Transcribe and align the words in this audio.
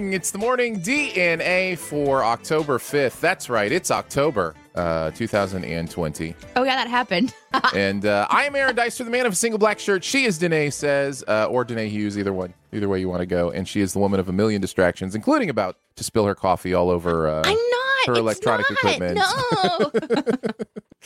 morning. 0.00 0.12
It's 0.12 0.30
the 0.30 0.38
morning 0.38 0.80
DNA 0.80 1.78
for 1.78 2.22
October 2.22 2.78
5th. 2.78 3.18
That's 3.20 3.48
right. 3.48 3.72
It's 3.72 3.90
October 3.90 4.54
uh, 4.74 5.10
2020. 5.12 6.34
Oh 6.54 6.62
yeah, 6.62 6.76
that 6.76 6.88
happened. 6.88 7.34
and 7.74 8.04
uh, 8.04 8.26
I 8.28 8.44
am 8.44 8.54
Aaron 8.54 8.76
Dicer, 8.76 9.04
the 9.04 9.10
man 9.10 9.24
of 9.24 9.32
a 9.32 9.36
single 9.36 9.58
black 9.58 9.78
shirt. 9.78 10.04
She 10.04 10.24
is 10.24 10.38
Danae 10.38 10.68
says, 10.68 11.24
uh, 11.26 11.46
or 11.46 11.64
Danae 11.64 11.88
Hughes, 11.88 12.18
either 12.18 12.34
one, 12.34 12.52
either 12.72 12.90
way 12.90 13.00
you 13.00 13.08
want 13.08 13.20
to 13.20 13.26
go. 13.26 13.50
And 13.50 13.66
she 13.66 13.80
is 13.80 13.94
the 13.94 13.98
woman 13.98 14.20
of 14.20 14.28
a 14.28 14.32
million 14.32 14.60
distractions, 14.60 15.14
including 15.14 15.48
about 15.48 15.78
to 15.96 16.04
spill 16.04 16.26
her 16.26 16.34
coffee 16.34 16.74
all 16.74 16.90
over. 16.90 17.28
Uh, 17.28 17.42
I'm 17.46 17.54
not. 17.54 18.06
her 18.08 18.14
electronic 18.20 18.66
not. 18.70 18.78
equipment. 18.78 19.18
No. 19.18 19.92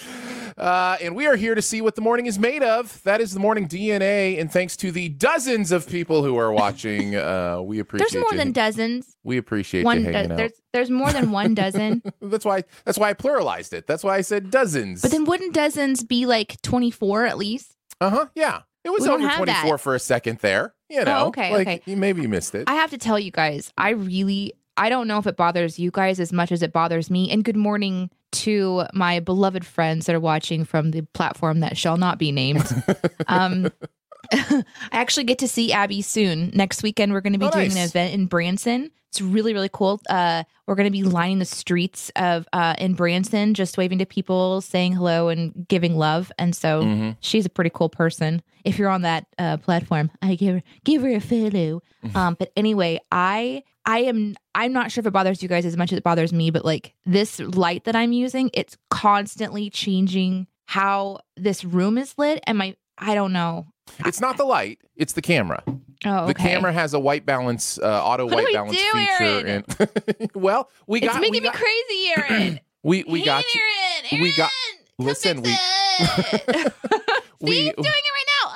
Uh, 0.57 0.97
and 1.01 1.15
we 1.17 1.27
are 1.27 1.37
here 1.37 1.55
to 1.55 1.63
see 1.63 1.81
what 1.81 1.95
the 1.95 2.01
morning 2.03 2.27
is 2.27 2.39
made 2.39 2.63
of. 2.63 3.03
That 3.05 3.21
is 3.21 3.33
the 3.33 3.41
morning 3.41 3.69
DNA. 3.69 4.41
And 4.41 4.51
thanks 4.51 4.77
to 4.79 4.91
the 4.93 5.09
dozens 5.09 5.73
of 5.73 5.89
people 5.89 6.23
who 6.25 6.37
are 6.39 6.53
watching, 6.53 7.17
uh, 7.17 7.61
we 7.63 7.79
appreciate. 7.79 8.11
there's 8.13 8.21
more 8.23 8.33
you. 8.33 8.39
than 8.39 8.53
dozens. 8.53 9.17
we 9.25 9.37
appreciate 9.39 9.85
One. 9.85 10.05
you 10.05 10.13
do- 10.13 10.29
there's 10.29 10.53
there's 10.73 10.91
more 10.91 11.13
than 11.13 11.31
one 11.33 11.55
dozen. 11.55 12.03
That's 12.23 12.45
why. 12.45 12.65
That's 12.85 12.99
why 12.99 13.11
I 13.11 13.15
pluralized 13.15 13.73
it. 13.73 13.87
That's 13.87 14.05
why 14.05 14.17
I 14.17 14.21
said 14.21 14.51
dozens. 14.51 15.03
But 15.03 15.11
then 15.11 15.25
wouldn't 15.25 15.55
dozens 15.55 16.05
be 16.05 16.27
like 16.27 16.61
24 16.63 17.27
at 17.27 17.39
least? 17.39 17.77
uh 18.01 18.11
huh. 18.11 18.27
Yeah, 18.35 18.63
it 18.85 18.91
was 18.91 19.07
over 19.07 19.19
twenty 19.29 19.53
four 19.55 19.73
that. 19.73 19.81
for 19.81 19.95
a 19.95 19.99
second 19.99 20.39
there. 20.39 20.75
You 20.89 21.05
know. 21.05 21.25
Oh, 21.25 21.29
okay, 21.29 21.53
Like, 21.53 21.69
okay. 21.69 21.83
You 21.87 21.97
maybe 21.97 22.27
missed 22.27 22.55
it. 22.55 22.65
I 22.67 22.75
have 22.75 22.91
to 22.91 22.99
tell 22.99 23.19
you 23.19 23.31
guys, 23.31 23.73
I 23.77 23.91
really 23.91 24.55
I 24.81 24.89
don't 24.89 25.07
know 25.07 25.19
if 25.19 25.27
it 25.27 25.37
bothers 25.37 25.79
you 25.79 25.91
guys 25.91 26.19
as 26.19 26.33
much 26.33 26.51
as 26.51 26.63
it 26.63 26.73
bothers 26.73 27.11
me. 27.11 27.31
And 27.31 27.45
good 27.45 27.57
morning 27.57 28.09
to 28.33 28.85
my 28.95 29.21
beloved 29.21 29.67
friends 29.67 30.07
that 30.07 30.15
are 30.17 30.21
watching 30.21 30.65
from 30.65 30.91
the 30.93 31.03
platform 31.13 31.61
that 31.61 31.77
shall 31.77 31.99
not 31.99 32.19
be 32.19 32.33
named. 32.33 32.65
um, 33.29 33.71
I 34.33 34.65
actually 34.93 35.25
get 35.25 35.39
to 35.41 35.49
see 35.49 35.71
Abby 35.73 36.01
soon. 36.01 36.51
Next 36.55 36.83
weekend, 36.83 37.13
we're 37.13 37.21
going 37.21 37.35
to 37.35 37.39
be 37.39 37.47
Oh, 37.47 37.51
doing 37.51 37.73
an 37.73 37.77
event 37.79 38.15
in 38.15 38.25
Branson. 38.27 38.91
It's 39.09 39.21
really, 39.21 39.53
really 39.53 39.69
cool. 39.73 40.01
Uh, 40.09 40.45
we're 40.67 40.77
going 40.77 40.87
to 40.87 40.91
be 40.93 41.03
lining 41.03 41.41
the 41.41 41.45
streets 41.45 42.13
of 42.15 42.47
uh, 42.53 42.77
in 42.79 42.95
Branson, 42.95 43.55
just 43.55 43.77
waving 43.77 43.99
to 43.99 44.07
people, 44.07 44.61
saying 44.61 44.93
hello, 44.93 45.29
and 45.29 45.67
giving 45.69 45.99
love. 45.99 46.31
And 46.39 46.55
so 46.57 46.85
Mhm. 46.85 47.17
she's 47.21 47.45
a 47.45 47.51
pretty 47.51 47.71
cool 47.75 47.89
person. 47.89 48.41
If 48.65 48.79
you're 48.79 48.89
on 48.89 49.03
that 49.03 49.27
uh, 49.37 49.57
platform, 49.57 50.11
I 50.23 50.37
give 50.37 50.55
her 50.57 50.63
give 50.85 51.03
her 51.03 51.09
a. 51.09 51.21
Mm-hmm. 51.21 51.79
Um, 52.17 52.35
but 52.39 52.51
anyway, 52.57 52.99
I 53.13 53.63
I 53.87 54.01
am 54.01 54.35
I'm 54.55 54.73
not 54.73 54.93
sure 54.93 55.03
if 55.03 55.07
it 55.07 55.11
bothers 55.13 55.43
you 55.43 55.49
guys 55.49 55.65
as 55.65 55.77
much 55.77 55.93
as 55.93 55.99
it 55.99 56.05
bothers 56.05 56.33
me, 56.33 56.51
but 56.51 56.65
like 56.65 56.95
this 57.07 57.41
light 57.41 57.85
that 57.85 57.97
I'm 57.97 58.13
using, 58.13 58.51
it's 58.55 58.77
constantly 58.91 59.71
changing 59.71 60.47
how 60.67 61.21
this 61.37 61.65
room 61.65 61.99
is 61.99 62.15
lit, 62.19 62.41
and 62.47 62.59
my 62.59 62.77
I 62.99 63.15
don't 63.15 63.33
know. 63.33 63.67
It's 64.07 64.21
not 64.21 64.37
the 64.37 64.45
light. 64.45 64.79
It's 64.95 65.15
the 65.15 65.23
camera. 65.23 65.63
Oh, 66.05 66.27
The 66.27 66.35
camera 66.35 66.73
has 66.73 66.95
a 66.95 67.01
white 67.01 67.27
balance, 67.27 67.77
uh, 67.79 68.05
auto 68.05 68.27
What 68.27 68.35
white 68.37 68.45
we 68.47 68.53
balance 68.53 68.77
do, 68.77 68.93
feature. 68.93 69.23
Aaron? 69.23 69.65
And 69.81 70.31
well, 70.35 70.71
we 70.87 71.01
It's 71.01 71.09
got. 71.13 71.21
making 71.21 71.33
we 71.33 71.41
me 71.41 71.45
got, 71.51 71.55
crazy, 71.55 72.13
Aaron. 72.17 72.61
We 72.83 73.05
we 73.05 73.23
got 73.25 73.45
you. 73.55 73.61
Aaron, 73.61 74.07
Aaron, 74.13 74.23
we 74.23 74.33
got- 74.37 74.51
listen. 74.99 75.43
We- 75.43 75.51
he's 77.41 77.73
doing 77.73 77.75
it 77.77 77.79
right 77.79 78.27
now. 78.45 78.53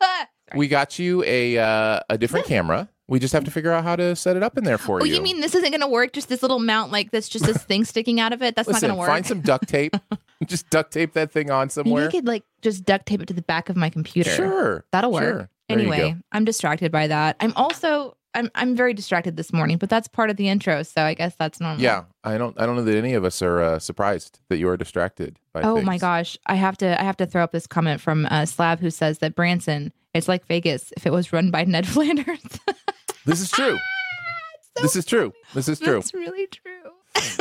Ah! 0.00 0.26
We 0.54 0.68
got 0.68 0.98
you 0.98 1.22
a 1.24 1.58
uh, 1.58 2.00
a 2.08 2.16
different 2.18 2.46
camera. 2.46 2.88
We 3.08 3.18
just 3.18 3.32
have 3.32 3.44
to 3.44 3.50
figure 3.50 3.72
out 3.72 3.84
how 3.84 3.96
to 3.96 4.14
set 4.14 4.36
it 4.36 4.42
up 4.42 4.58
in 4.58 4.64
there 4.64 4.76
for 4.76 4.98
you. 4.98 5.02
Oh, 5.02 5.04
you. 5.06 5.14
you 5.14 5.22
mean 5.22 5.40
this 5.40 5.54
isn't 5.54 5.70
going 5.70 5.80
to 5.80 5.88
work? 5.88 6.12
Just 6.12 6.28
this 6.28 6.42
little 6.42 6.58
mount, 6.58 6.92
like 6.92 7.10
that's 7.10 7.28
just 7.28 7.46
this 7.46 7.56
thing 7.64 7.84
sticking 7.84 8.20
out 8.20 8.32
of 8.32 8.42
it. 8.42 8.54
That's 8.54 8.68
Listen, 8.68 8.88
not 8.88 8.94
going 8.94 8.96
to 8.96 9.00
work. 9.00 9.08
find 9.08 9.26
some 9.26 9.40
duct 9.40 9.66
tape. 9.68 9.96
just 10.46 10.68
duct 10.70 10.92
tape 10.92 11.14
that 11.14 11.32
thing 11.32 11.50
on 11.50 11.70
somewhere. 11.70 12.08
I 12.08 12.10
could 12.10 12.26
like 12.26 12.44
just 12.60 12.84
duct 12.84 13.06
tape 13.06 13.22
it 13.22 13.26
to 13.26 13.34
the 13.34 13.42
back 13.42 13.70
of 13.70 13.76
my 13.76 13.88
computer. 13.88 14.30
Sure, 14.30 14.84
That'll 14.92 15.12
work. 15.12 15.22
sure. 15.22 15.50
Anyway. 15.70 16.16
I'm 16.32 16.44
distracted 16.44 16.92
by 16.92 17.08
that. 17.08 17.36
I'm 17.40 17.52
also 17.56 18.16
I'm 18.34 18.50
I'm 18.54 18.76
very 18.76 18.94
distracted 18.94 19.36
this 19.36 19.52
morning, 19.52 19.78
but 19.78 19.88
that's 19.88 20.06
part 20.06 20.28
of 20.30 20.36
the 20.36 20.48
intro, 20.48 20.82
so 20.82 21.02
I 21.02 21.14
guess 21.14 21.34
that's 21.36 21.60
normal. 21.60 21.80
Yeah, 21.80 22.04
I 22.24 22.36
don't. 22.36 22.58
I 22.60 22.66
don't 22.66 22.76
know 22.76 22.84
that 22.84 22.94
any 22.94 23.14
of 23.14 23.24
us 23.24 23.40
are 23.42 23.60
uh, 23.60 23.78
surprised 23.78 24.40
that 24.48 24.58
you 24.58 24.68
are 24.68 24.76
distracted 24.76 25.38
by. 25.52 25.62
Oh 25.62 25.80
my 25.80 25.98
gosh, 25.98 26.36
I 26.46 26.54
have 26.56 26.76
to 26.78 27.00
I 27.00 27.04
have 27.04 27.16
to 27.18 27.26
throw 27.26 27.42
up 27.42 27.52
this 27.52 27.66
comment 27.66 28.00
from 28.00 28.26
uh, 28.30 28.44
Slab 28.44 28.80
who 28.80 28.90
says 28.90 29.18
that 29.18 29.34
Branson 29.34 29.92
it's 30.14 30.28
like 30.28 30.46
Vegas 30.46 30.92
if 30.96 31.06
it 31.06 31.12
was 31.12 31.32
run 31.32 31.50
by 31.50 31.64
Ned 31.64 31.86
Flanders. 31.88 32.40
This 33.28 33.40
is 33.40 33.50
true. 33.50 33.76
So 34.76 34.82
this 34.82 34.96
is 34.96 35.04
true. 35.04 35.32
This 35.54 35.68
is 35.68 35.78
true. 35.78 35.98
It's 35.98 36.14
really 36.14 36.46
true. 36.46 36.92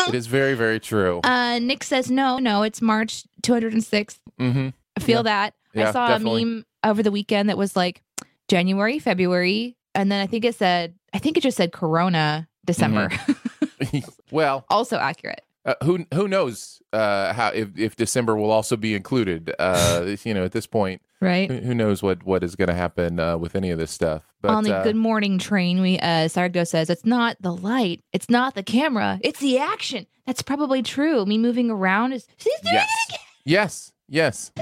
it 0.08 0.14
is 0.16 0.28
very, 0.28 0.53
very 0.53 0.80
true. 0.80 1.22
Uh, 1.24 1.59
Nick 1.59 1.84
says 1.84 2.12
no, 2.12 2.38
no, 2.40 2.64
it's 2.64 2.81
March 2.81 3.24
206th. 3.44 4.20
hmm 4.38 4.70
I 4.96 5.00
feel 5.00 5.18
Yeah. 5.20 5.22
that. 5.24 5.53
Yeah, 5.74 5.90
I 5.90 5.92
saw 5.92 6.08
definitely. 6.09 6.42
a 6.42 6.46
meme 6.46 6.66
over 6.84 7.03
the 7.03 7.12
weekend 7.12 7.50
that 7.50 7.58
was 7.58 7.76
like 7.76 8.02
January, 8.47 9.00
February, 9.00 9.76
and 9.96 10.12
then 10.12 10.22
I 10.22 10.28
think 10.28 10.44
it 10.46 10.56
said 10.56 10.96
I 11.14 11.20
think 11.20 11.38
it 11.38 11.42
just 11.42 11.58
said 11.58 11.72
Corona 11.72 12.47
December. 12.66 13.09
Mm-hmm. 13.09 14.00
well, 14.31 14.66
also 14.70 14.97
accurate. 14.97 15.42
uh, 15.66 15.76
who 15.84 16.06
who 16.14 16.28
knows 16.28 16.81
uh, 16.94 17.34
how 17.34 17.50
if, 17.50 17.70
if 17.78 17.96
December 17.96 18.36
will 18.36 18.52
also 18.52 18.76
be 18.76 18.94
included? 18.96 19.53
Uh, 19.59 20.16
you 20.24 20.34
know, 20.34 20.44
at 20.44 20.52
this 20.52 20.68
point, 20.68 21.02
Right. 21.22 21.50
who, 21.50 21.58
who 21.59 21.74
knows 21.76 22.02
what 22.03 22.24
what 22.24 22.44
is 22.44 22.56
going 22.56 22.68
to 22.70 22.74
happen 22.76 23.20
uh, 23.20 23.38
with 23.38 23.56
any 23.56 23.70
of 23.72 23.78
this 23.80 23.92
stuff? 23.92 24.24
But 24.42 24.52
On 24.52 24.64
the 24.64 24.75
uh, 24.75 24.84
Good 24.84 24.96
Morning 24.96 25.40
train, 25.40 25.81
we 25.81 25.98
uh 26.00 26.28
Sargo 26.28 26.66
says 26.68 26.90
it's 26.90 27.06
not 27.06 27.38
the 27.42 27.56
light, 27.56 28.03
it's 28.14 28.30
not 28.30 28.53
the 28.56 28.64
camera, 28.64 29.20
it's 29.24 29.40
the 29.40 29.58
action. 29.58 30.06
That's 30.25 30.42
probably 30.42 30.84
true. 30.84 31.25
Me 31.25 31.38
moving 31.38 31.72
around 31.72 32.14
is 32.14 32.28
she's 32.38 32.59
doing 32.62 32.76
yes, 32.76 32.90
it 33.09 33.14
again. 33.16 33.20
yes, 33.46 33.92
yes. 34.08 34.52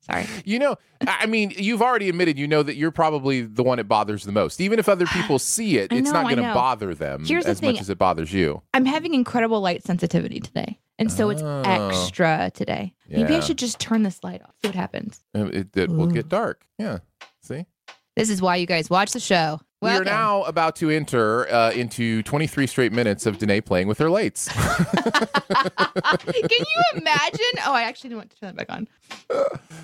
Sorry. 0.00 0.26
You 0.44 0.58
know, 0.58 0.76
I 1.06 1.24
mean, 1.24 1.52
you've 1.56 1.80
already 1.80 2.10
admitted 2.10 2.38
you 2.38 2.46
know 2.46 2.62
that 2.62 2.76
you're 2.76 2.90
probably 2.90 3.40
the 3.40 3.62
one 3.62 3.78
it 3.78 3.88
bothers 3.88 4.24
the 4.24 4.32
most. 4.32 4.60
Even 4.60 4.78
if 4.78 4.86
other 4.88 5.06
people 5.12 5.38
see 5.38 5.78
it, 5.78 5.90
I 5.92 5.96
it's 5.96 6.08
know, 6.12 6.22
not 6.22 6.24
going 6.30 6.46
to 6.46 6.52
bother 6.54 6.94
them 6.94 7.24
Here's 7.24 7.44
the 7.44 7.50
as 7.52 7.62
much 7.62 7.74
thing. 7.76 7.80
as 7.80 7.88
it 7.90 7.96
bothers 7.98 8.32
you. 8.32 8.60
I'm 8.74 8.84
having 8.84 9.14
incredible 9.14 9.60
light 9.62 9.82
sensitivity 9.82 10.40
today. 10.40 10.78
And 10.98 11.10
so 11.10 11.30
it's 11.30 11.42
Oh. 11.42 11.62
extra 11.64 12.50
today. 12.54 12.94
Maybe 13.08 13.34
I 13.34 13.40
should 13.40 13.58
just 13.58 13.80
turn 13.80 14.02
this 14.04 14.22
light 14.22 14.42
off. 14.42 14.54
See 14.62 14.68
what 14.68 14.74
happens. 14.76 15.24
Uh, 15.34 15.46
It, 15.46 15.74
it 15.76 15.90
will 15.90 16.06
get 16.06 16.28
dark. 16.28 16.64
Yeah. 16.78 16.98
See? 17.44 17.66
This 18.16 18.30
is 18.30 18.40
why 18.40 18.56
you 18.56 18.66
guys 18.66 18.88
watch 18.88 19.12
the 19.12 19.20
show. 19.20 19.60
We 19.82 19.90
are 19.90 20.02
now 20.02 20.44
about 20.44 20.76
to 20.76 20.88
enter 20.88 21.46
uh, 21.52 21.72
into 21.72 22.22
23 22.22 22.66
straight 22.66 22.90
minutes 22.90 23.26
of 23.26 23.36
Danae 23.36 23.60
playing 23.60 23.86
with 23.86 23.98
her 23.98 24.08
lights. 24.08 24.48
Can 24.52 26.48
you 26.50 26.82
imagine? 26.94 27.40
Oh, 27.66 27.74
I 27.74 27.82
actually 27.82 28.10
didn't 28.10 28.18
want 28.18 28.30
to 28.30 28.40
turn 28.40 28.56
that 28.56 28.66
back 28.66 28.74
on. 28.74 28.88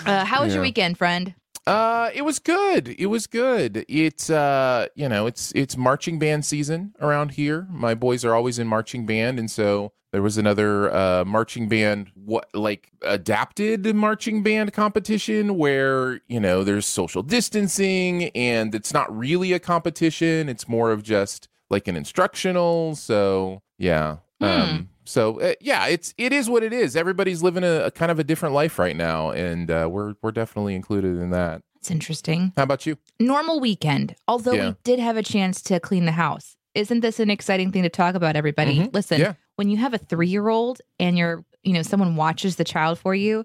Uh, 0.07 0.25
how 0.25 0.43
was 0.43 0.55
your 0.55 0.63
weekend, 0.63 0.97
friend? 0.97 1.35
Uh, 1.71 2.11
it 2.15 2.23
was 2.23 2.41
good. 2.41 2.89
It 2.99 3.07
was 3.07 3.29
good. 3.29 3.85
It's 3.89 4.29
uh, 4.29 4.89
you 4.97 5.09
know, 5.09 5.27
it's 5.27 5.53
it's 5.55 5.77
marching 5.77 6.19
band 6.19 6.45
season 6.45 6.95
around 7.01 7.33
here. 7.33 7.69
My 7.71 7.95
boys 7.95 8.25
are 8.25 8.35
always 8.35 8.59
in 8.59 8.67
marching 8.67 9.07
band, 9.07 9.39
and 9.39 9.49
so 9.49 9.93
there 10.13 10.21
was 10.23 10.37
another 10.37 10.93
uh 10.93 11.25
marching 11.25 11.69
band 11.69 12.11
what 12.15 12.49
like 12.53 12.91
adapted 13.03 13.95
marching 13.95 14.43
band 14.43 14.73
competition 14.73 15.57
where 15.57 16.21
you 16.27 16.41
know 16.41 16.65
there's 16.65 16.87
social 16.87 17.23
distancing 17.23 18.25
and 18.31 18.75
it's 18.75 18.93
not 18.93 19.17
really 19.17 19.53
a 19.53 19.61
competition. 19.61 20.49
It's 20.49 20.69
more 20.69 20.91
of 20.91 21.05
just 21.05 21.49
like 21.71 21.87
an 21.87 21.97
instructional. 21.97 22.97
So 22.97 23.63
yeah. 23.79 24.17
Um. 24.41 24.90
So 25.11 25.41
uh, 25.41 25.55
yeah, 25.61 25.87
it's 25.87 26.15
it 26.17 26.33
is 26.33 26.49
what 26.49 26.63
it 26.63 26.73
is. 26.73 26.95
Everybody's 26.97 27.43
living 27.43 27.65
a, 27.65 27.87
a 27.87 27.91
kind 27.91 28.11
of 28.13 28.19
a 28.19 28.25
different 28.25 28.55
life 28.55 28.79
right 28.79 28.97
now, 28.97 29.31
and 29.31 29.71
uh, 29.71 29.89
we're 29.91 30.15
we're 30.23 30.31
definitely 30.33 30.75
included 30.77 31.19
in 31.19 31.31
that. 31.31 31.63
That's 31.75 31.91
interesting. 31.91 32.53
How 32.57 32.63
about 32.63 32.87
you? 32.87 32.97
Normal 33.19 33.59
weekend, 33.59 34.15
although 34.29 34.53
Yeah. 34.53 34.69
we 34.69 34.77
did 34.85 34.99
have 35.01 35.17
a 35.17 35.23
chance 35.23 35.63
to 35.63 35.81
clean 35.81 36.05
the 36.05 36.13
house. 36.13 36.57
Isn't 36.75 37.01
this 37.01 37.19
an 37.19 37.31
exciting 37.31 37.73
thing 37.73 37.83
to 37.83 37.89
talk 37.89 38.15
about, 38.15 38.37
everybody? 38.37 38.79
Mhm. 38.81 38.95
Listen, 38.95 39.19
Yeah. 39.21 39.33
when 39.57 39.69
you 39.71 39.79
have 39.79 39.95
a 39.95 39.99
three 39.99 40.29
year 40.29 40.49
old 40.49 40.81
and 41.01 41.17
you're, 41.19 41.43
you 41.65 41.73
know, 41.73 41.83
someone 41.83 42.15
watches 42.17 42.57
the 42.57 42.65
child 42.65 42.99
for 42.99 43.15
you, 43.15 43.45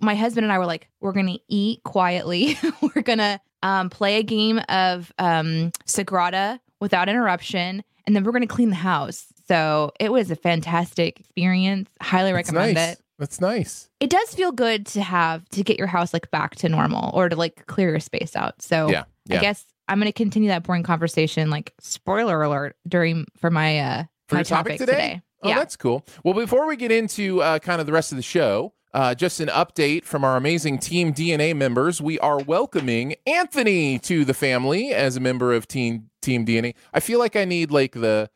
my 0.00 0.14
husband 0.16 0.44
and 0.44 0.52
I 0.52 0.58
were 0.58 0.66
like, 0.66 0.88
we're 1.00 1.12
going 1.12 1.26
to 1.28 1.38
eat 1.48 1.82
quietly. 1.84 2.58
we're 2.82 3.02
going 3.02 3.18
to 3.20 3.38
um, 3.62 3.90
play 3.90 4.16
a 4.16 4.22
game 4.24 4.60
of 4.68 5.12
um, 5.18 5.70
Sagrada 5.86 6.58
without 6.80 7.08
interruption, 7.08 7.84
and 8.06 8.16
then 8.16 8.24
we're 8.24 8.32
going 8.32 8.42
to 8.48 8.54
clean 8.54 8.70
the 8.70 8.76
house. 8.76 9.26
So 9.48 9.92
it 10.00 10.12
was 10.12 10.30
a 10.30 10.36
fantastic 10.36 11.20
experience. 11.20 11.90
Highly 12.00 12.32
That's 12.32 12.48
recommend 12.48 12.74
nice. 12.74 12.92
it. 12.94 13.00
That's 13.18 13.40
nice. 13.40 13.88
It 14.00 14.10
does 14.10 14.34
feel 14.34 14.50
good 14.52 14.86
to 14.86 15.02
have 15.02 15.48
to 15.50 15.62
get 15.62 15.78
your 15.78 15.86
house 15.86 16.12
like 16.12 16.30
back 16.30 16.56
to 16.56 16.68
normal 16.68 17.10
or 17.14 17.28
to 17.28 17.36
like 17.36 17.66
clear 17.66 17.90
your 17.90 18.00
space 18.00 18.34
out. 18.34 18.60
So 18.60 18.88
Yeah. 18.90 19.04
Yeah. 19.26 19.38
I 19.38 19.40
guess 19.40 19.64
I'm 19.88 19.98
going 19.98 20.08
to 20.10 20.12
continue 20.12 20.48
that 20.48 20.62
boring 20.64 20.82
conversation. 20.82 21.50
Like 21.50 21.72
spoiler 21.80 22.42
alert 22.42 22.76
during 22.88 23.26
for 23.38 23.50
my 23.50 23.78
uh 23.78 24.04
For 24.28 24.36
my 24.36 24.38
your 24.40 24.44
topic 24.44 24.78
topic 24.78 24.78
today? 24.78 25.22
Oh, 25.42 25.48
yeah. 25.48 25.56
that's 25.56 25.76
cool. 25.76 26.04
Well, 26.24 26.34
before 26.34 26.66
we 26.66 26.76
get 26.76 26.90
into 26.90 27.42
uh, 27.42 27.58
kind 27.58 27.78
of 27.80 27.86
the 27.86 27.92
rest 27.92 28.12
of 28.12 28.16
the 28.16 28.22
show, 28.22 28.72
uh, 28.94 29.14
just 29.14 29.40
an 29.40 29.48
update 29.48 30.04
from 30.04 30.24
our 30.24 30.36
amazing 30.36 30.78
Team 30.78 31.12
DNA 31.12 31.54
members. 31.54 32.00
We 32.00 32.18
are 32.20 32.38
welcoming 32.38 33.16
Anthony 33.26 33.98
to 34.00 34.24
the 34.24 34.32
family 34.32 34.94
as 34.94 35.16
a 35.16 35.20
member 35.20 35.52
of 35.52 35.68
Team 35.68 36.08
Team 36.22 36.46
DNA. 36.46 36.74
I 36.94 37.00
feel 37.00 37.18
like 37.18 37.36
I 37.36 37.44
need 37.44 37.70
like 37.70 37.92
the 37.92 38.30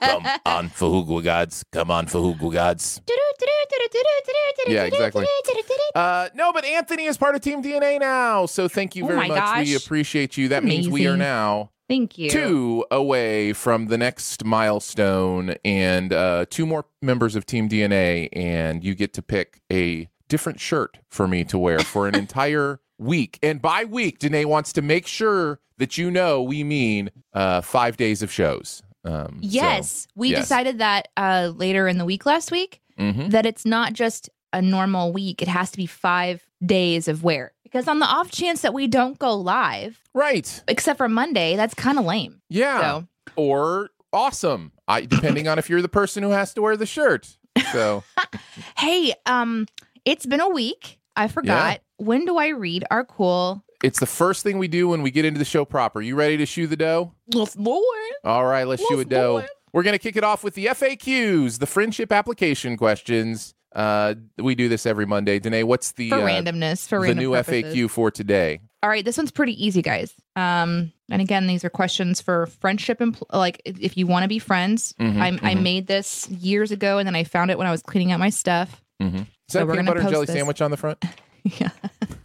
Come 0.00 0.26
on, 0.46 0.68
Fahugwa 0.70 1.22
gods. 1.22 1.64
Come 1.72 1.90
on, 1.90 2.06
Fahugwa 2.06 2.52
gods. 2.52 3.00
Yeah, 4.66 4.84
exactly. 4.84 5.26
Uh, 5.94 6.28
no, 6.34 6.52
but 6.52 6.64
Anthony 6.64 7.04
is 7.04 7.16
part 7.16 7.34
of 7.34 7.40
Team 7.40 7.62
DNA 7.62 8.00
now. 8.00 8.46
So 8.46 8.68
thank 8.68 8.96
you 8.96 9.04
Oh 9.04 9.08
very 9.08 9.28
my 9.28 9.28
much. 9.28 9.66
We 9.66 9.76
appreciate 9.76 10.36
you. 10.36 10.48
That 10.48 10.64
means 10.64 10.88
we 10.88 11.06
are 11.06 11.16
now 11.16 11.70
Thank 11.88 12.16
you. 12.18 12.30
two 12.30 12.84
away 12.90 13.52
from 13.52 13.86
the 13.86 13.98
next 13.98 14.44
milestone 14.44 15.54
and 15.64 16.12
uh, 16.12 16.46
two 16.48 16.66
more 16.66 16.86
members 17.02 17.36
of 17.36 17.44
Team 17.46 17.68
DNA. 17.68 18.28
And 18.32 18.82
you 18.82 18.94
get 18.94 19.12
to 19.14 19.22
pick 19.22 19.60
a 19.70 20.08
different 20.28 20.60
shirt 20.60 20.98
for 21.10 21.28
me 21.28 21.44
to 21.44 21.58
wear 21.58 21.80
for 21.80 22.08
an 22.08 22.14
entire 22.18 22.80
week. 22.98 23.38
And 23.42 23.60
by 23.60 23.84
week, 23.84 24.18
Danae 24.18 24.44
wants 24.44 24.72
to 24.74 24.82
make 24.82 25.06
sure 25.06 25.60
that 25.78 25.98
you 25.98 26.10
know 26.10 26.42
we 26.42 26.62
mean 26.64 27.10
uh, 27.32 27.60
five 27.60 27.96
days 27.96 28.22
of 28.22 28.30
shows. 28.30 28.82
Um, 29.04 29.40
so- 29.42 29.48
Yes, 29.48 30.06
we 30.14 30.30
yes. 30.30 30.42
decided 30.44 30.78
that 30.78 31.08
uh, 31.16 31.52
later 31.54 31.86
in 31.88 31.98
the 31.98 32.04
week 32.04 32.24
last 32.26 32.50
week 32.50 32.80
Mhm. 32.98 33.30
that 33.32 33.44
it's 33.44 33.66
not 33.66 33.92
just 33.92 34.30
a 34.52 34.62
normal 34.62 35.12
week; 35.12 35.42
it 35.42 35.48
has 35.48 35.70
to 35.72 35.76
be 35.76 35.86
five 35.86 36.46
days 36.64 37.08
of 37.08 37.24
wear. 37.24 37.52
Because 37.64 37.88
on 37.88 37.98
the 37.98 38.06
off 38.06 38.30
chance 38.30 38.62
that 38.62 38.72
we 38.72 38.86
don't 38.86 39.18
go 39.18 39.34
live, 39.34 40.00
Right. 40.14 40.62
except 40.68 40.96
for 40.96 41.08
Monday, 41.08 41.56
that's 41.56 41.74
kind 41.74 41.98
of 41.98 42.04
lame. 42.04 42.40
Yeah. 42.48 42.80
So 42.80 43.08
Or 43.34 43.90
awesome. 44.12 44.70
I 44.86 45.00
depending 45.06 45.48
on 45.48 45.58
if 45.58 45.68
you're 45.68 45.82
the 45.82 45.88
person 45.88 46.22
who 46.22 46.30
has 46.30 46.54
to 46.54 46.62
wear 46.62 46.76
the 46.76 46.86
shirt. 46.86 47.36
So 47.72 48.04
hey, 48.78 49.12
um, 49.26 49.66
it's 50.04 50.24
been 50.24 50.40
a 50.40 50.48
week. 50.48 50.98
I 51.16 51.26
forgot. 51.28 51.80
When 51.96 52.24
do 52.24 52.36
I 52.38 52.48
read 52.48 52.84
our 52.90 53.04
cool? 53.04 53.62
it's 53.82 54.00
the 54.00 54.06
first 54.06 54.42
thing 54.42 54.56
we 54.58 54.66
do 54.66 54.88
when 54.88 55.02
we 55.02 55.10
get 55.10 55.26
into 55.26 55.38
the 55.38 55.44
show 55.44 55.64
proper. 55.66 56.00
You 56.00 56.16
ready 56.16 56.38
to 56.38 56.46
shoe 56.46 56.66
the 56.66 56.76
dough? 56.76 57.12
Let's 57.34 57.52
do 57.54 57.84
All 58.24 58.46
right, 58.46 58.66
let's 58.66 58.80
shoe 58.88 58.94
a 58.94 58.96
Let's 58.98 59.08
do 59.10 59.14
dough. 59.16 59.36
it. 59.38 59.50
We're 59.74 59.82
gonna 59.82 59.98
kick 59.98 60.16
it 60.16 60.24
off 60.24 60.42
with 60.42 60.54
the 60.54 60.66
FAQs, 60.66 61.58
the 61.58 61.66
friendship 61.66 62.10
application 62.10 62.76
questions. 62.78 63.54
Uh, 63.74 64.14
we 64.38 64.54
do 64.54 64.68
this 64.68 64.86
every 64.86 65.04
Monday. 65.04 65.38
Danae, 65.38 65.64
what's 65.64 65.92
the 65.92 66.08
for 66.10 66.16
uh, 66.16 66.20
randomness. 66.22 66.88
For 66.88 66.98
the 67.00 67.08
random 67.08 67.18
new 67.24 67.32
purposes. 67.32 67.74
FAQ 67.74 67.90
for 67.90 68.10
today? 68.10 68.60
All 68.82 68.88
right, 68.88 69.04
this 69.04 69.18
one's 69.18 69.32
pretty 69.32 69.62
easy, 69.62 69.82
guys. 69.82 70.14
Um, 70.36 70.92
and 71.10 71.20
again, 71.20 71.46
these 71.46 71.64
are 71.64 71.70
questions 71.70 72.20
for 72.22 72.46
friendship 72.46 73.00
and 73.00 73.18
like 73.32 73.60
if 73.66 73.96
you 73.98 74.06
want 74.06 74.22
to 74.22 74.28
be 74.28 74.38
friends. 74.38 74.94
Mhm, 75.00 75.20
I, 75.42 75.50
I 75.50 75.54
made 75.56 75.88
this 75.88 76.28
years 76.30 76.70
ago, 76.70 76.98
and 76.98 77.06
then 77.06 77.16
I 77.16 77.24
found 77.24 77.50
it 77.50 77.58
when 77.58 77.66
I 77.66 77.70
was 77.70 77.82
cleaning 77.82 78.12
out 78.12 78.20
my 78.20 78.30
stuff. 78.30 78.80
Mm-hmm. 79.02 79.16
Is 79.18 79.26
So 79.48 79.58
that 79.58 79.64
a 79.64 79.66
we're 79.66 79.72
peanut 79.74 79.86
butter 79.88 80.00
and 80.00 80.08
jelly 80.10 80.26
this. 80.26 80.34
sandwich 80.36 80.62
on 80.62 80.70
the 80.70 80.76
front? 80.78 81.04
yeah, 81.58 81.70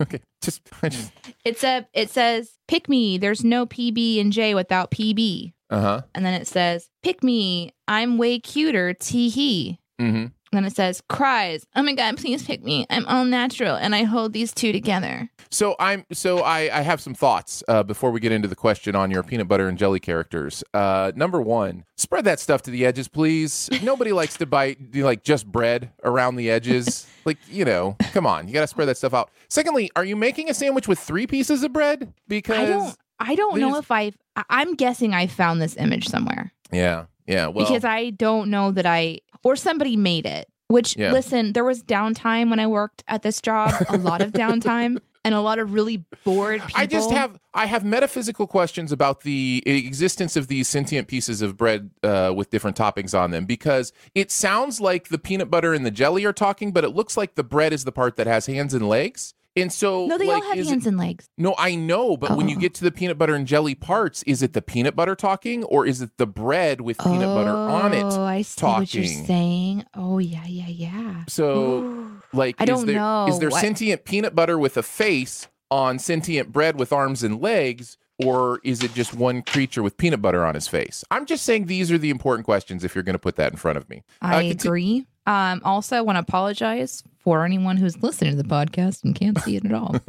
Okay, 0.02 0.22
just, 0.42 0.62
I 0.82 0.90
just 0.90 1.12
it's 1.44 1.64
a 1.64 1.86
it 1.94 2.10
says 2.10 2.52
pick 2.68 2.88
me. 2.88 3.18
There's 3.18 3.44
no 3.44 3.66
PB 3.66 4.22
and 4.22 4.32
J 4.32 4.56
without 4.56 4.92
PB, 4.92 5.54
uh 5.70 5.82
huh. 5.82 6.02
and 6.16 6.26
then 6.26 6.34
it 6.34 6.48
says 6.48 6.90
pick 7.04 7.24
me. 7.24 7.74
I'm 7.88 8.18
way 8.18 8.40
cuter. 8.40 8.94
Tee 8.94 9.30
hee. 9.30 9.80
Mm-hmm. 10.00 10.28
Then 10.52 10.66
it 10.66 10.76
says 10.76 11.02
cries. 11.10 11.66
Oh 11.76 11.84
my 11.84 11.94
god, 11.94 12.18
please 12.18 12.44
pick 12.44 12.64
me. 12.64 12.86
I'm 12.90 13.06
all 13.06 13.24
natural, 13.26 13.76
and 13.76 13.94
I 13.94 14.04
hold 14.04 14.34
these 14.34 14.52
two 14.54 14.72
together. 14.72 15.30
So 15.52 15.76
I'm 15.80 16.06
so 16.12 16.40
I, 16.40 16.80
I 16.80 16.82
have 16.82 17.02
some 17.02 17.14
thoughts 17.14 17.64
uh, 17.68 17.84
before 17.84 18.10
we 18.12 18.20
get 18.20 18.32
into 18.32 18.48
the 18.48 18.56
question 18.56 18.96
on 18.96 19.12
your 19.12 19.22
peanut 19.24 19.48
butter 19.48 19.68
and 19.68 19.78
jelly 19.78 20.00
characters. 20.00 20.64
Uh, 20.74 21.12
number 21.16 21.40
one, 21.42 21.86
spread 21.98 22.26
that 22.26 22.40
stuff 22.40 22.62
to 22.64 22.72
the 22.72 22.86
edges, 22.86 23.08
please. 23.08 23.70
Nobody 23.84 24.12
likes 24.12 24.38
to 24.38 24.46
bite 24.46 24.96
like 24.96 25.24
just 25.24 25.46
bread 25.46 25.92
around 26.04 26.36
the 26.36 26.50
edges. 26.50 27.08
like 27.26 27.38
you 27.50 27.66
know, 27.66 27.96
come 28.12 28.26
on, 28.26 28.48
you 28.48 28.54
got 28.54 28.62
to 28.62 28.68
spread 28.68 28.88
that 28.88 28.98
stuff 28.98 29.14
out. 29.14 29.30
Secondly, 29.50 29.92
are 29.96 30.06
you 30.06 30.16
making 30.16 30.50
a 30.50 30.54
sandwich 30.54 30.88
with 30.88 31.00
three 31.00 31.28
pieces 31.28 31.64
of 31.64 31.72
bread? 31.74 32.12
Because 32.28 32.58
I 32.58 32.66
don't. 32.66 32.98
I 33.20 33.36
don't 33.36 33.60
know 33.60 33.78
if. 33.78 33.92
I- 33.92 34.14
I'm 34.50 34.76
guessing 34.76 35.14
I 35.14 35.28
found 35.28 35.62
this 35.62 35.76
image 35.76 36.08
somewhere. 36.08 36.54
yeah, 36.72 37.06
yeah. 37.30 37.48
Well, 37.48 37.66
because 37.66 37.86
I 37.86 38.10
don't 38.10 38.50
know 38.50 38.72
that 38.72 38.86
I 38.86 39.20
or 39.44 39.56
somebody 39.56 39.96
made 39.96 40.26
it. 40.26 40.50
Which 40.68 40.96
Yeah. 40.98 41.14
listen, 41.14 41.54
there 41.54 41.64
was 41.64 41.82
downtime 41.82 42.50
when 42.52 42.60
I 42.60 42.68
worked 42.68 43.04
at 43.08 43.24
this 43.24 43.42
job, 43.42 43.74
a 43.90 43.98
lot 43.98 44.22
of 44.22 44.32
downtime 44.34 45.00
and 45.26 45.34
a 45.34 45.42
lot 45.42 45.58
of 45.58 45.74
really 45.74 46.06
bored 46.24 46.62
people. 46.62 46.80
I 46.80 46.86
just 46.86 47.10
have 47.10 47.40
I 47.56 47.66
have 47.66 47.84
metaphysical 47.84 48.46
questions 48.46 48.92
about 48.92 49.22
the 49.22 49.64
existence 49.66 50.36
of 50.36 50.48
these 50.48 50.68
sentient 50.68 51.08
pieces 51.08 51.42
of 51.42 51.58
bread 51.58 51.90
uh, 52.04 52.34
with 52.36 52.52
different 52.52 52.78
toppings 52.78 53.18
on 53.20 53.32
them 53.32 53.46
because 53.46 53.92
it 54.14 54.30
sounds 54.32 54.80
like 54.80 55.08
the 55.10 55.18
peanut 55.18 55.50
butter 55.50 55.74
and 55.74 55.86
the 55.86 55.92
jelly 55.92 56.24
are 56.26 56.34
talking, 56.34 56.72
but 56.72 56.84
it 56.84 56.90
looks 56.90 57.18
like 57.18 57.34
the 57.34 57.44
bread 57.44 57.74
is 57.74 57.84
the 57.84 57.92
part 57.92 58.16
that 58.18 58.28
has 58.28 58.46
hands 58.46 58.74
and 58.76 58.88
legs. 58.88 59.34
And 59.62 59.72
so, 59.74 60.06
No, 60.06 60.18
they 60.18 60.28
like, 60.28 60.44
all 60.44 60.50
have 60.50 60.58
is 60.58 60.68
it- 60.68 60.70
hands 60.72 60.86
and 60.88 60.98
legs. 60.98 61.28
no, 61.38 61.56
I 61.58 61.76
know, 61.76 62.18
but 62.18 62.36
when 62.38 62.48
you 62.50 62.56
Oh. 62.56 62.60
get 62.60 62.74
to 62.76 62.84
the 62.84 62.92
peanut 62.92 63.18
butter 63.18 63.36
and 63.36 63.46
jelly 63.48 63.76
parts, 63.76 64.24
is 64.24 64.42
it 64.42 64.54
the 64.54 64.62
peanut 64.62 64.96
butter 64.96 65.16
talking 65.16 65.64
or 65.66 65.86
is 65.86 66.02
it 66.02 66.12
the 66.18 66.28
bread 66.28 66.82
with 66.82 66.98
peanut 67.00 67.28
butter 67.36 67.52
on 67.56 67.94
it? 67.94 68.04
Oh, 68.04 68.24
I 68.24 68.42
see 68.44 68.66
what 68.66 68.94
you're 68.94 69.06
saying. 69.06 69.86
Oh 69.96 70.18
yeah, 70.20 70.46
yeah, 70.48 70.68
yeah. 70.68 71.24
So, 71.28 71.84
Ooh. 71.84 72.22
like, 72.34 72.56
I 72.60 72.64
is 72.64 72.68
don't 72.70 72.86
there, 72.86 72.96
know. 72.96 73.28
Is 73.28 73.40
there 73.40 73.50
What- 73.50 73.62
sentient 73.62 74.06
peanut 74.06 74.36
butter 74.36 74.58
with 74.58 74.78
a 74.78 74.84
face 74.84 75.48
on 75.72 76.00
sentient 76.00 76.52
bread 76.52 76.80
with 76.80 76.92
arms 76.92 77.22
and 77.24 77.40
legs, 77.42 77.98
or 78.26 78.60
is 78.64 78.84
it 78.84 78.94
just 78.94 79.14
one 79.14 79.42
creature 79.42 79.82
with 79.84 79.96
peanut 79.98 80.22
butter 80.22 80.44
on 80.46 80.56
his 80.56 80.68
face? 80.68 81.04
I'm 81.12 81.26
just 81.26 81.44
saying 81.46 81.66
these 81.68 81.92
are 81.92 81.98
the 81.98 82.10
important 82.10 82.46
questions 82.46 82.84
if 82.84 82.96
you're 82.96 83.04
going 83.04 83.14
to 83.14 83.20
put 83.20 83.36
that 83.38 83.52
in 83.52 83.58
front 83.58 83.78
of 83.78 83.90
me. 83.90 84.04
Uh, 84.22 84.26
I 84.28 84.50
conti- 84.50 84.68
agree. 84.68 85.06
Um, 85.30 85.62
also, 85.64 85.96
I 85.96 86.02
want 86.02 86.16
to 86.16 86.22
apologize 86.22 87.04
for 87.20 87.46
anyone 87.46 87.78
who's 87.78 88.02
listening 88.02 88.36
to 88.36 88.42
the 88.42 88.50
podcast 88.50 89.04
and 89.04 89.14
can't 89.14 89.38
see 89.42 89.56
it 89.58 89.66
at 89.66 89.74
all. 89.74 89.96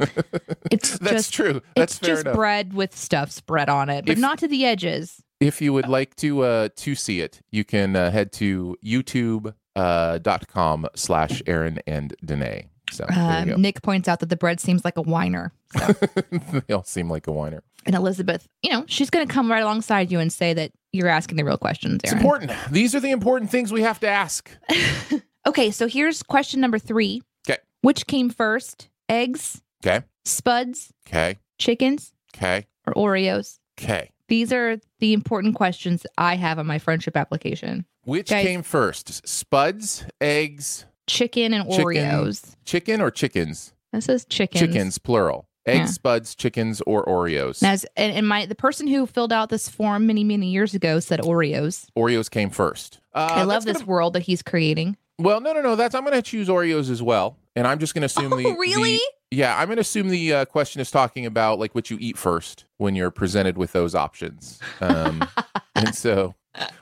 It's 0.71 0.97
That's 0.99 1.11
just 1.13 1.33
true. 1.33 1.61
That's 1.75 1.97
it's 1.97 2.07
just 2.07 2.21
enough. 2.21 2.35
bread 2.35 2.73
with 2.73 2.95
stuff 2.97 3.29
spread 3.29 3.67
on 3.69 3.89
it, 3.89 4.05
but 4.05 4.13
If- 4.13 4.19
not 4.19 4.39
to 4.39 4.47
the 4.47 4.65
edges. 4.65 5.21
If 5.41 5.61
you 5.61 5.73
would 5.73 5.87
like 5.89 6.15
to 6.17 6.43
uh, 6.43 6.69
to 6.77 6.95
see 6.95 7.19
it, 7.19 7.41
you 7.51 7.63
can 7.65 7.95
uh, 7.95 8.09
head 8.11 8.31
to 8.33 8.77
youtube 8.83 9.53
uh, 9.75 10.19
dot 10.19 10.47
com 10.47 10.87
slash 10.95 11.41
Aaron 11.45 11.79
and 11.85 12.13
Danae. 12.23 12.69
So 12.91 13.05
Um, 13.13 13.61
Nick 13.61 13.81
points 13.81 14.07
out 14.07 14.19
that 14.21 14.29
the 14.29 14.35
bread 14.37 14.59
seems 14.59 14.85
like 14.85 14.97
a 14.97 15.01
whiner. 15.01 15.51
So. 15.77 15.93
they 16.67 16.73
all 16.73 16.83
seem 16.83 17.09
like 17.09 17.27
a 17.27 17.31
whiner. 17.31 17.63
And 17.85 17.95
Elizabeth, 17.95 18.47
you 18.61 18.71
know, 18.71 18.83
she's 18.87 19.09
going 19.09 19.27
to 19.27 19.33
come 19.33 19.49
right 19.51 19.63
alongside 19.63 20.11
you 20.11 20.19
and 20.19 20.31
say 20.31 20.53
that 20.53 20.71
you're 20.93 21.07
asking 21.07 21.37
the 21.37 21.43
real 21.45 21.57
questions, 21.57 22.01
It's 22.03 22.11
important. 22.13 22.51
These 22.69 22.93
are 22.95 22.99
the 22.99 23.11
important 23.11 23.49
things 23.49 23.71
we 23.71 23.81
have 23.81 23.99
to 24.01 24.07
ask. 24.07 24.49
okay, 25.47 25.71
so 25.71 25.87
here's 25.87 26.21
question 26.23 26.59
number 26.59 26.77
three. 26.79 27.21
'Kay. 27.45 27.57
Which 27.81 28.07
came 28.07 28.29
first, 28.29 28.89
eggs, 29.09 29.61
Okay. 29.85 30.05
spuds, 30.25 30.91
Okay. 31.07 31.37
chickens, 31.57 32.13
Okay. 32.35 32.67
or 32.85 32.93
Oreos? 32.93 33.59
Okay. 33.79 34.09
These 34.27 34.53
are 34.53 34.77
the 34.99 35.13
important 35.13 35.55
questions 35.55 36.05
I 36.17 36.35
have 36.35 36.59
on 36.59 36.67
my 36.67 36.77
friendship 36.79 37.17
application. 37.17 37.85
Which 38.03 38.29
Guys- 38.29 38.45
came 38.45 38.63
first? 38.63 39.27
Spuds, 39.27 40.05
eggs, 40.19 40.85
Chicken 41.07 41.53
and 41.53 41.69
Chicken. 41.69 41.83
Oreos. 41.85 42.55
chicken, 42.63 43.01
or 43.01 43.11
chickens? 43.11 43.73
This 43.91 44.07
is 44.07 44.23
chickens. 44.25 44.59
Chickens, 44.61 44.97
plural. 44.97 45.47
Eggs, 45.65 45.79
Yeah. 45.79 45.85
spuds, 45.85 46.33
chickens, 46.35 46.81
or 46.87 47.05
Oreos. 47.05 47.61
And, 47.61 47.71
as, 47.71 47.85
and, 47.95 48.13
and 48.13 48.27
my 48.27 48.45
the 48.47 48.55
person 48.55 48.87
who 48.87 49.05
filled 49.05 49.31
out 49.31 49.49
this 49.49 49.69
form 49.69 50.07
many 50.07 50.23
many 50.23 50.47
years 50.49 50.73
ago 50.73 50.99
said 50.99 51.19
Oreos. 51.19 51.85
Oreos 51.97 52.29
came 52.31 52.49
first. 52.49 52.99
Uh, 53.13 53.29
I 53.31 53.43
love 53.43 53.65
this 53.65 53.77
gonna- 53.77 53.85
world 53.87 54.13
that 54.13 54.23
he's 54.23 54.41
creating. 54.41 54.97
well, 55.19 55.39
no, 55.39 55.53
no, 55.53 55.61
no. 55.61 55.75
That's 55.75 55.93
I'm 55.93 56.03
going 56.03 56.15
to 56.15 56.21
choose 56.23 56.47
Oreos 56.47 56.89
as 56.89 57.01
well, 57.03 57.37
and 57.55 57.67
I'm 57.67 57.77
just 57.77 57.93
going 57.93 58.01
to 58.01 58.05
assume 58.07 58.31
the 58.31 58.47
oh, 58.47 58.55
really? 58.57 58.97
the- 58.97 59.01
yeah, 59.33 59.55
I'm 59.57 59.67
going 59.67 59.77
to 59.77 59.81
assume 59.81 60.09
the 60.09 60.33
uh, 60.33 60.45
question 60.45 60.81
is 60.81 60.89
talking 60.91 61.25
about 61.27 61.59
like 61.59 61.73
what 61.75 61.89
you 61.91 61.97
eat 62.01 62.17
first 62.17 62.65
when 62.77 62.95
you're 62.95 63.11
presented 63.11 63.55
with 63.57 63.71
those 63.71 63.93
options, 63.95 64.59
um, 64.81 65.23
and 65.75 65.93
so, 65.95 66.33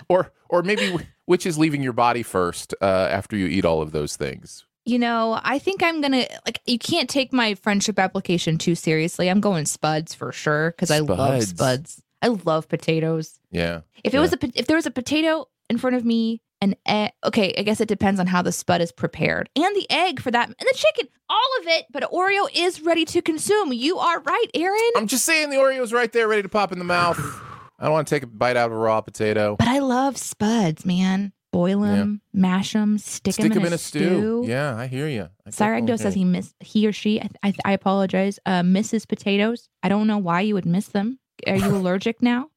or 0.07 0.31
or 0.49 0.63
maybe 0.63 0.95
which 1.25 1.45
is 1.45 1.57
leaving 1.59 1.83
your 1.83 1.93
body 1.93 2.23
first 2.23 2.73
uh, 2.81 2.85
after 3.11 3.35
you 3.35 3.45
eat 3.47 3.65
all 3.65 3.81
of 3.81 3.91
those 3.91 4.15
things. 4.15 4.65
You 4.85 4.99
know, 4.99 5.39
I 5.43 5.59
think 5.59 5.83
I'm 5.83 6.01
gonna 6.01 6.25
like. 6.45 6.61
You 6.65 6.79
can't 6.79 7.09
take 7.09 7.31
my 7.31 7.53
friendship 7.55 7.99
application 7.99 8.57
too 8.57 8.75
seriously. 8.75 9.29
I'm 9.29 9.41
going 9.41 9.65
spuds 9.65 10.13
for 10.13 10.31
sure 10.31 10.71
because 10.71 10.89
I 10.89 10.99
love 10.99 11.43
Spuds. 11.43 12.01
I 12.21 12.27
love 12.27 12.67
potatoes. 12.67 13.39
Yeah. 13.51 13.81
If 14.03 14.13
it 14.13 14.19
was 14.19 14.33
a 14.33 14.37
if 14.55 14.67
there 14.67 14.75
was 14.75 14.85
a 14.85 14.91
potato 14.91 15.47
in 15.69 15.77
front 15.77 15.95
of 15.95 16.05
me, 16.05 16.41
an 16.61 16.75
egg. 16.85 17.11
Okay, 17.25 17.53
I 17.57 17.63
guess 17.63 17.79
it 17.79 17.87
depends 17.87 18.19
on 18.19 18.27
how 18.27 18.41
the 18.41 18.51
spud 18.51 18.81
is 18.81 18.91
prepared, 18.91 19.49
and 19.55 19.75
the 19.75 19.87
egg 19.89 20.21
for 20.21 20.31
that, 20.31 20.47
and 20.47 20.55
the 20.59 20.73
chicken, 20.75 21.07
all 21.29 21.49
of 21.61 21.67
it. 21.67 21.85
But 21.91 22.11
Oreo 22.11 22.47
is 22.53 22.81
ready 22.81 23.05
to 23.05 23.21
consume. 23.21 23.73
You 23.73 23.97
are 23.97 24.21
right, 24.21 24.47
Aaron. 24.53 24.91
I'm 24.95 25.07
just 25.07 25.25
saying 25.25 25.49
the 25.49 25.57
Oreo's 25.57 25.93
right 25.93 26.11
there, 26.11 26.27
ready 26.27 26.41
to 26.41 26.49
pop 26.49 26.71
in 26.71 26.79
the 26.79 26.85
mouth. 26.85 27.19
I 27.79 27.85
don't 27.85 27.93
want 27.93 28.07
to 28.09 28.15
take 28.15 28.23
a 28.23 28.27
bite 28.27 28.57
out 28.57 28.67
of 28.67 28.73
a 28.73 28.77
raw 28.77 28.99
potato. 28.99 29.55
But 29.57 29.69
I 29.69 29.79
love 29.79 30.17
spuds, 30.17 30.85
man. 30.85 31.31
Boil 31.51 31.81
them, 31.81 32.21
mash 32.31 32.73
them, 32.73 32.99
stick, 32.99 33.33
Stick 33.33 33.53
them 33.53 33.65
in, 33.65 33.73
a, 33.73 33.77
stew. 33.79 33.99
stew. 33.99 34.43
Yeah, 34.47 34.75
I 34.77 34.85
hear 34.85 35.07
you. 35.07 35.29
Cyragdo 35.49 35.95
says 35.95 36.13
he 36.13 36.23
miss 36.23 36.53
he 36.59 36.85
or 36.87 36.91
she. 36.91 37.19
I, 37.19 37.29
I, 37.41 37.53
I 37.65 37.71
apologize. 37.71 38.39
Uh, 38.45 38.61
misses 38.61 39.05
potatoes. 39.07 39.67
I 39.81 39.89
don't 39.89 40.05
know 40.05 40.19
why 40.19 40.41
you 40.41 40.53
would 40.53 40.67
miss 40.67 40.87
them. 40.89 41.17
Are 41.47 41.55
you 41.55 41.75
allergic 41.75 42.21
now? 42.21 42.49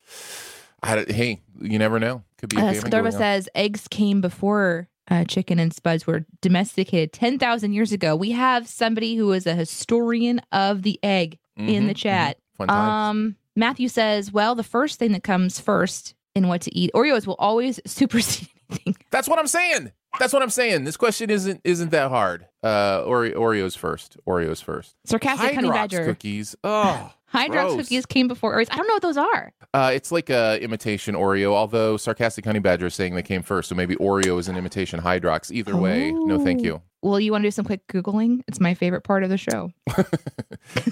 I, 0.82 1.04
hey, 1.08 1.40
you 1.60 1.78
never 1.78 1.98
know. 1.98 2.22
Could 2.38 2.50
be 2.50 2.58
a 2.58 2.64
Uh, 2.66 2.72
on. 3.06 3.12
says 3.12 3.48
eggs 3.54 3.88
came 3.88 4.20
before 4.20 4.88
uh, 5.10 5.24
chicken 5.24 5.58
and 5.58 5.72
spuds 5.72 6.06
were 6.06 6.26
domesticated 6.42 7.12
ten 7.14 7.38
thousand 7.38 7.72
years 7.72 7.92
ago. 7.92 8.14
We 8.14 8.32
have 8.32 8.68
somebody 8.68 9.16
who 9.16 9.32
is 9.32 9.46
a 9.46 9.54
historian 9.54 10.40
of 10.52 10.82
the 10.82 10.98
egg 11.02 11.38
in 11.56 11.84
Mhm, 11.84 11.86
the 11.86 11.94
chat. 11.94 12.36
mhm. 12.60 12.68
Um, 12.70 13.36
Matthew 13.56 13.88
says, 13.88 14.32
"Well, 14.32 14.54
the 14.54 14.62
first 14.62 14.98
thing 14.98 15.12
that 15.12 15.22
comes 15.22 15.58
first 15.60 16.14
in 16.34 16.48
what 16.48 16.62
to 16.62 16.74
eat. 16.76 16.90
Oreos 16.94 17.26
will 17.26 17.36
always 17.38 17.78
supersede 17.86 18.48
anything. 18.72 18.96
That's 19.10 19.28
what 19.28 19.38
I'm 19.38 19.46
saying. 19.46 19.92
That's 20.18 20.32
what 20.32 20.42
I'm 20.42 20.50
saying. 20.50 20.84
This 20.84 20.96
question 20.96 21.30
isn't 21.30 21.60
isn't 21.64 21.90
that 21.90 22.10
hard. 22.10 22.46
Uh, 22.62 23.02
Ore- 23.06 23.30
Oreos 23.30 23.76
first. 23.76 24.16
Oreos 24.28 24.62
first. 24.62 24.94
Sarcastic 25.06 25.54
honey 25.54 25.70
badger. 25.70 26.04
cookies. 26.04 26.54
Oh, 26.62 27.12
Hydrox 27.32 27.50
gross. 27.50 27.76
cookies 27.76 28.06
came 28.06 28.28
before 28.28 28.54
Oreos. 28.56 28.68
I 28.70 28.76
don't 28.76 28.86
know 28.86 28.94
what 28.94 29.02
those 29.02 29.16
are. 29.16 29.52
Uh, 29.74 29.90
it's 29.94 30.12
like 30.12 30.28
a 30.30 30.58
imitation 30.62 31.14
Oreo. 31.14 31.52
Although 31.52 31.96
sarcastic 31.96 32.44
honey 32.44 32.58
badger 32.58 32.86
is 32.86 32.94
saying 32.94 33.14
they 33.14 33.22
came 33.22 33.42
first, 33.42 33.68
so 33.68 33.74
maybe 33.74 33.96
Oreo 33.96 34.38
is 34.38 34.48
an 34.48 34.56
imitation 34.56 35.00
Hydrox. 35.00 35.50
Either 35.50 35.76
way, 35.76 36.12
no, 36.12 36.42
thank 36.44 36.60
Oh. 36.60 36.64
you. 36.64 36.82
Well, 37.04 37.18
you 37.18 37.32
want 37.32 37.42
to 37.42 37.46
do 37.48 37.50
some 37.50 37.64
quick 37.64 37.84
googling? 37.88 38.42
It's 38.46 38.60
my 38.60 38.74
favorite 38.74 39.00
part 39.02 39.24
of 39.24 39.30
the 39.30 39.38
show. 39.38 39.70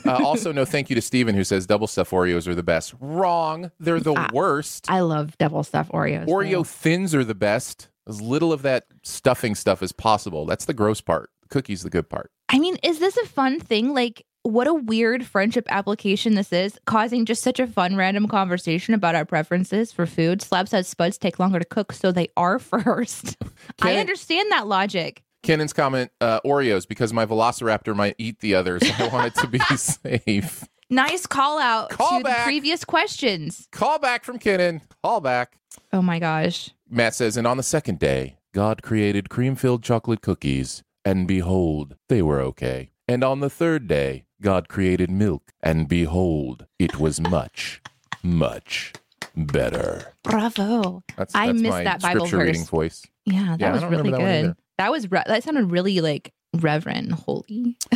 Uh, 0.05 0.25
also, 0.25 0.51
no 0.53 0.65
thank 0.65 0.91
you 0.91 0.97
to 0.97 1.01
Steven 1.03 1.35
who 1.35 1.45
says 1.45 1.67
double 1.67 1.87
stuff 1.87 2.11
Oreos 2.11 2.49
are 2.49 2.55
the 2.55 2.63
best. 2.63 2.93
Wrong. 3.01 3.71
They're 3.79 4.01
the 4.01 4.29
worst. 4.33 4.87
I 4.91 5.01
love 5.01 5.39
double 5.39 5.63
stuff 5.63 5.89
Oreos. 5.91 6.27
though. 6.27 6.33
Oreo 6.33 6.67
thins 6.67 7.15
are 7.15 7.25
the 7.25 7.35
best. 7.37 7.89
As 8.09 8.21
little 8.21 8.53
of 8.53 8.63
that 8.63 8.87
stuffing 9.05 9.55
stuff 9.55 9.83
as 9.83 9.93
possible. 9.93 10.45
That's 10.47 10.65
the 10.65 10.75
gross 10.75 11.01
part. 11.01 11.31
The 11.43 11.49
cookie's 11.49 11.83
the 11.83 11.91
good 11.91 12.09
part. 12.11 12.31
I 12.49 12.59
mean, 12.59 12.77
is 12.83 12.99
this 12.99 13.17
a 13.17 13.27
fun 13.27 13.61
thing? 13.61 13.95
Like, 13.95 14.27
what 14.43 14.67
a 14.67 14.75
weird 14.75 15.25
friendship 15.27 15.67
application 15.71 16.35
this 16.35 16.53
is, 16.53 16.79
causing 16.87 17.25
just 17.27 17.43
such 17.43 17.61
a 17.61 17.67
fun 17.67 17.97
random 17.97 18.27
conversation 18.27 18.95
about 18.95 19.15
our 19.15 19.25
preferences 19.25 19.93
for 19.93 20.07
food. 20.07 20.41
Slab 20.43 20.69
says 20.69 20.89
spuds 20.89 21.19
take 21.19 21.39
longer 21.39 21.59
to 21.59 21.65
cook, 21.65 21.93
so 21.93 22.11
they 22.13 22.29
are 22.37 22.59
first. 22.59 23.37
I 23.83 23.97
understand 23.97 24.51
that 24.53 24.67
logic. 24.67 25.23
Kennan's 25.43 25.73
comment: 25.73 26.11
uh, 26.21 26.41
Oreos 26.45 26.87
because 26.87 27.13
my 27.13 27.25
Velociraptor 27.27 27.95
might 27.97 28.15
eat 28.19 28.41
the 28.41 28.55
others. 28.55 28.83
I 28.99 29.09
want 29.09 29.27
it 29.27 29.41
to 29.41 29.47
be 29.47 29.59
safe. 29.77 30.65
Nice 30.93 31.25
call 31.27 31.59
out 31.61 31.91
Call 31.91 32.19
to 32.19 32.25
back. 32.25 32.39
the 32.39 32.43
previous 32.45 32.85
questions. 32.85 33.69
Call 33.71 33.99
back 34.01 34.25
from 34.25 34.39
Kennan. 34.39 34.83
Call 35.05 35.21
back. 35.21 35.57
Oh 35.93 36.03
my 36.03 36.19
gosh. 36.19 36.71
Matt 36.91 37.15
says, 37.15 37.37
and 37.37 37.47
on 37.47 37.57
the 37.57 37.63
second 37.63 38.01
day, 38.01 38.39
God 38.53 38.83
created 38.83 39.29
cream 39.31 39.55
filled 39.55 39.85
chocolate 39.85 40.21
cookies, 40.21 40.83
and 41.05 41.29
behold, 41.29 41.95
they 42.09 42.23
were 42.23 42.41
okay. 42.41 42.91
And 43.07 43.23
on 43.23 43.39
the 43.41 43.49
third 43.51 43.87
day, 43.87 44.25
God 44.43 44.69
created 44.69 45.11
milk, 45.11 45.53
and 45.63 45.89
behold, 45.89 46.67
it 46.79 46.99
was 46.99 47.21
much, 47.31 47.81
much 48.23 48.93
better. 49.37 50.13
Bravo. 50.23 51.03
That's, 51.17 51.35
I 51.35 51.47
that's 51.49 51.61
missed 51.61 51.85
that 51.85 52.03
Bible 52.03 52.27
scripture 52.27 52.45
reading 52.47 52.63
verse. 52.63 52.69
voice. 52.69 53.03
Yeah, 53.27 53.57
that 53.59 53.61
Yeah, 53.61 53.73
was 53.73 53.85
really 53.85 54.11
that 54.11 54.19
good. 54.19 54.57
That 54.79 54.91
was 54.91 55.11
re- 55.11 55.23
that 55.27 55.45
sounded 55.45 55.71
really 55.71 56.01
like 56.01 56.33
reverent, 56.55 57.13
holy. 57.13 57.77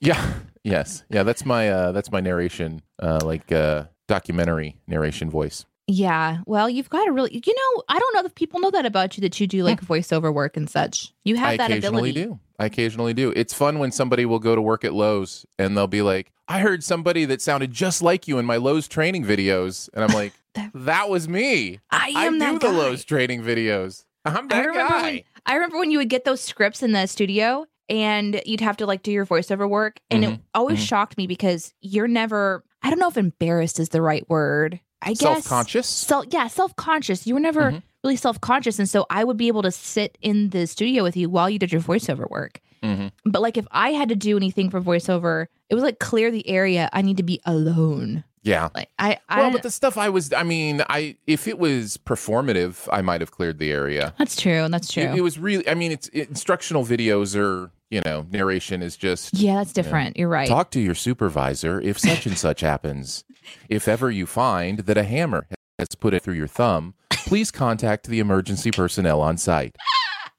Yeah. 0.00 0.32
Yes. 0.64 1.04
Yeah. 1.10 1.22
That's 1.22 1.44
my 1.44 1.68
uh, 1.68 1.92
that's 1.92 2.10
my 2.10 2.20
narration, 2.20 2.80
uh, 3.02 3.20
like 3.22 3.52
uh, 3.52 3.84
documentary 4.08 4.78
narration 4.86 5.28
voice. 5.28 5.66
Yeah. 5.88 6.38
Well, 6.46 6.68
you've 6.68 6.90
got 6.90 7.06
a 7.06 7.12
really, 7.12 7.30
you 7.44 7.54
know, 7.54 7.82
I 7.88 7.98
don't 7.98 8.14
know 8.14 8.24
if 8.24 8.34
people 8.34 8.58
know 8.60 8.70
that 8.72 8.86
about 8.86 9.16
you 9.16 9.20
that 9.22 9.38
you 9.40 9.46
do 9.46 9.62
like 9.62 9.80
voiceover 9.80 10.32
work 10.34 10.56
and 10.56 10.68
such. 10.68 11.12
You 11.24 11.36
have 11.36 11.58
that 11.58 11.70
ability. 11.70 11.74
I 11.76 11.80
that 11.80 11.86
occasionally 11.88 12.10
ability. 12.10 12.24
do. 12.34 12.40
I 12.58 12.66
occasionally 12.66 13.14
do. 13.14 13.32
It's 13.36 13.54
fun 13.54 13.78
when 13.78 13.92
somebody 13.92 14.24
will 14.26 14.38
go 14.40 14.54
to 14.56 14.60
work 14.62 14.84
at 14.84 14.94
Lowe's 14.94 15.46
and 15.58 15.76
they'll 15.76 15.86
be 15.86 16.02
like, 16.02 16.32
"I 16.48 16.58
heard 16.60 16.82
somebody 16.82 17.24
that 17.26 17.40
sounded 17.40 17.70
just 17.70 18.02
like 18.02 18.26
you 18.26 18.38
in 18.38 18.46
my 18.46 18.56
Lowe's 18.56 18.88
training 18.88 19.24
videos," 19.24 19.88
and 19.94 20.02
I'm 20.04 20.12
like, 20.14 20.32
That- 20.54 20.70
"That 20.74 21.08
was 21.10 21.28
me. 21.28 21.78
I 21.90 22.08
am 22.08 22.42
I 22.42 22.52
do 22.52 22.58
the. 22.58 22.72
Lowe's 22.72 23.04
training 23.04 23.42
videos. 23.42 24.04
I'm 24.24 24.48
that 24.48 24.58
remember 24.66 24.88
guy." 24.88 25.02
when 25.12 25.22
I 25.44 25.54
remember 25.54 25.78
when 25.78 25.90
you 25.92 25.98
would 25.98 26.08
get 26.08 26.24
those 26.24 26.40
scripts 26.40 26.82
in 26.82 26.90
the 26.92 27.06
studio 27.06 27.64
and 27.88 28.40
you'd 28.44 28.60
have 28.62 28.78
to 28.78 28.86
like 28.86 29.04
do 29.04 29.12
your 29.12 29.24
voiceover 29.26 29.68
work, 29.68 30.00
and 30.10 30.24
it 30.24 30.30
Mhm. 30.30 30.40
always 30.54 30.80
Mhm. 30.80 30.86
shocked 30.88 31.16
me 31.16 31.28
because 31.28 31.72
you're 31.80 32.08
never. 32.08 32.64
I 32.82 32.90
don't 32.90 32.98
know 32.98 33.08
if 33.08 33.16
embarrassed 33.16 33.78
is 33.78 33.90
the 33.90 34.02
right 34.02 34.28
word. 34.28 34.80
I 35.02 35.10
guess 35.10 35.18
Self-conscious. 35.20 35.86
So 35.86 36.24
yeah, 36.30 36.48
self 36.48 36.74
conscious. 36.76 37.26
You 37.26 37.34
were 37.34 37.40
never 37.40 37.72
Mhm. 37.72 37.82
really 38.02 38.16
self 38.16 38.40
conscious, 38.40 38.78
and 38.78 38.88
so 38.88 39.06
I 39.10 39.24
would 39.24 39.36
be 39.36 39.48
able 39.48 39.62
to 39.62 39.70
sit 39.70 40.16
in 40.22 40.50
the 40.50 40.66
studio 40.66 41.02
with 41.02 41.16
you 41.16 41.28
while 41.30 41.50
you 41.50 41.58
did 41.58 41.70
your 41.72 41.82
voiceover 41.82 42.28
work. 42.30 42.60
Mhm. 42.82 43.10
But 43.24 43.42
like 43.42 43.56
if 43.56 43.66
I 43.70 43.90
had 43.90 44.08
to 44.08 44.16
do 44.16 44.36
anything 44.36 44.70
for 44.70 44.80
voiceover, 44.80 45.46
it 45.68 45.74
was 45.74 45.82
like 45.84 45.98
clear 45.98 46.30
the 46.30 46.48
area. 46.48 46.88
I 46.92 47.02
need 47.02 47.16
to 47.18 47.22
be 47.22 47.40
alone. 47.44 48.24
Yeah. 48.42 48.68
Like 48.76 48.88
I, 48.98 49.18
I 49.28 49.40
Well, 49.40 49.50
but 49.50 49.62
the 49.64 49.70
stuff 49.72 49.98
I 49.98 50.08
was, 50.08 50.32
I 50.32 50.44
mean, 50.44 50.82
I 50.88 51.16
if 51.26 51.48
it 51.48 51.58
was 51.58 51.96
performative, 51.96 52.88
I 52.92 53.02
might 53.02 53.20
have 53.20 53.32
cleared 53.32 53.58
the 53.58 53.72
area. 53.72 54.14
that's 54.18 54.36
true. 54.36 54.68
That's 54.68 54.92
true. 54.92 55.02
It, 55.02 55.16
it 55.16 55.20
was 55.22 55.38
really, 55.38 55.68
I 55.68 55.74
mean, 55.74 55.90
it's 55.92 56.08
instructional 56.08 56.84
videos 56.84 57.36
are, 57.36 57.70
you 57.90 58.00
know, 58.04 58.26
narration 58.30 58.82
is 58.82 58.96
just 58.96 59.34
yeah, 59.34 59.56
that's 59.56 59.72
different. 59.72 60.16
You're 60.16 60.28
right. 60.28 60.48
Talk 60.48 60.70
to 60.72 60.80
your 60.80 60.94
supervisor 60.94 61.80
if 61.80 61.98
such 61.98 62.26
and 62.26 62.36
such 62.36 62.60
happens. 62.60 63.24
If 63.68 63.86
ever 63.86 64.10
you 64.10 64.26
find 64.26 64.80
that 64.80 64.96
a 64.96 65.04
hammer 65.04 65.46
has 65.78 65.88
put 65.98 66.14
it 66.14 66.22
through 66.22 66.34
your 66.34 66.48
thumb, 66.48 66.94
please 67.10 67.50
contact 67.50 68.06
the 68.08 68.18
emergency 68.18 68.70
personnel 68.70 69.20
on 69.20 69.36
site. 69.36 69.76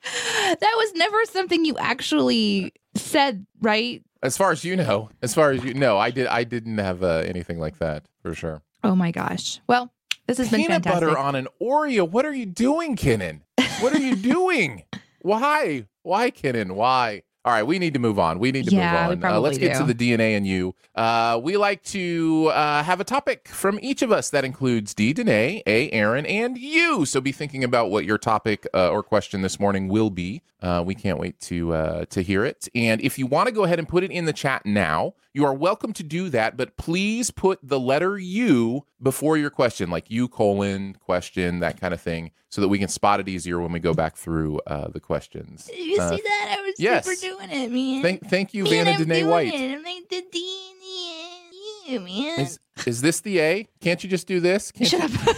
that 0.45 0.73
was 0.77 0.93
never 0.95 1.17
something 1.25 1.63
you 1.63 1.77
actually 1.77 2.73
said, 2.95 3.45
right? 3.61 4.03
As 4.23 4.35
far 4.35 4.51
as 4.51 4.63
you 4.63 4.75
know, 4.75 5.09
as 5.21 5.33
far 5.33 5.51
as 5.51 5.63
you 5.63 5.73
know, 5.73 5.97
I 5.97 6.11
did. 6.11 6.27
I 6.27 6.43
didn't 6.43 6.79
have 6.79 7.03
uh, 7.03 7.23
anything 7.25 7.59
like 7.59 7.77
that 7.79 8.05
for 8.21 8.33
sure. 8.33 8.61
Oh 8.83 8.95
my 8.95 9.11
gosh. 9.11 9.59
Well, 9.67 9.93
this 10.27 10.37
has 10.39 10.49
been 10.49 10.61
Peanut 10.61 10.83
butter 10.83 11.17
on 11.17 11.35
an 11.35 11.47
Oreo. 11.61 12.09
What 12.09 12.25
are 12.25 12.33
you 12.33 12.45
doing, 12.45 12.95
Kinnan? 12.95 13.41
What 13.79 13.93
are 13.93 13.99
you 13.99 14.15
doing? 14.33 14.83
Why? 15.21 15.85
Why, 16.03 16.31
Kinnan? 16.31 16.71
Why? 16.71 17.23
All 17.47 17.53
right, 17.53 17.63
we 17.63 17.79
need 17.79 17.93
to 17.93 17.99
move 17.99 18.19
on. 18.19 18.39
We 18.39 18.51
need 18.51 18.65
to 18.65 18.75
Yeah, 18.75 19.07
move 19.07 19.23
on. 19.23 19.31
Uh, 19.31 19.39
let's 19.39 19.57
get 19.57 19.77
to 19.77 19.85
the 19.85 19.93
DNA 19.93 20.35
and 20.35 20.45
you. 20.45 20.75
Uh, 20.93 21.39
we 21.41 21.55
like 21.55 21.81
to 21.85 22.51
uh, 22.53 22.83
have 22.83 22.99
a 22.99 23.05
topic 23.05 23.47
from 23.47 23.79
each 23.81 24.01
of 24.01 24.11
us 24.11 24.29
that 24.31 24.43
includes 24.43 24.93
D, 24.93 25.13
Danae, 25.13 25.63
A, 25.65 25.89
Aaron, 25.91 26.25
and 26.25 26.57
you. 26.57 27.05
So 27.05 27.21
be 27.21 27.31
thinking 27.31 27.63
about 27.63 27.89
what 27.89 28.03
your 28.03 28.17
topic 28.17 28.67
uh, 28.73 28.89
or 28.89 29.01
question 29.01 29.43
this 29.43 29.61
morning 29.61 29.87
will 29.87 30.09
be. 30.09 30.41
Uh, 30.61 30.83
we 30.85 30.95
can't 30.95 31.19
wait 31.19 31.39
to 31.39 31.71
uh, 31.73 32.05
to 32.05 32.21
hear 32.21 32.43
it. 32.43 32.67
And 32.73 32.99
if 33.01 33.19
you 33.19 33.27
want 33.27 33.47
to 33.47 33.51
go 33.53 33.63
ahead 33.63 33.77
and 33.77 33.87
put 33.87 34.03
it 34.03 34.09
in 34.11 34.25
the 34.25 34.33
chat 34.33 34.65
now, 34.65 35.13
you 35.33 35.45
are 35.45 35.53
welcome 35.53 35.93
to 35.93 36.03
do 36.03 36.29
that. 36.29 36.57
But 36.57 36.77
please 36.77 37.29
put 37.29 37.59
the 37.61 37.79
letter 37.79 38.17
U 38.17 38.85
before 39.01 39.37
your 39.37 39.51
question, 39.51 39.91
like 39.91 40.09
U 40.09 40.27
colon 40.27 40.95
question, 40.95 41.59
that 41.59 41.79
kind 41.79 41.93
of 41.93 42.01
thing, 42.01 42.31
so 42.49 42.59
that 42.61 42.69
we 42.69 42.79
can 42.79 42.87
spot 42.87 43.19
it 43.19 43.29
easier 43.29 43.59
when 43.59 43.71
we 43.71 43.79
go 43.79 43.93
back 43.93 44.15
through 44.15 44.59
uh, 44.65 44.87
the 44.87 44.99
questions. 44.99 45.69
you 45.71 45.99
Uh, 46.01 46.09
see 46.09 46.21
that? 46.23 46.55
I 46.57 46.61
was 46.63 46.73
yes. 46.79 47.05
super 47.05 47.21
doing 47.37 47.49
it, 47.51 47.71
man. 47.71 48.01
Thank, 48.01 48.27
thank 48.27 48.53
you, 48.55 48.63
Man, 48.63 48.85
Vanna 48.85 48.97
Danae 48.97 49.23
White. 49.25 49.53
It. 49.53 49.75
I'm 49.75 49.83
like 49.83 50.09
the 50.09 50.23
D 50.31 50.71
and 50.71 50.81
the 50.81 51.26
N, 51.87 52.03
man. 52.03 52.39
Is, 52.41 52.59
is 52.85 53.01
this 53.01 53.21
the 53.21 53.39
A? 53.39 53.67
Can't 53.81 54.03
you 54.03 54.09
just 54.09 54.27
do 54.27 54.39
this? 54.39 54.71
Can't 54.75 54.89
Shut 54.89 55.09
you, 55.09 55.17
up. 55.31 55.37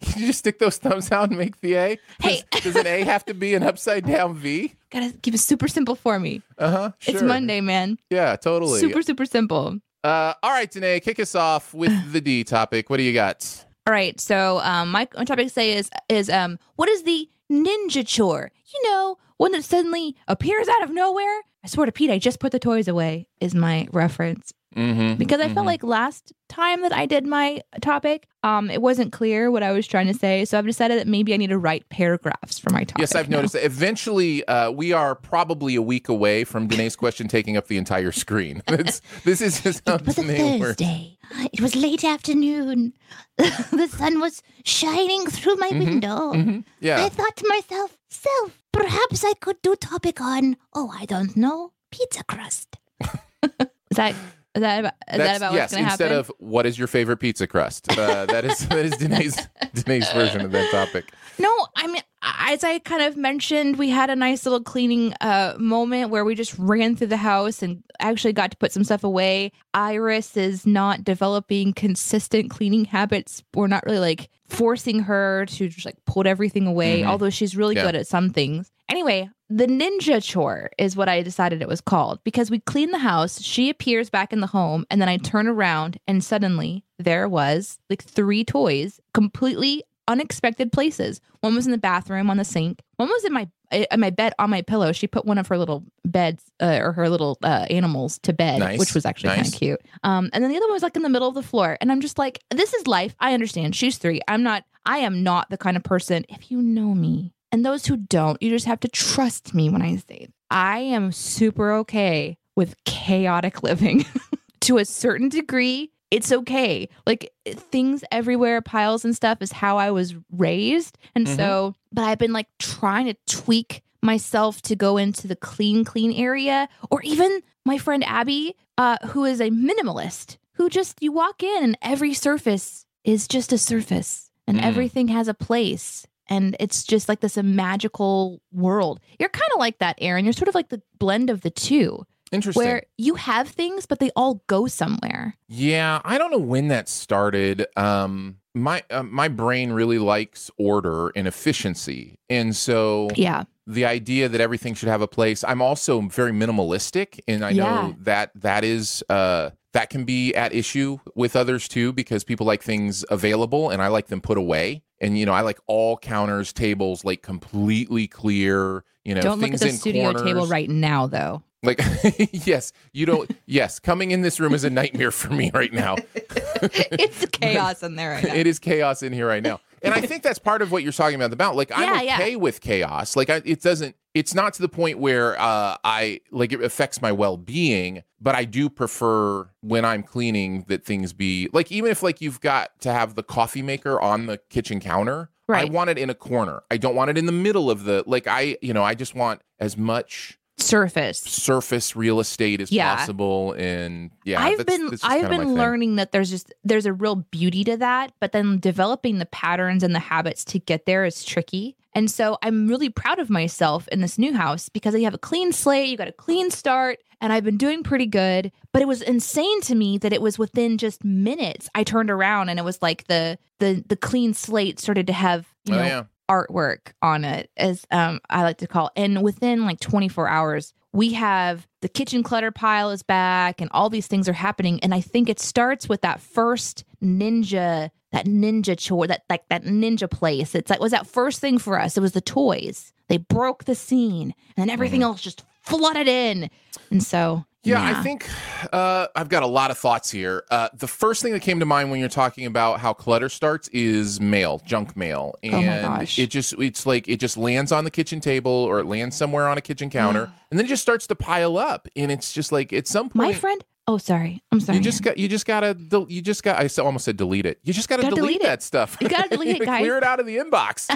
can't 0.00 0.16
you 0.16 0.26
just 0.26 0.40
stick 0.40 0.58
those 0.58 0.76
thumbs 0.78 1.10
out 1.12 1.28
and 1.30 1.38
make 1.38 1.60
the 1.60 1.74
A? 1.74 1.98
Does, 2.20 2.30
Hey. 2.30 2.42
does 2.62 2.76
an 2.76 2.86
A 2.86 3.02
have 3.04 3.24
to 3.26 3.34
be 3.34 3.54
an 3.54 3.62
upside 3.62 4.06
down 4.06 4.34
V? 4.34 4.74
Gotta 4.90 5.12
keep 5.22 5.34
it 5.34 5.38
super 5.38 5.68
simple 5.68 5.94
for 5.94 6.18
me. 6.18 6.42
Uh 6.56 6.70
huh. 6.70 6.90
It's 7.06 7.22
Monday, 7.22 7.60
man. 7.60 7.98
Yeah, 8.10 8.36
totally. 8.36 8.80
Super, 8.80 9.02
super 9.02 9.26
simple. 9.26 9.78
Uh, 10.04 10.34
all 10.42 10.50
right, 10.50 10.70
Danae, 10.70 11.00
kick 11.00 11.18
us 11.20 11.34
off 11.34 11.74
with 11.74 11.92
the 12.12 12.20
D 12.20 12.44
topic. 12.44 12.88
What 12.90 12.96
do 12.98 13.02
you 13.02 13.12
got? 13.12 13.64
All 13.86 13.92
right. 13.92 14.18
So 14.20 14.58
um 14.62 14.90
my, 14.90 15.08
my 15.16 15.24
topic 15.24 15.48
today 15.48 15.72
is 15.76 15.90
is 16.08 16.28
um 16.30 16.58
what 16.76 16.88
is 16.88 17.02
the 17.04 17.28
ninja 17.50 18.06
chore? 18.06 18.50
You 18.74 18.90
know, 18.90 19.16
one 19.38 19.52
that 19.52 19.64
suddenly 19.64 20.14
appears 20.26 20.68
out 20.68 20.82
of 20.82 20.90
nowhere. 20.90 21.40
I 21.64 21.68
swear 21.68 21.86
to 21.86 21.92
Pete, 21.92 22.10
I 22.10 22.18
just 22.18 22.38
put 22.38 22.52
the 22.52 22.58
toys 22.58 22.86
away, 22.86 23.28
is 23.40 23.54
my 23.54 23.88
reference. 23.92 24.52
Mm-hmm. 24.78 25.14
Because 25.14 25.40
I 25.40 25.52
felt 25.52 25.66
like 25.66 25.82
last 25.82 26.32
time 26.48 26.82
that 26.82 26.92
I 26.92 27.04
did 27.06 27.26
my 27.26 27.60
topic, 27.80 28.28
um, 28.44 28.70
it 28.70 28.80
wasn't 28.80 29.12
clear 29.12 29.50
what 29.50 29.62
I 29.64 29.72
was 29.72 29.86
trying 29.88 30.06
to 30.06 30.14
say. 30.14 30.44
So 30.44 30.56
I've 30.56 30.66
decided 30.66 30.98
that 31.00 31.08
maybe 31.08 31.34
I 31.34 31.36
need 31.36 31.48
to 31.50 31.58
write 31.58 31.88
paragraphs 31.88 32.58
for 32.60 32.70
my 32.70 32.84
topic. 32.84 33.00
Yes, 33.00 33.14
I've 33.16 33.28
now. 33.28 33.38
noticed 33.38 33.54
that. 33.54 33.64
Eventually, 33.64 34.46
uh, 34.46 34.70
we 34.70 34.92
are 34.92 35.16
probably 35.16 35.74
a 35.74 35.82
week 35.82 36.08
away 36.08 36.44
from 36.44 36.68
Danae's 36.68 36.94
question 36.94 37.26
taking 37.26 37.56
up 37.56 37.66
the 37.66 37.76
entire 37.76 38.12
screen. 38.12 38.62
It's, 38.68 39.00
this 39.24 39.40
is 39.40 39.60
just 39.60 39.82
how 39.88 39.96
It 39.96 40.06
was 40.06 40.18
a 40.18 40.22
Danae 40.22 40.60
works. 40.60 40.80
It 40.80 41.60
was 41.60 41.74
late 41.74 42.04
afternoon. 42.04 42.92
the 43.36 43.88
sun 43.90 44.20
was 44.20 44.42
shining 44.64 45.26
through 45.26 45.56
my 45.56 45.70
Mhm, 45.70 45.84
window. 45.84 46.32
Mhm. 46.32 46.64
I 46.84 47.08
thought 47.08 47.36
to 47.36 47.48
myself, 47.48 47.98
self, 48.08 48.62
perhaps 48.72 49.24
I 49.24 49.32
could 49.40 49.60
do 49.62 49.74
topic 49.74 50.20
on, 50.20 50.56
oh, 50.72 50.92
I 50.96 51.04
don't 51.04 51.36
know, 51.36 51.72
pizza 51.90 52.22
crust. 52.24 52.76
Is 53.90 53.96
that 53.96 54.14
is 54.54 54.60
that 54.62 54.80
about, 54.80 54.92
is 55.12 55.18
that 55.18 55.36
about 55.36 55.52
yes, 55.52 55.60
what's 55.62 55.72
going 55.74 55.84
to 55.84 55.90
instead 55.90 56.12
of 56.12 56.32
what 56.38 56.66
is 56.66 56.78
your 56.78 56.88
favorite 56.88 57.18
pizza 57.18 57.46
crust? 57.46 57.90
Uh, 57.90 58.26
that 58.26 58.44
is 58.44 58.66
that 58.68 58.78
is 58.84 58.96
Danae's 58.96 59.36
Danae's 59.74 60.10
version 60.12 60.40
of 60.40 60.52
that 60.52 60.70
topic. 60.70 61.04
No, 61.38 61.52
I 61.76 61.86
mean, 61.86 62.02
as 62.22 62.64
I 62.64 62.80
kind 62.80 63.02
of 63.02 63.16
mentioned, 63.16 63.76
we 63.76 63.90
had 63.90 64.10
a 64.10 64.16
nice 64.16 64.44
little 64.44 64.62
cleaning 64.62 65.14
uh, 65.20 65.54
moment 65.58 66.10
where 66.10 66.24
we 66.24 66.34
just 66.34 66.58
ran 66.58 66.96
through 66.96 67.06
the 67.08 67.16
house 67.16 67.62
and 67.62 67.82
actually 68.00 68.32
got 68.32 68.50
to 68.50 68.56
put 68.56 68.72
some 68.72 68.82
stuff 68.82 69.04
away. 69.04 69.52
Iris 69.74 70.36
is 70.36 70.66
not 70.66 71.04
developing 71.04 71.72
consistent 71.74 72.50
cleaning 72.50 72.86
habits. 72.86 73.44
We're 73.54 73.68
not 73.68 73.84
really 73.86 74.00
like 74.00 74.30
forcing 74.48 75.00
her 75.00 75.46
to 75.46 75.68
just 75.68 75.84
like 75.86 75.96
put 76.06 76.26
everything 76.26 76.66
away, 76.66 77.02
Mhm. 77.02 77.06
although 77.06 77.30
she's 77.30 77.56
really 77.56 77.76
Yeah. 77.76 77.84
good 77.84 77.94
at 77.94 78.06
some 78.08 78.30
things. 78.30 78.72
Anyway, 78.88 79.28
the 79.50 79.66
ninja 79.66 80.22
chore 80.22 80.70
is 80.78 80.94
what 80.96 81.08
I 81.08 81.22
decided 81.22 81.62
it 81.62 81.68
was 81.68 81.80
called 81.80 82.20
because 82.24 82.50
we 82.50 82.60
clean 82.60 82.90
the 82.90 82.98
house. 82.98 83.40
She 83.40 83.70
appears 83.70 84.10
back 84.10 84.32
in 84.32 84.40
the 84.40 84.46
home, 84.46 84.84
and 84.90 85.00
then 85.00 85.08
I 85.08 85.16
turn 85.16 85.46
around, 85.48 85.98
and 86.06 86.22
suddenly 86.22 86.84
there 86.98 87.28
was 87.28 87.78
like 87.88 88.02
three 88.02 88.44
toys 88.44 89.00
completely 89.14 89.84
unexpected 90.06 90.72
places. 90.72 91.20
One 91.40 91.54
was 91.54 91.66
in 91.66 91.72
the 91.72 91.78
bathroom 91.78 92.30
on 92.30 92.36
the 92.38 92.44
sink. 92.44 92.80
One 92.96 93.08
was 93.08 93.24
in 93.24 93.32
my 93.32 93.48
in 93.70 94.00
my 94.00 94.08
bed 94.08 94.32
on 94.38 94.48
my 94.48 94.62
pillow. 94.62 94.92
She 94.92 95.06
put 95.06 95.26
one 95.26 95.36
of 95.36 95.46
her 95.48 95.58
little 95.58 95.84
beds 96.04 96.42
uh, 96.60 96.78
or 96.82 96.92
her 96.92 97.08
little 97.10 97.36
uh, 97.42 97.66
animals 97.68 98.18
to 98.20 98.32
bed, 98.32 98.60
Nice. 98.60 98.78
which 98.78 98.94
was 98.94 99.04
actually 99.04 99.34
kind 99.34 99.46
of 99.46 99.52
cute. 99.52 99.80
Um, 100.02 100.30
and 100.32 100.42
then 100.42 100.50
the 100.50 100.56
other 100.56 100.66
one 100.66 100.72
was 100.72 100.82
like 100.82 100.96
in 100.96 101.02
the 101.02 101.10
middle 101.10 101.28
of 101.28 101.34
the 101.34 101.42
floor. 101.42 101.76
And 101.82 101.92
I'm 101.92 102.00
just 102.00 102.18
like, 102.18 102.42
this 102.50 102.72
is 102.72 102.86
life. 102.86 103.14
I 103.20 103.34
understand. 103.34 103.76
She's 103.76 103.98
three. 103.98 104.20
I'm 104.26 104.42
not. 104.42 104.64
I 104.86 104.98
am 104.98 105.22
not 105.22 105.50
the 105.50 105.58
kind 105.58 105.76
of 105.76 105.82
person. 105.84 106.24
If 106.30 106.50
you 106.50 106.62
know 106.62 106.94
me, 106.94 107.34
and 107.52 107.64
those 107.64 107.86
who 107.86 107.96
don't, 107.96 108.40
you 108.42 108.50
just 108.50 108.66
have 108.66 108.80
to 108.80 108.88
trust 108.88 109.54
me 109.54 109.68
when 109.70 109.82
I 109.82 109.96
say 109.96 110.28
I 110.50 110.78
am 110.78 111.12
super 111.12 111.72
okay 111.72 112.36
with 112.56 112.74
chaotic 112.84 113.62
living 113.62 114.04
to 114.60 114.78
a 114.78 114.84
certain 114.84 115.28
degree. 115.28 115.90
It's 116.10 116.32
okay. 116.32 116.88
Like 117.06 117.32
things 117.46 118.02
everywhere, 118.10 118.62
piles 118.62 119.04
and 119.04 119.14
stuff 119.14 119.42
is 119.42 119.52
how 119.52 119.76
I 119.76 119.90
was 119.90 120.14
raised. 120.32 120.96
And 121.14 121.26
Mhm. 121.26 121.36
so, 121.36 121.74
but 121.92 122.04
I've 122.04 122.18
been 122.18 122.32
like 122.32 122.48
trying 122.58 123.06
to 123.06 123.16
tweak 123.26 123.82
myself 124.02 124.62
to 124.62 124.74
go 124.76 124.96
into 124.96 125.26
the 125.28 125.36
clean, 125.36 125.84
clean 125.84 126.12
area. 126.12 126.68
Or 126.90 127.02
even 127.02 127.40
my 127.66 127.76
friend 127.76 128.02
Abby, 128.04 128.54
uh, 128.78 128.96
who 129.08 129.24
is 129.26 129.40
a 129.40 129.50
minimalist, 129.50 130.38
who 130.54 130.70
just, 130.70 130.96
you 131.02 131.12
walk 131.12 131.42
in 131.42 131.62
and 131.62 131.78
every 131.82 132.14
surface 132.14 132.86
is 133.04 133.28
just 133.28 133.52
a 133.52 133.58
surface 133.58 134.30
and 134.46 134.58
Mm. 134.58 134.64
everything 134.64 135.08
has 135.08 135.28
a 135.28 135.34
place. 135.34 136.06
And 136.28 136.56
it's 136.60 136.84
just 136.84 137.08
like 137.08 137.20
this 137.20 137.36
a 137.36 137.42
magical 137.42 138.40
world. 138.52 139.00
You're 139.18 139.28
kind 139.28 139.50
of 139.54 139.58
like 139.58 139.78
that, 139.78 139.96
Aaron. 140.00 140.24
You're 140.24 140.32
sort 140.32 140.48
of 140.48 140.54
like 140.54 140.68
the 140.68 140.82
blend 140.98 141.30
of 141.30 141.40
the 141.40 141.50
two, 141.50 142.04
Interesting. 142.32 142.62
where 142.62 142.82
you 142.98 143.14
have 143.14 143.48
things, 143.48 143.86
but 143.86 143.98
they 143.98 144.10
all 144.14 144.42
go 144.46 144.66
somewhere. 144.66 145.34
Yeah, 145.48 146.00
I 146.04 146.18
don't 146.18 146.30
know 146.30 146.38
when 146.38 146.68
that 146.68 146.88
started. 146.88 147.66
Um, 147.76 148.36
my 148.54 148.82
uh, 148.90 149.02
my 149.04 149.28
brain 149.28 149.72
really 149.72 149.98
likes 149.98 150.50
order 150.58 151.08
and 151.16 151.26
efficiency, 151.28 152.18
and 152.28 152.54
so 152.56 153.08
Yeah. 153.14 153.44
the 153.66 153.84
idea 153.84 154.28
that 154.28 154.40
everything 154.40 154.74
should 154.74 154.88
have 154.88 155.00
a 155.02 155.06
place. 155.08 155.44
I'm 155.44 155.62
also 155.62 156.00
very 156.02 156.32
minimalistic, 156.32 157.20
and 157.28 157.44
I 157.44 157.50
Yeah. 157.50 157.64
know 157.64 157.96
that 158.00 158.30
that 158.34 158.64
is 158.64 159.02
uh, 159.08 159.50
that 159.74 159.90
can 159.90 160.04
be 160.04 160.34
at 160.34 160.52
issue 160.54 160.98
with 161.14 161.36
others 161.36 161.68
too, 161.68 161.92
because 161.92 162.24
people 162.24 162.46
like 162.46 162.62
things 162.62 163.04
available, 163.10 163.70
and 163.70 163.80
I 163.80 163.88
like 163.88 164.08
them 164.08 164.20
put 164.20 164.38
away. 164.38 164.82
And 165.00 165.18
you 165.18 165.26
know, 165.26 165.32
I 165.32 165.42
like 165.42 165.58
all 165.66 165.96
counters, 165.96 166.52
tables 166.52 167.04
like 167.04 167.22
completely 167.22 168.06
clear. 168.06 168.84
You 169.04 169.14
know, 169.14 169.20
Don't 169.20 169.40
look 169.40 169.52
at 169.52 169.60
the 169.60 169.70
studio 169.70 170.12
table 170.12 170.46
right 170.46 170.68
now, 170.68 171.06
though. 171.06 171.42
Like, 171.62 171.80
yes, 172.32 172.72
you 172.92 173.06
don't. 173.06 173.30
Yes, 173.46 173.78
coming 173.78 174.10
in 174.10 174.22
this 174.22 174.38
room 174.38 174.54
is 174.54 174.64
a 174.64 174.70
nightmare 174.70 175.10
for 175.10 175.32
me 175.32 175.50
right 175.52 175.72
now. 175.72 175.96
it's 176.14 177.26
chaos 177.26 177.82
in 177.82 177.96
there 177.96 178.10
right 178.10 178.24
now. 178.28 178.34
it 178.34 178.46
is 178.46 178.58
chaos 178.58 179.02
in 179.02 179.12
here 179.12 179.26
right 179.26 179.42
now 179.42 179.60
and 179.82 179.94
i 179.94 180.00
think 180.00 180.22
that's 180.22 180.38
part 180.38 180.62
of 180.62 180.70
what 180.72 180.82
you're 180.82 180.92
talking 180.92 181.16
about 181.16 181.32
about 181.32 181.56
like 181.56 181.70
i'm 181.74 181.82
Yeah, 181.82 182.00
yeah. 182.02 182.14
okay 182.16 182.36
with 182.36 182.60
chaos. 182.60 183.16
Like 183.16 183.30
I, 183.30 183.42
it 183.44 183.62
doesn't 183.62 183.96
it's 184.14 184.34
not 184.34 184.54
to 184.54 184.62
the 184.62 184.68
point 184.68 184.98
where 184.98 185.38
uh, 185.40 185.76
i 185.84 186.20
like 186.30 186.52
it 186.52 186.62
affects 186.62 187.00
my 187.02 187.12
well-being 187.12 188.02
but 188.20 188.34
i 188.34 188.44
do 188.44 188.68
prefer 188.68 189.48
when 189.60 189.84
i'm 189.84 190.02
cleaning 190.02 190.64
that 190.68 190.84
things 190.84 191.12
be 191.12 191.48
like 191.52 191.70
even 191.70 191.90
if 191.90 192.02
like 192.02 192.20
you've 192.20 192.40
got 192.40 192.78
to 192.80 192.92
have 192.92 193.14
the 193.14 193.22
coffee 193.22 193.62
maker 193.62 194.00
on 194.00 194.26
the 194.26 194.38
kitchen 194.50 194.80
counter 194.80 195.30
i 195.48 195.64
want 195.64 195.88
it 195.90 195.96
in 195.98 196.10
a 196.10 196.14
corner. 196.14 196.62
I 196.70 196.76
don't 196.76 196.94
want 196.94 197.10
it 197.10 197.16
in 197.16 197.24
the 197.26 197.32
middle 197.32 197.70
of 197.70 197.84
the 197.84 198.02
like 198.06 198.26
i 198.26 198.56
you 198.60 198.72
know 198.74 198.82
i 198.82 198.94
just 198.94 199.14
want 199.14 199.40
as 199.60 199.76
much 199.76 200.37
Surface. 200.60 201.18
surface 201.20 201.94
real 201.96 202.20
estate 202.20 202.60
as 202.60 202.70
Yeah. 202.72 202.96
possible 202.96 203.52
and 203.52 204.10
yeah 204.24 204.42
I've 204.42 204.58
that's- 204.58 204.78
been 204.78 204.90
that's 204.90 205.04
I've 205.04 205.28
been 205.30 205.54
learning 205.54 205.96
that 205.96 206.12
there's 206.12 206.30
just 206.30 206.52
there's 206.64 206.84
a 206.86 206.92
real 206.92 207.16
beauty 207.16 207.64
to 207.64 207.76
that, 207.78 208.12
but 208.20 208.32
then 208.32 208.58
developing 208.58 209.18
the 209.18 209.26
patterns 209.26 209.82
and 209.82 209.94
the 209.94 210.00
habits 210.00 210.44
to 210.46 210.58
get 210.58 210.84
there 210.86 211.04
is 211.04 211.24
tricky. 211.24 211.76
And 211.94 212.10
so 212.10 212.38
I'm 212.42 212.68
really 212.68 212.90
proud 212.90 213.18
of 213.18 213.30
myself 213.30 213.88
in 213.88 214.00
this 214.00 214.18
new 214.18 214.34
house 214.34 214.68
because 214.68 214.94
you 214.94 215.04
have 215.04 215.14
a 215.14 215.18
clean 215.18 215.52
slate, 215.52 215.88
you 215.88 215.96
got 215.96 216.06
a 216.08 216.12
clean 216.12 216.50
start, 216.50 216.98
and 217.20 217.32
I've 217.32 217.44
been 217.44 217.56
doing 217.56 217.82
pretty 217.82 218.06
good. 218.06 218.52
But 218.72 218.82
it 218.82 218.88
was 218.88 219.00
insane 219.02 219.60
to 219.62 219.74
me 219.74 219.96
that 219.98 220.12
it 220.12 220.20
was 220.22 220.38
within 220.38 220.76
just 220.76 221.02
minutes 221.04 221.68
I 221.74 221.82
turned 221.84 222.10
around 222.10 222.48
and 222.50 222.58
it 222.58 222.64
was 222.64 222.82
like 222.82 223.06
the 223.06 223.38
the 223.58 223.84
the 223.88 223.96
clean 223.96 224.34
slate 224.34 224.78
started 224.80 225.06
to 225.06 225.12
have 225.12 225.46
you 225.64 225.74
oh 225.74 225.78
know 225.78 225.84
yeah 225.84 226.02
artwork 226.28 226.92
on 227.02 227.24
it, 227.24 227.50
as 227.56 227.84
um, 227.90 228.20
I 228.30 228.42
like 228.42 228.58
to 228.58 228.66
call. 228.66 228.90
It. 228.94 229.00
And 229.02 229.22
within 229.22 229.64
like 229.64 229.80
24 229.80 230.28
hours, 230.28 230.72
we 230.92 231.12
have 231.12 231.66
the 231.80 231.88
kitchen 231.88 232.22
clutter 232.22 232.50
pile 232.50 232.90
is 232.90 233.02
back, 233.02 233.60
and 233.60 233.70
all 233.72 233.90
these 233.90 234.06
things 234.06 234.28
are 234.28 234.34
happening. 234.34 234.80
And 234.82 234.94
I 234.94 235.00
think 235.00 235.28
it 235.28 235.40
starts 235.40 235.88
with 235.88 236.00
that 236.02 236.20
first 236.20 236.84
ninja, 237.02 237.90
that 238.12 238.26
ninja 238.26 238.78
chore, 238.78 239.06
that 239.06 239.22
like 239.28 239.48
that 239.48 239.64
ninja 239.64 240.10
place. 240.10 240.54
It's 240.54 240.70
like 240.70 240.80
was 240.80 240.92
that 240.92 241.06
first 241.06 241.40
thing 241.40 241.58
for 241.58 241.78
us. 241.78 241.96
It 241.96 242.00
was 242.00 242.12
the 242.12 242.20
toys. 242.20 242.92
They 243.08 243.18
broke 243.18 243.64
the 243.64 243.74
scene, 243.74 244.34
and 244.56 244.68
then 244.68 244.70
everything 244.70 245.02
else 245.02 245.20
just 245.20 245.44
flooded 245.62 246.08
in. 246.08 246.50
And 246.90 247.02
so, 247.02 247.44
Yeah, 247.64 247.82
I 247.82 248.02
think 248.02 248.26
uh, 248.72 249.08
I've 249.14 249.28
got 249.28 249.42
a 249.42 249.46
lot 249.46 249.70
of 249.70 249.76
thoughts 249.78 250.10
here. 250.10 250.44
Uh, 250.50 250.68
the 250.74 250.86
first 250.86 251.22
thing 251.22 251.32
that 251.32 251.42
came 251.42 251.60
to 251.60 251.66
mind 251.66 251.90
when 251.90 252.00
you're 252.00 252.08
talking 252.08 252.46
about 252.46 252.80
how 252.80 252.92
clutter 252.92 253.28
starts 253.28 253.68
is 253.68 254.20
mail, 254.20 254.62
junk 254.64 254.96
mail, 254.96 255.34
and 255.42 255.54
Oh 255.54 255.60
my 255.90 255.98
gosh. 255.98 256.18
it 256.18 256.30
just 256.30 256.54
it's 256.54 256.86
like 256.86 257.08
it 257.08 257.18
just 257.20 257.36
lands 257.36 257.72
on 257.72 257.84
the 257.84 257.90
kitchen 257.90 258.20
table 258.20 258.52
or 258.52 258.78
it 258.78 258.86
lands 258.86 259.16
somewhere 259.16 259.48
on 259.48 259.58
a 259.58 259.60
kitchen 259.60 259.90
counter, 259.90 260.32
and 260.50 260.58
then 260.58 260.64
it 260.66 260.68
just 260.68 260.82
starts 260.82 261.06
to 261.08 261.14
pile 261.14 261.58
up, 261.58 261.88
and 261.96 262.10
it's 262.12 262.32
just 262.32 262.52
like 262.52 262.72
at 262.72 262.86
some 262.86 263.10
point, 263.10 263.32
my 263.32 263.34
friend. 263.34 263.62
Oh, 263.88 263.96
sorry. 263.96 264.42
I'm 264.52 264.60
sorry. 264.60 264.76
you 264.76 264.84
just 264.84 265.02
got 265.02 265.16
you 265.16 265.28
just 265.28 265.46
gotta 265.46 265.72
del- 265.72 266.06
you 266.10 266.20
just 266.20 266.42
got 266.42 266.60
I 266.60 266.68
almost 266.82 267.06
said 267.06 267.16
delete 267.16 267.46
it. 267.46 267.58
You 267.64 267.72
just 267.72 267.88
gotta, 267.88 268.02
Gotta 268.02 268.16
delete, 268.16 268.32
delete 268.40 268.42
that 268.42 268.62
stuff. 268.62 268.98
You 269.00 269.08
gotta 269.08 269.30
delete 269.30 269.56
it, 269.62 269.64
guys. 269.64 269.80
Clear 269.80 269.96
it 269.96 270.04
out 270.04 270.20
of 270.20 270.26
the 270.26 270.36
inbox. 270.36 270.88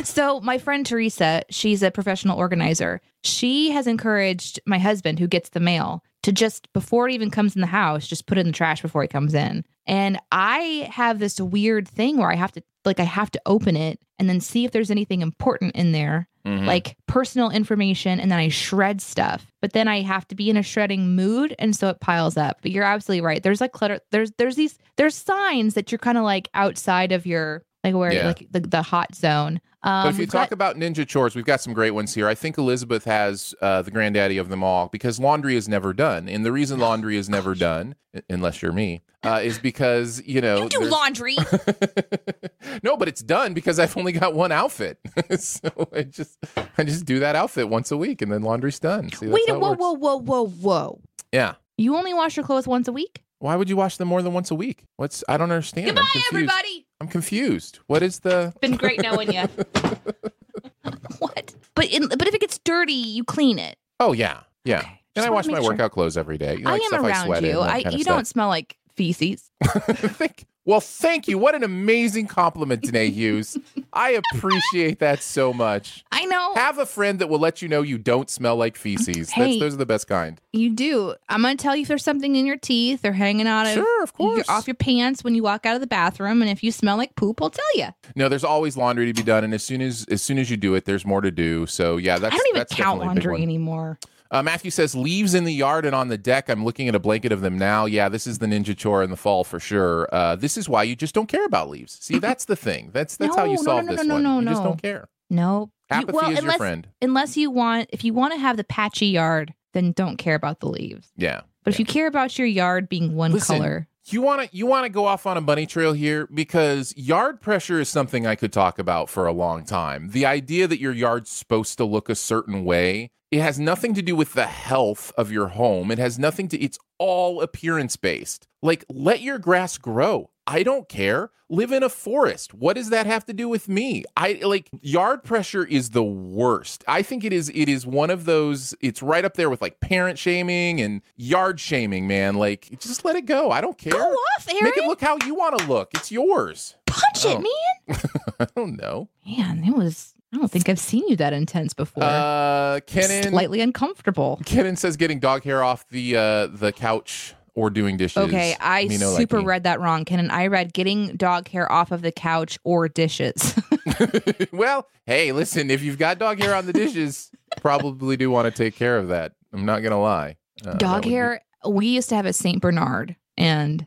So 0.04 0.40
my 0.40 0.58
friend 0.58 0.86
Teresa, 0.86 1.42
she's 1.50 1.82
a 1.82 1.90
professional 1.90 2.38
organizer. 2.38 3.00
She 3.22 3.70
has 3.72 3.86
encouraged 3.86 4.60
my 4.66 4.78
husband, 4.78 5.18
who 5.18 5.26
gets 5.26 5.48
the 5.50 5.60
mail, 5.60 6.04
to 6.22 6.32
just 6.32 6.72
before 6.72 7.08
it 7.08 7.12
even 7.12 7.30
comes 7.30 7.54
in 7.56 7.60
the 7.60 7.66
house, 7.66 8.06
just 8.06 8.26
put 8.26 8.38
it 8.38 8.42
in 8.42 8.46
the 8.48 8.52
trash 8.52 8.80
before 8.82 9.02
he 9.02 9.08
comes 9.08 9.34
in. 9.34 9.64
And 9.86 10.18
I 10.30 10.88
have 10.92 11.18
this 11.18 11.40
weird 11.40 11.88
thing 11.88 12.18
where 12.18 12.30
I 12.30 12.36
have 12.36 12.52
to 12.52 12.62
like 12.84 13.00
I 13.00 13.04
have 13.04 13.30
to 13.32 13.42
open 13.46 13.76
it 13.76 13.98
and 14.18 14.28
then 14.28 14.40
see 14.40 14.64
if 14.64 14.70
there's 14.70 14.90
anything 14.92 15.22
important 15.22 15.74
in 15.74 15.90
there, 15.92 16.28
Mhm. 16.48 16.66
like 16.66 16.96
personal 17.06 17.50
information, 17.50 18.18
and 18.20 18.30
then 18.30 18.38
I 18.38 18.48
shred 18.48 19.00
stuff. 19.00 19.46
But 19.60 19.72
then 19.74 19.86
I 19.88 20.00
have 20.02 20.26
to 20.28 20.34
be 20.34 20.48
in 20.50 20.56
a 20.56 20.62
shredding 20.62 21.14
mood, 21.14 21.54
and 21.58 21.76
so 21.76 21.88
it 21.88 22.00
piles 22.00 22.36
up. 22.36 22.58
But 22.62 22.70
you're 22.70 22.84
absolutely 22.84 23.20
right. 23.22 23.42
There's 23.42 23.60
like 23.60 23.72
clutter. 23.72 24.00
There's 24.10 24.30
there's 24.38 24.56
these 24.56 24.78
there's 24.96 25.14
signs 25.14 25.74
that 25.74 25.92
you're 25.92 25.98
kind 25.98 26.18
of 26.18 26.24
like 26.24 26.48
outside 26.54 27.12
of 27.12 27.26
your 27.26 27.62
like 27.84 27.94
where 27.94 28.12
Yeah. 28.12 28.26
like 28.28 28.46
the, 28.50 28.60
the 28.60 28.82
hot 28.82 29.14
zone. 29.14 29.60
Um, 29.84 30.02
But 30.04 30.08
if 30.10 30.14
you 30.16 30.20
we've 30.22 30.28
talk 30.30 30.48
got- 30.50 30.52
about 30.52 30.76
ninja 30.76 31.06
chores, 31.06 31.36
we've 31.36 31.44
got 31.44 31.60
some 31.60 31.72
great 31.72 31.92
ones 31.92 32.12
here. 32.14 32.26
I 32.26 32.34
think 32.34 32.58
Elizabeth 32.58 33.04
has 33.04 33.54
uh, 33.62 33.82
the 33.82 33.92
granddaddy 33.92 34.36
of 34.36 34.48
them 34.48 34.64
all 34.64 34.88
because 34.88 35.20
laundry 35.20 35.54
is 35.54 35.68
never 35.68 35.92
done, 35.92 36.28
and 36.28 36.44
the 36.44 36.50
reason 36.50 36.80
laundry 36.80 37.16
is 37.16 37.28
never 37.28 37.54
done, 37.54 37.94
unless 38.28 38.60
you're 38.60 38.72
me, 38.72 39.02
uh, 39.24 39.40
is 39.42 39.58
because 39.60 40.20
you 40.26 40.40
know. 40.40 40.64
you 40.64 40.68
do 40.68 40.78
there's- 40.80 40.92
laundry. 40.92 41.36
no, 42.82 42.96
but 42.96 43.06
it's 43.08 43.22
done 43.22 43.54
because 43.54 43.78
I've 43.78 43.96
only 43.96 44.12
got 44.12 44.34
one 44.34 44.50
outfit, 44.52 44.98
so 45.38 45.70
I 45.94 46.02
just 46.02 46.38
I 46.76 46.82
just 46.84 47.04
do 47.04 47.20
that 47.20 47.36
outfit 47.36 47.68
once 47.68 47.90
a 47.92 47.96
week, 47.96 48.20
and 48.22 48.32
then 48.32 48.42
laundry's 48.42 48.80
done. 48.80 49.10
See, 49.12 49.28
Wait, 49.28 49.42
whoa, 49.48 49.74
whoa, 49.74 49.92
whoa, 49.94 50.16
whoa, 50.18 50.46
whoa! 50.48 51.00
Yeah. 51.32 51.54
You 51.76 51.94
only 51.96 52.12
wash 52.14 52.36
your 52.36 52.44
clothes 52.44 52.66
once 52.66 52.88
a 52.88 52.92
week? 52.92 53.22
Why 53.40 53.54
would 53.56 53.68
you 53.68 53.76
wash 53.76 53.96
them 53.96 54.08
more 54.08 54.22
than 54.22 54.32
once 54.32 54.50
a 54.50 54.54
week? 54.54 54.84
What's 54.96 55.22
I 55.28 55.36
don't 55.36 55.50
understand. 55.50 55.88
I'm 55.88 55.94
Goodbye, 55.94 56.10
confused. 56.12 56.34
everybody. 56.34 56.86
I'm 57.00 57.08
confused. 57.08 57.78
What 57.86 58.02
is 58.02 58.20
the? 58.20 58.52
Been 58.60 58.76
great 58.76 59.00
knowing 59.00 59.32
you. 59.32 59.42
what? 61.18 61.54
But 61.74 61.86
in, 61.86 62.08
but 62.08 62.26
if 62.26 62.34
it 62.34 62.40
gets 62.40 62.58
dirty, 62.58 62.92
you 62.92 63.24
clean 63.24 63.58
it. 63.58 63.76
Oh 64.00 64.12
yeah, 64.12 64.40
yeah. 64.64 64.78
Okay. 64.80 65.00
And 65.16 65.26
I 65.26 65.30
wash 65.30 65.46
my 65.46 65.60
sure. 65.60 65.70
workout 65.70 65.92
clothes 65.92 66.16
every 66.16 66.38
day. 66.38 66.56
You 66.56 66.64
know, 66.64 66.70
I 66.70 66.72
like 66.74 66.82
am 66.82 66.88
stuff 66.88 67.04
I 67.04 67.08
around 67.08 67.26
sweat 67.26 67.42
you. 67.42 67.60
I 67.60 67.78
you 67.90 68.04
don't 68.04 68.26
smell 68.26 68.48
like 68.48 68.76
feces. 68.94 69.50
Thank- 69.64 70.46
well, 70.68 70.80
thank 70.80 71.26
you. 71.28 71.38
What 71.38 71.54
an 71.54 71.64
amazing 71.64 72.26
compliment, 72.26 72.82
Danae 72.82 73.08
Hughes. 73.10 73.56
I 73.94 74.20
appreciate 74.34 74.98
that 74.98 75.22
so 75.22 75.52
much. 75.54 76.04
I 76.12 76.26
know 76.26 76.54
Have 76.54 76.78
a 76.78 76.84
friend 76.84 77.18
that 77.20 77.28
will 77.28 77.38
let 77.38 77.62
you 77.62 77.68
know 77.68 77.80
you 77.80 77.96
don't 77.96 78.28
smell 78.28 78.54
like 78.56 78.76
feces. 78.76 79.30
Hey. 79.30 79.52
That's, 79.52 79.60
those 79.60 79.74
are 79.74 79.78
the 79.78 79.86
best 79.86 80.06
kind. 80.08 80.38
you 80.52 80.70
do. 80.70 81.14
I'm 81.30 81.40
gonna 81.40 81.56
tell 81.56 81.74
you 81.74 81.82
if 81.82 81.88
there's 81.88 82.04
something 82.04 82.36
in 82.36 82.44
your 82.44 82.58
teeth 82.58 83.04
or 83.04 83.12
hanging 83.12 83.46
out 83.46 83.66
of 83.66 83.72
Sure, 83.72 84.02
of 84.02 84.12
your- 84.18 84.34
course. 84.34 84.48
off 84.50 84.66
your 84.66 84.74
pants 84.74 85.24
when 85.24 85.34
you 85.34 85.42
walk 85.42 85.64
out 85.64 85.74
of 85.74 85.80
the 85.80 85.86
bathroom, 85.86 86.42
and 86.42 86.50
if 86.50 86.62
you 86.62 86.70
smell 86.70 86.98
like 86.98 87.16
poop, 87.16 87.40
I'll 87.40 87.50
tell 87.50 87.76
you. 87.76 87.88
No, 88.14 88.28
there's 88.28 88.44
always 88.44 88.76
laundry 88.76 89.06
to 89.06 89.14
be 89.14 89.22
done, 89.22 89.44
and 89.44 89.54
as 89.54 89.62
soon 89.64 89.80
as 89.80 90.04
as 90.10 90.20
soon 90.22 90.38
as 90.38 90.50
you 90.50 90.58
do 90.58 90.74
it, 90.74 90.84
there's 90.84 91.06
more 91.06 91.22
to 91.22 91.30
do. 91.30 91.64
So 91.66 91.96
yeah, 91.96 92.18
that's 92.18 92.34
I 92.34 92.38
don't 92.38 92.48
even 92.56 92.64
count 92.66 93.00
laundry 93.00 93.42
anymore. 93.42 93.98
Uh, 94.30 94.42
Matthew 94.42 94.70
says 94.70 94.94
leaves 94.94 95.34
in 95.34 95.44
the 95.44 95.52
yard 95.54 95.84
and 95.86 95.94
on 95.94 96.08
the 96.08 96.18
deck. 96.18 96.48
I'm 96.48 96.64
looking 96.64 96.88
at 96.88 96.94
a 96.94 96.98
blanket 96.98 97.32
of 97.32 97.40
them 97.40 97.56
now. 97.58 97.86
Yeah, 97.86 98.08
this 98.08 98.26
is 98.26 98.38
the 98.38 98.46
ninja 98.46 98.76
chore 98.76 99.02
in 99.02 99.10
the 99.10 99.16
fall 99.16 99.42
for 99.44 99.58
sure. 99.58 100.08
Uh, 100.12 100.36
this 100.36 100.56
is 100.56 100.68
why 100.68 100.82
you 100.82 100.94
just 100.96 101.14
don't 101.14 101.28
care 101.28 101.44
about 101.46 101.70
leaves. 101.70 101.98
See, 102.00 102.18
that's 102.18 102.44
the 102.44 102.56
thing. 102.56 102.90
That's 102.92 103.16
that's 103.16 103.34
how 103.36 103.44
No, 103.44 103.50
you 103.52 103.56
no, 103.56 103.62
solve 103.62 103.84
no, 103.84 103.90
no, 103.90 103.96
this 103.96 104.06
no, 104.06 104.14
one. 104.14 104.22
no, 104.22 104.38
you 104.40 104.46
just 104.46 104.62
no. 104.62 104.68
don't 104.68 104.82
care. 104.82 105.08
No. 105.30 105.60
You- 105.60 105.96
Apathy 105.96 106.12
well, 106.12 106.24
is 106.26 106.30
your 106.32 106.38
unless, 106.40 106.56
friend. 106.58 106.88
unless 107.00 107.36
you 107.38 107.50
want 107.50 107.88
if 107.92 108.04
you 108.04 108.12
want 108.12 108.34
to 108.34 108.38
have 108.38 108.58
the 108.58 108.64
patchy 108.64 109.06
yard 109.06 109.54
then 109.72 109.92
don't 109.92 110.18
care 110.18 110.34
about 110.34 110.60
the 110.60 110.68
leaves 110.68 111.10
Yeah. 111.16 111.40
But 111.64 111.72
if 111.72 111.78
you 111.80 111.86
care 111.86 112.06
about 112.06 112.38
your 112.38 112.46
yard 112.46 112.90
being 112.90 113.14
one 113.16 113.32
Listen, 113.32 113.56
color, 113.56 113.88
You 114.06 114.20
want 114.20 114.42
to 114.50 114.54
you 114.56 114.66
want 114.66 114.84
to 114.84 114.90
go 114.90 115.06
off 115.06 115.24
on 115.24 115.38
a 115.38 115.40
bunny 115.40 115.64
trail 115.64 115.94
here 115.94 116.26
because 116.26 116.92
yard 116.94 117.40
pressure 117.40 117.80
is 117.80 117.88
something 117.88 118.26
I 118.26 118.34
could 118.34 118.52
talk 118.52 118.78
about 118.78 119.08
for 119.08 119.26
a 119.26 119.32
long 119.32 119.64
time. 119.64 120.10
The 120.10 120.26
idea 120.26 120.66
that 120.66 120.78
your 120.78 120.92
yard's 120.92 121.30
supposed 121.30 121.78
to 121.78 121.86
look 121.86 122.10
a 122.10 122.14
certain 122.14 122.66
way, 122.66 123.10
it 123.30 123.40
has 123.40 123.58
nothing 123.58 123.94
to 123.94 124.02
do 124.02 124.16
with 124.16 124.32
the 124.34 124.46
health 124.46 125.12
of 125.16 125.30
your 125.30 125.48
home. 125.48 125.90
It 125.90 125.98
has 125.98 126.18
nothing 126.18 126.48
to 126.48 126.58
it's 126.58 126.78
all 126.98 127.40
appearance 127.42 127.96
based. 127.96 128.46
Like 128.62 128.84
let 128.88 129.20
your 129.20 129.38
grass 129.38 129.78
grow. 129.78 130.30
I 130.46 130.62
don't 130.62 130.88
care. 130.88 131.30
Live 131.50 131.72
in 131.72 131.82
a 131.82 131.88
forest. 131.90 132.52
What 132.54 132.76
does 132.76 132.88
that 132.90 133.06
have 133.06 133.24
to 133.26 133.32
do 133.34 133.48
with 133.48 133.68
me? 133.68 134.04
I 134.16 134.40
like 134.42 134.68
yard 134.80 135.22
pressure 135.24 135.64
is 135.64 135.90
the 135.90 136.02
worst. 136.02 136.84
I 136.88 137.02
think 137.02 137.22
it 137.24 137.32
is 137.32 137.50
it 137.54 137.68
is 137.68 137.86
one 137.86 138.10
of 138.10 138.24
those 138.24 138.74
it's 138.80 139.02
right 139.02 139.24
up 139.24 139.34
there 139.34 139.48
with 139.50 139.60
like 139.62 139.80
parent 139.80 140.18
shaming 140.18 140.80
and 140.80 141.02
yard 141.16 141.60
shaming, 141.60 142.06
man. 142.06 142.34
Like 142.36 142.78
just 142.80 143.04
let 143.04 143.16
it 143.16 143.26
go. 143.26 143.50
I 143.50 143.60
don't 143.60 143.76
care. 143.78 143.92
go 143.92 143.98
off, 144.12 144.48
Aaron. 144.48 144.64
Make 144.64 144.76
it 144.78 144.84
look 144.86 145.00
how 145.02 145.16
you 145.26 145.34
want 145.34 145.58
to 145.58 145.66
look. 145.66 145.90
It's 145.94 146.10
yours. 146.12 146.76
Punch 146.86 147.24
Oh. 147.26 147.42
it, 147.42 147.46
man. 147.88 148.00
I 148.40 148.46
don't 148.56 148.76
know. 148.80 149.08
Man, 149.26 149.64
it 149.64 149.74
was. 149.74 150.14
I 150.32 150.36
don't 150.36 150.50
think 150.50 150.68
I've 150.68 150.78
seen 150.78 151.06
you 151.08 151.16
that 151.16 151.32
intense 151.32 151.72
before. 151.74 152.04
Uh 152.04 152.80
Kenan 152.86 153.30
Slightly 153.30 153.60
uncomfortable. 153.60 154.40
Kenan 154.44 154.76
says 154.76 154.96
getting 154.96 155.20
dog 155.20 155.42
hair 155.44 155.62
off 155.62 155.88
the 155.88 156.16
uh 156.16 156.46
the 156.48 156.72
couch 156.72 157.34
or 157.54 157.70
doing 157.70 157.96
dishes. 157.96 158.18
Okay, 158.18 158.54
I 158.60 158.86
super 158.88 159.36
liking. 159.38 159.46
read 159.46 159.62
that 159.64 159.80
wrong, 159.80 160.04
Kenan. 160.04 160.30
I 160.30 160.46
read 160.46 160.72
getting 160.72 161.16
dog 161.16 161.48
hair 161.48 161.70
off 161.72 161.90
of 161.90 162.02
the 162.02 162.12
couch 162.12 162.58
or 162.62 162.88
dishes. 162.88 163.58
well, 164.52 164.86
hey, 165.06 165.32
listen, 165.32 165.70
if 165.70 165.82
you've 165.82 165.98
got 165.98 166.18
dog 166.18 166.38
hair 166.40 166.54
on 166.54 166.66
the 166.66 166.72
dishes, 166.72 167.30
probably 167.60 168.16
do 168.16 168.30
want 168.30 168.44
to 168.46 168.50
take 168.50 168.76
care 168.76 168.96
of 168.98 169.08
that. 169.08 169.32
I'm 169.52 169.64
not 169.64 169.80
gonna 169.82 170.00
lie. 170.00 170.36
Uh, 170.64 170.74
dog 170.74 170.96
would 170.96 171.02
be- 171.04 171.10
hair. 171.10 171.40
We 171.68 171.86
used 171.88 172.08
to 172.10 172.16
have 172.16 172.26
a 172.26 172.32
Saint 172.32 172.60
Bernard, 172.62 173.16
and 173.36 173.86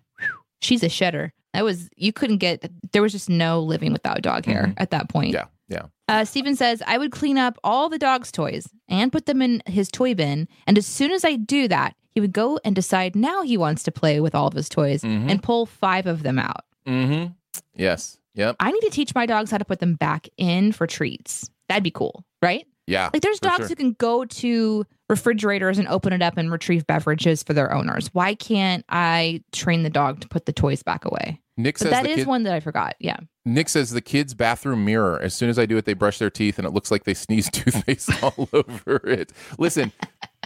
she's 0.60 0.84
a 0.84 0.89
shedder. 0.89 1.34
That 1.54 1.63
was 1.63 1.89
you 1.95 2.12
couldn't 2.12 2.38
get. 2.38 2.69
There 2.91 3.01
was 3.01 3.12
just 3.12 3.30
no 3.30 3.62
living 3.62 3.93
without 3.93 4.21
dog 4.21 4.45
hair 4.45 4.67
Mhm. 4.67 4.73
at 4.77 4.91
that 4.91 5.08
point. 5.10 5.34
Yeah, 5.34 5.45
yeah. 5.71 5.86
Uh, 6.07 6.25
Steven 6.25 6.55
says, 6.57 6.84
I 6.86 6.97
would 6.97 7.12
clean 7.13 7.38
up 7.38 7.57
all 7.63 7.88
the 7.88 7.97
dog's 7.97 8.31
toys 8.34 8.67
and 8.89 9.12
put 9.13 9.25
them 9.27 9.41
in 9.41 9.63
his 9.65 9.89
toy 9.89 10.13
bin. 10.13 10.47
And 10.67 10.77
as 10.77 10.86
soon 10.86 11.12
as 11.12 11.23
I 11.23 11.38
do 11.38 11.69
that, 11.69 11.95
he 12.13 12.19
would 12.19 12.34
go 12.34 12.60
and 12.65 12.75
decide 12.75 13.15
now 13.15 13.43
he 13.43 13.55
wants 13.57 13.81
to 13.84 13.91
play 13.91 14.19
with 14.19 14.36
all 14.36 14.47
of 14.47 14.53
his 14.53 14.67
toys 14.67 15.01
Mhm. 15.03 15.31
and 15.31 15.41
pull 15.41 15.65
five 15.65 16.07
of 16.07 16.23
them 16.23 16.38
out. 16.38 16.65
Mm-hmm. 16.86 17.31
Yes. 17.75 18.17
Yep. 18.36 18.57
I 18.60 18.71
need 18.71 18.81
to 18.81 18.89
teach 18.89 19.15
my 19.15 19.25
dogs 19.25 19.51
how 19.51 19.57
to 19.57 19.65
put 19.65 19.79
them 19.79 19.95
back 19.95 20.27
in 20.38 20.71
for 20.73 20.88
treats. 20.88 21.49
That'd 21.69 21.84
be 21.84 21.91
cool, 21.91 22.23
right? 22.41 22.65
Yeah. 22.88 23.10
Like 23.13 23.21
there's 23.21 23.39
dogs 23.39 23.57
sure. 23.57 23.67
who 23.69 23.75
can 23.75 23.93
go 23.93 24.25
to 24.25 24.86
refrigerators 25.10 25.77
and 25.77 25.88
open 25.89 26.13
it 26.13 26.21
up 26.21 26.38
and 26.38 26.51
retrieve 26.51 26.88
beverages 26.88 27.43
for 27.43 27.53
their 27.53 27.73
owners. 27.73 28.10
Why 28.13 28.34
can't 28.36 28.84
I 28.89 29.43
train 29.51 29.84
the 29.84 29.89
dog 29.89 30.21
to 30.21 30.27
put 30.27 30.45
the 30.45 30.53
toys 30.53 30.84
back 30.84 31.03
away? 31.05 31.40
Nick 31.57 31.77
says 31.77 31.91
that 31.91 32.05
is 32.07 32.15
kid, 32.17 32.27
one 32.27 32.43
that 32.43 32.53
I 32.53 32.59
forgot. 32.59 32.95
Yeah. 32.99 33.17
Nick 33.45 33.69
says 33.69 33.91
the 33.91 34.01
kid's 34.01 34.33
bathroom 34.33 34.85
mirror. 34.85 35.19
As 35.21 35.33
soon 35.33 35.49
as 35.49 35.59
I 35.59 35.65
do 35.65 35.77
it, 35.77 35.85
they 35.85 35.93
brush 35.93 36.17
their 36.17 36.29
teeth, 36.29 36.57
and 36.57 36.65
it 36.65 36.71
looks 36.73 36.91
like 36.91 37.03
they 37.03 37.13
sneeze 37.13 37.49
toothpaste 37.51 38.09
all 38.23 38.47
over 38.53 38.97
it. 39.07 39.31
Listen, 39.57 39.91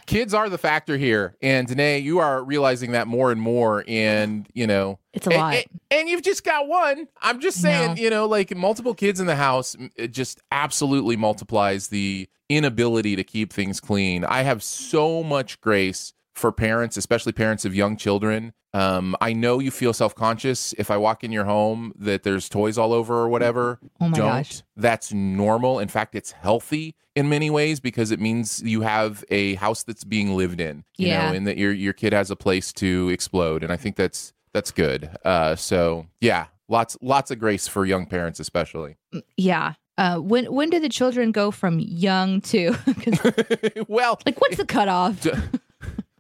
kids 0.08 0.34
are 0.34 0.50
the 0.50 0.58
factor 0.58 0.98
here, 0.98 1.36
and 1.42 1.68
Danae, 1.68 2.00
you 2.00 2.20
are 2.20 2.44
realizing 2.44 2.92
that 2.94 3.08
more 3.08 3.32
and 3.32 3.40
more. 3.42 3.84
And 3.88 4.48
you 4.54 4.66
know, 4.68 5.00
It's 5.14 5.28
a 5.28 5.32
and, 5.32 5.40
lot. 5.40 5.54
and- 5.56 5.66
and 5.92 6.10
you've 6.10 6.24
just 6.24 6.44
got 6.44 6.68
one. 6.68 7.08
I'm 7.22 7.40
just 7.40 7.62
saying, 7.62 7.96
No. 7.96 8.02
you 8.02 8.10
know, 8.10 8.26
like 8.26 8.54
multiple 8.56 8.94
kids 8.94 9.20
in 9.20 9.28
the 9.28 9.36
house, 9.36 9.76
it 9.96 10.10
just 10.12 10.42
absolutely 10.52 11.16
multiplies 11.16 11.88
the 11.88 12.28
inability 12.50 13.16
to 13.16 13.24
keep 13.24 13.54
things 13.54 13.80
clean. 13.80 14.26
I 14.26 14.42
have 14.42 14.62
so 14.62 15.24
much 15.24 15.62
grace 15.62 16.14
for 16.36 16.52
parents, 16.52 16.98
especially 16.98 17.32
parents 17.32 17.66
of 17.66 17.74
young 17.74 17.98
children. 17.98 18.54
Um, 18.74 19.16
I 19.22 19.32
know 19.34 19.60
you 19.60 19.72
feel 19.72 19.94
self 19.94 20.14
conscious 20.14 20.74
if 20.78 20.92
I 20.92 20.98
walk 20.98 21.24
in 21.24 21.32
your 21.32 21.46
home 21.46 21.94
that 21.98 22.24
there's 22.24 22.50
toys 22.50 22.78
all 22.78 22.92
over 22.94 23.16
or 23.16 23.30
whatever. 23.30 23.80
oh 24.02 24.10
my 24.10 24.18
Don't. 24.18 24.28
gosh. 24.28 24.62
That's 24.76 25.14
normal. 25.14 25.80
In 25.80 25.88
fact, 25.88 26.14
it's 26.14 26.32
healthy 26.34 26.96
in 27.16 27.30
many 27.30 27.50
ways 27.50 27.80
because 27.80 28.12
it 28.12 28.20
means 28.20 28.62
you 28.64 28.82
have 28.82 29.24
a 29.32 29.56
house 29.56 29.84
that's 29.84 30.04
being 30.04 30.36
lived 30.36 30.60
in. 30.60 30.84
You 30.98 31.08
Yeah. 31.08 31.30
know, 31.32 31.38
and 31.38 31.48
that 31.48 31.58
your 31.58 31.72
your 31.72 31.94
kid 31.94 32.12
has 32.12 32.30
a 32.30 32.36
place 32.36 32.74
to 32.74 33.08
explode. 33.10 33.64
And 33.64 33.72
I 33.72 33.78
think 33.78 33.96
that's 33.96 34.34
that's 34.54 34.72
good. 34.72 35.10
Uh, 35.24 35.56
so 35.56 36.08
yeah, 36.20 36.48
lots 36.68 36.98
lots 37.02 37.32
of 37.32 37.40
grace 37.40 37.70
for 37.70 37.86
young 37.86 38.06
parents, 38.06 38.42
especially. 38.42 38.98
Yeah. 39.38 39.76
Uh, 39.98 40.18
when 40.18 40.52
when 40.54 40.70
do 40.70 40.82
the 40.82 40.90
children 40.90 41.32
go 41.32 41.50
from 41.50 41.80
young 41.80 42.42
to? 42.42 42.76
well, 43.88 44.20
like, 44.26 44.42
what's 44.42 44.58
the 44.58 44.66
cutoff? 44.66 45.26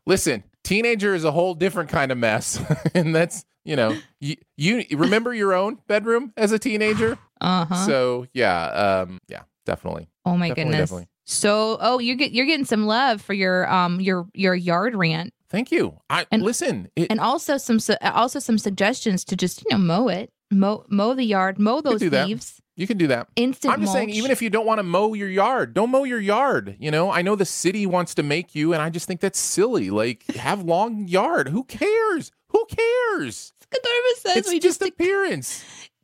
Listen, 0.05 0.43
teenager 0.63 1.13
is 1.15 1.23
a 1.23 1.31
whole 1.31 1.53
different 1.53 1.89
kind 1.89 2.11
of 2.11 2.17
mess, 2.17 2.59
and 2.93 3.15
that's 3.15 3.45
you 3.63 3.75
know 3.75 3.97
you 4.19 4.35
you 4.57 4.85
remember 4.97 5.33
your 5.33 5.53
own 5.53 5.79
bedroom 5.87 6.33
as 6.37 6.51
a 6.51 6.59
teenager. 6.59 7.17
Uh 7.41 7.65
huh. 7.65 7.85
So 7.85 8.25
yeah, 8.33 8.65
um, 8.67 9.19
yeah, 9.27 9.43
definitely. 9.65 10.07
oh 10.25 10.37
my 10.37 10.49
definitely, 10.49 10.63
goodness. 10.71 10.89
definitely. 10.89 11.07
So, 11.27 11.77
oh, 11.81 11.97
you 11.99 12.15
get 12.15 12.31
you're 12.33 12.45
getting 12.45 12.65
some 12.65 12.85
love 12.85 13.19
for 13.21 13.33
your 13.33 13.67
um 13.71 13.99
your 13.99 14.27
your 14.33 14.53
yard 14.55 14.95
rant, 14.95 15.33
Thank 15.49 15.71
you. 15.71 15.97
I 16.09 16.25
And- 16.31 16.43
listen. 16.43 16.89
It, 16.95 17.07
and 17.09 17.19
also 17.19 17.57
some 17.57 17.79
also 18.01 18.39
some 18.39 18.57
suggestions 18.57 19.23
to 19.25 19.35
just 19.35 19.61
you 19.63 19.67
know 19.71 19.77
mow 19.83 20.07
it, 20.07 20.29
mow 20.51 20.85
mow 20.89 21.13
the 21.15 21.23
yard, 21.23 21.57
mow 21.59 21.81
those 21.81 22.01
leaves. 22.01 22.55
that. 22.57 22.61
You 22.75 22.87
can 22.87 22.97
do 22.97 23.07
that. 23.07 23.27
instant. 23.35 23.73
I'm 23.73 23.81
just 23.81 23.93
saying, 23.93 24.09
even 24.09 24.31
if 24.31 24.41
you 24.41 24.49
don't 24.49 24.65
want 24.65 24.79
to 24.79 24.83
mow 24.83 25.13
your 25.13 25.29
yard, 25.29 25.73
don't 25.73 25.91
mow 25.91 26.03
your 26.03 26.19
yard. 26.19 26.75
You 26.79 26.91
know, 26.91 27.09
I 27.11 27.21
know 27.21 27.35
the 27.35 27.45
city 27.45 27.85
wants 27.85 28.13
to 28.15 28.23
make 28.23 28.53
you, 28.55 28.73
and 28.73 28.81
I 28.81 28.89
just 28.89 29.07
think 29.07 29.21
that's 29.21 29.39
silly. 29.39 29.89
Like, 29.89 30.25
have 30.35 30.63
long 30.63 31.07
yard. 31.07 31.49
Who 31.49 31.63
cares? 31.63 32.31
Who 32.49 32.65
cares? 32.65 33.53
Skidorva 33.61 34.17
says 34.19 34.37
It's 34.37 34.49
we 34.49 34.59
just 34.59 34.79
just. 34.79 34.91
appearance. 34.91 35.63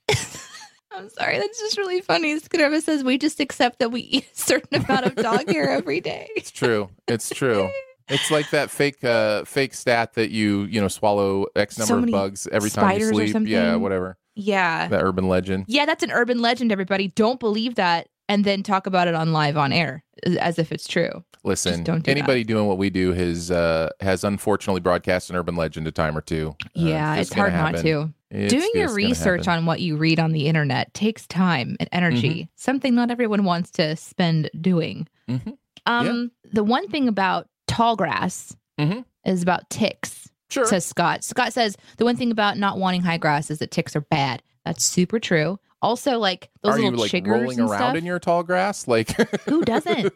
I'm 0.94 1.10
sorry, 1.10 1.38
that's 1.40 1.58
just 1.60 1.78
really 1.78 2.02
funny. 2.02 2.38
Skidorva 2.40 2.82
says 2.82 3.04
we 3.04 3.18
just 3.18 3.40
accept 3.40 3.80
that 3.80 3.92
we 3.92 4.02
eat 4.12 4.26
a 4.34 4.38
certain 4.38 4.84
amount 4.84 5.06
of 5.06 5.16
dog 5.16 5.48
hair 5.50 5.70
every 5.70 6.02
day. 6.02 6.28
It's 6.36 6.52
true. 6.52 6.90
It's 7.08 7.30
true. 7.30 7.70
It's 8.10 8.30
like 8.30 8.50
that 8.50 8.70
fake 8.70 9.02
uh 9.06 9.46
fake 9.46 9.74
stat 9.74 10.16
that 10.16 10.32
you, 10.32 10.64
you 10.64 10.82
know, 10.82 10.90
swallow 10.90 11.46
X 11.56 11.78
number 11.78 11.94
So 11.94 11.98
of 12.04 12.12
bugs 12.12 12.48
every 12.52 12.70
time 12.70 13.00
you 13.00 13.08
sleep. 13.08 13.48
Yeah, 13.48 13.76
whatever. 13.76 14.18
Yeah, 14.42 14.88
That 14.88 15.02
urban 15.04 15.28
legend. 15.28 15.66
yeah, 15.68 15.86
that's 15.86 16.04
an 16.04 16.12
urban 16.12 16.40
legend. 16.40 16.72
Everybody, 16.72 17.10
don't 17.10 17.40
believe 17.40 17.76
that, 17.76 18.10
and 18.30 18.44
then 18.46 18.64
talk 18.64 18.88
about 18.88 19.08
it 19.08 19.16
on 19.16 19.32
live 19.34 19.58
on 19.58 19.72
air 19.74 20.04
as 20.40 20.58
if 20.60 20.72
it's 20.72 20.88
true. 20.88 21.24
Listen, 21.44 21.84
don't 21.84 21.98
do 22.04 22.04
that. 22.04 22.12
anybody 22.12 22.44
doing 22.44 22.68
what 22.68 22.78
we 22.78 22.90
do 22.92 23.14
has 23.14 23.50
uh 23.50 23.90
has 24.00 24.24
unfortunately 24.24 24.80
broadcast 24.82 25.30
an 25.32 25.36
urban 25.36 25.56
legend 25.56 25.88
a 25.88 25.92
time 25.92 26.16
or 26.16 26.22
two. 26.22 26.56
Uh, 26.62 26.66
Yeah, 26.76 27.16
just 27.18 27.32
it's 27.32 27.36
hard 27.36 27.52
gonna 27.54 27.72
not 27.72 27.82
to. 27.82 28.14
It's 28.30 28.54
Doing 28.54 28.70
your 28.76 28.94
research 28.94 29.48
on 29.48 29.66
what 29.66 29.82
you 29.82 29.98
read 29.98 30.20
on 30.20 30.32
the 30.32 30.46
internet 30.48 30.94
takes 30.94 31.28
time 31.28 31.76
and 31.80 31.90
energy, 31.92 32.48
something 32.56 32.96
not 32.96 33.12
everyone 33.12 33.44
wants 33.44 33.72
to 33.72 33.96
spend 33.98 34.50
doing. 34.62 35.08
Mhm. 35.30 35.58
Um, 35.86 36.32
the 36.54 36.64
one 36.64 36.88
thing 36.88 37.08
about 37.10 37.50
tall 37.68 37.96
grass 37.98 38.56
Mhm. 38.80 39.04
is 39.26 39.42
about 39.44 39.70
ticks, 39.70 40.30
Sure. 40.52 40.66
says 40.66 40.86
Scott. 40.86 41.24
Scott 41.24 41.54
says 41.54 41.78
the 41.98 42.06
one 42.06 42.16
thing 42.16 42.32
about 42.32 42.58
not 42.58 42.78
wanting 42.78 43.02
high 43.02 43.18
grass 43.18 43.50
is 43.50 43.60
that 43.60 43.72
ticks 43.72 43.96
are 43.96 44.02
bad. 44.02 44.44
That's 44.66 44.84
super 44.84 45.20
true. 45.20 45.60
Also, 45.84 46.20
like 46.20 46.52
those 46.62 46.76
Are 46.76 46.78
you 46.80 46.86
little 46.92 47.00
like 47.00 47.12
chiggers 47.12 47.28
rolling 47.32 47.60
and 47.60 47.68
around 47.70 47.80
stuff. 47.80 47.96
in 47.96 48.06
your 48.06 48.20
tall 48.20 48.44
grass? 48.44 48.88
Like 48.88 49.10
Who 49.50 49.64
doesn't? 49.66 50.14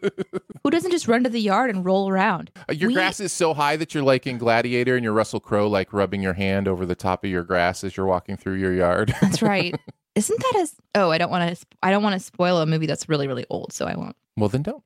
Who 0.62 0.70
doesn't 0.70 0.92
just 0.92 1.08
run 1.08 1.24
to 1.24 1.28
the 1.30 1.40
yard 1.40 1.70
and 1.70 1.84
roll 1.84 2.08
around? 2.08 2.52
Uh, 2.68 2.72
your 2.74 2.88
We- 2.90 2.94
grass 2.94 3.18
is 3.18 3.32
so 3.32 3.52
high 3.52 3.74
that 3.76 3.92
you're 3.92 4.04
like 4.04 4.28
in 4.28 4.38
Gladiator 4.38 4.94
and 4.94 5.02
you're 5.02 5.12
Russell 5.12 5.40
Crowe, 5.40 5.66
like 5.68 5.92
rubbing 5.92 6.22
your 6.22 6.34
hand 6.34 6.68
over 6.68 6.86
the 6.86 6.94
top 6.94 7.24
of 7.24 7.30
your 7.30 7.42
grass 7.42 7.82
as 7.82 7.96
you're 7.96 8.06
walking 8.06 8.36
through 8.36 8.54
your 8.58 8.72
yard. 8.74 9.12
That's 9.20 9.42
right. 9.42 9.74
Isn't 10.14 10.38
that 10.40 10.56
as? 10.60 10.76
Oh, 10.94 11.10
I 11.10 11.18
don't 11.18 11.30
want 11.30 11.56
to. 11.58 11.66
I 11.82 11.90
don't 11.90 12.02
want 12.04 12.14
to 12.14 12.20
spoil 12.20 12.58
a 12.60 12.66
movie 12.66 12.86
that's 12.86 13.06
really, 13.08 13.26
really 13.28 13.44
old, 13.50 13.72
so 13.74 13.84
I 13.86 13.96
won't. 13.96 14.16
well, 14.36 14.48
then 14.48 14.62
don't. 14.62 14.82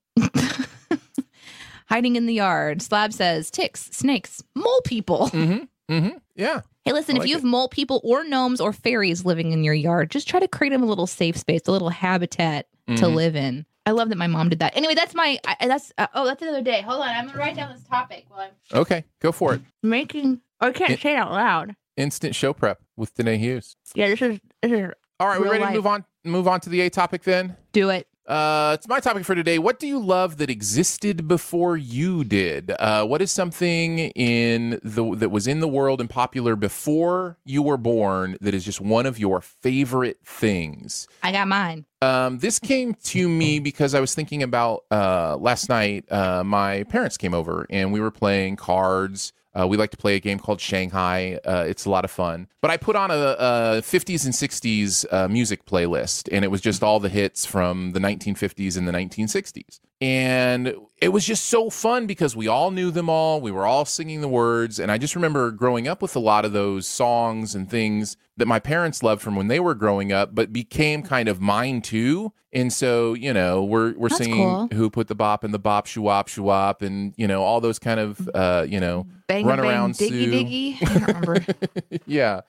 Hiding 1.90 2.16
in 2.16 2.26
the 2.26 2.34
yard. 2.34 2.80
Slab 2.82 3.12
says 3.12 3.50
ticks, 3.50 3.88
snakes, 3.92 4.42
mole 4.54 4.80
people. 4.84 5.28
Mm-hmm. 5.32 5.92
Mm-hmm. 5.92 6.16
Yeah. 6.36 6.60
Hey, 6.84 6.92
listen, 6.92 7.16
I 7.16 7.18
if 7.18 7.20
like 7.22 7.28
you 7.28 7.34
it. 7.34 7.38
have 7.38 7.44
mole 7.44 7.68
people 7.68 8.00
or 8.04 8.22
gnomes 8.24 8.60
or 8.60 8.72
fairies 8.72 9.24
living 9.24 9.50
in 9.52 9.64
your 9.64 9.74
yard, 9.74 10.10
just 10.10 10.28
try 10.28 10.38
to 10.40 10.46
create 10.48 10.70
them 10.70 10.82
a 10.82 10.86
little 10.86 11.08
safe 11.08 11.36
space, 11.36 11.62
a 11.66 11.72
little 11.72 11.88
habitat 11.90 12.68
to 12.86 12.92
Mhm. 13.06 13.14
live 13.14 13.34
in. 13.36 13.66
I 13.86 13.90
love 13.90 14.08
that 14.10 14.18
my 14.18 14.28
mom 14.28 14.48
did 14.50 14.60
that. 14.60 14.76
Anyway, 14.76 14.94
that's 14.94 15.14
my. 15.14 15.38
I, 15.46 15.66
that's 15.66 15.92
uh, 15.98 16.06
oh, 16.14 16.24
that's 16.26 16.40
another 16.42 16.62
day. 16.62 16.80
Hold 16.82 17.00
on, 17.02 17.08
I'm 17.08 17.26
gonna 17.26 17.38
write 17.38 17.56
down 17.56 17.72
this 17.72 17.82
topic 17.84 18.24
while 18.28 18.40
I'm 18.72 18.78
Okay, 18.80 19.04
go 19.20 19.32
for 19.32 19.54
it. 19.54 19.62
making. 19.82 20.40
I 20.60 20.70
can't 20.70 20.90
It- 20.92 21.00
say 21.00 21.12
it 21.14 21.16
out 21.16 21.32
loud. 21.32 21.74
Instant 21.96 22.34
show 22.36 22.52
prep 22.52 22.80
with 22.96 23.12
Danae 23.14 23.36
Hughes. 23.38 23.76
Yeah, 23.94 24.08
this 24.08 24.22
is 24.22 24.38
this 24.62 24.70
is 24.72 24.90
All 25.18 25.26
right, 25.28 25.38
we 25.38 25.44
Real 25.44 25.52
ready 25.52 25.64
life. 25.64 25.72
to 25.72 25.76
move 25.78 25.86
on? 25.88 26.04
Move 26.24 26.46
on 26.48 26.60
to 26.60 26.70
the 26.70 26.82
A 26.82 26.90
topic 26.90 27.24
then. 27.24 27.56
do 27.72 27.90
it. 27.90 28.06
Uh, 28.30 28.74
it's 28.74 28.86
my 28.86 29.00
topic 29.00 29.24
for 29.24 29.34
today. 29.34 29.58
What 29.58 29.80
do 29.80 29.88
you 29.88 29.98
love 29.98 30.36
that 30.36 30.48
existed 30.48 31.26
before 31.26 31.76
you 31.76 32.22
did? 32.22 32.70
Uh, 32.78 33.04
what 33.04 33.20
is 33.20 33.32
something 33.32 33.98
in 33.98 34.78
the 34.84 35.16
that 35.16 35.30
was 35.30 35.48
in 35.48 35.58
the 35.58 35.66
world 35.66 36.00
and 36.00 36.08
popular 36.08 36.54
before 36.54 37.38
you 37.44 37.60
were 37.60 37.76
born 37.76 38.38
that 38.40 38.54
is 38.54 38.64
just 38.64 38.80
one 38.80 39.04
of 39.04 39.18
your 39.18 39.40
favorite 39.40 40.18
things? 40.24 41.08
I 41.24 41.32
got 41.32 41.48
mine. 41.48 41.86
Um, 42.02 42.38
this 42.38 42.60
came 42.60 42.94
to 42.94 43.28
me 43.28 43.58
because 43.58 43.96
I 43.96 44.00
was 44.00 44.14
thinking 44.14 44.44
about 44.44 44.84
uh, 44.92 45.36
last 45.36 45.68
night. 45.68 46.04
Uh, 46.08 46.44
my 46.44 46.84
parents 46.84 47.16
came 47.16 47.34
over 47.34 47.66
and 47.68 47.92
we 47.92 48.00
were 48.00 48.12
playing 48.12 48.54
cards. 48.54 49.32
Uh, 49.58 49.66
we 49.66 49.76
like 49.76 49.90
to 49.90 49.96
play 49.96 50.14
a 50.14 50.20
game 50.20 50.38
called 50.38 50.60
Shanghai. 50.60 51.38
Uh, 51.44 51.64
it's 51.66 51.84
a 51.84 51.90
lot 51.90 52.04
of 52.04 52.10
fun. 52.10 52.48
But 52.60 52.70
I 52.70 52.76
put 52.76 52.96
on 52.96 53.10
a, 53.10 53.14
a 53.14 53.82
50s 53.82 54.24
and 54.24 54.34
60s 54.34 55.12
uh, 55.12 55.28
music 55.28 55.64
playlist, 55.66 56.28
and 56.30 56.44
it 56.44 56.48
was 56.48 56.60
just 56.60 56.82
all 56.82 57.00
the 57.00 57.08
hits 57.08 57.44
from 57.46 57.92
the 57.92 58.00
1950s 58.00 58.76
and 58.76 58.86
the 58.86 58.92
1960s. 58.92 59.80
And 60.00 60.74
it 60.96 61.08
was 61.10 61.26
just 61.26 61.46
so 61.46 61.68
fun 61.68 62.06
because 62.06 62.34
we 62.34 62.48
all 62.48 62.70
knew 62.70 62.90
them 62.90 63.10
all. 63.10 63.40
We 63.40 63.50
were 63.50 63.66
all 63.66 63.84
singing 63.84 64.22
the 64.22 64.28
words. 64.28 64.78
And 64.78 64.90
I 64.90 64.96
just 64.96 65.14
remember 65.14 65.50
growing 65.50 65.86
up 65.88 66.00
with 66.00 66.16
a 66.16 66.20
lot 66.20 66.44
of 66.46 66.52
those 66.52 66.86
songs 66.86 67.54
and 67.54 67.68
things 67.70 68.16
that 68.38 68.46
my 68.46 68.58
parents 68.58 69.02
loved 69.02 69.20
from 69.20 69.36
when 69.36 69.48
they 69.48 69.60
were 69.60 69.74
growing 69.74 70.10
up, 70.10 70.34
but 70.34 70.52
became 70.52 71.02
kind 71.02 71.28
of 71.28 71.40
mine 71.40 71.82
too. 71.82 72.32
And 72.52 72.72
so, 72.72 73.14
you 73.14 73.32
know, 73.32 73.62
we're 73.62 73.94
we're 73.96 74.08
That's 74.08 74.24
singing 74.24 74.42
cool. 74.42 74.68
"Who 74.72 74.90
Put 74.90 75.06
the 75.08 75.14
Bop 75.14 75.44
in 75.44 75.52
the 75.52 75.58
Bop, 75.58 75.86
Shoo-wop, 75.86 76.26
Shoo-wop," 76.26 76.82
and 76.82 77.14
you 77.16 77.28
know 77.28 77.44
all 77.44 77.60
those 77.60 77.78
kind 77.78 78.00
of, 78.00 78.28
uh, 78.34 78.66
you 78.68 78.80
know, 78.80 79.06
Bang 79.28 79.46
Run 79.46 79.58
bang 79.58 79.66
around, 79.70 79.94
diggy 79.94 80.08
Sue. 80.08 80.32
diggy. 80.32 80.76
I 80.82 80.98
don't 80.98 81.06
remember. 81.06 81.46
yeah. 82.06 82.40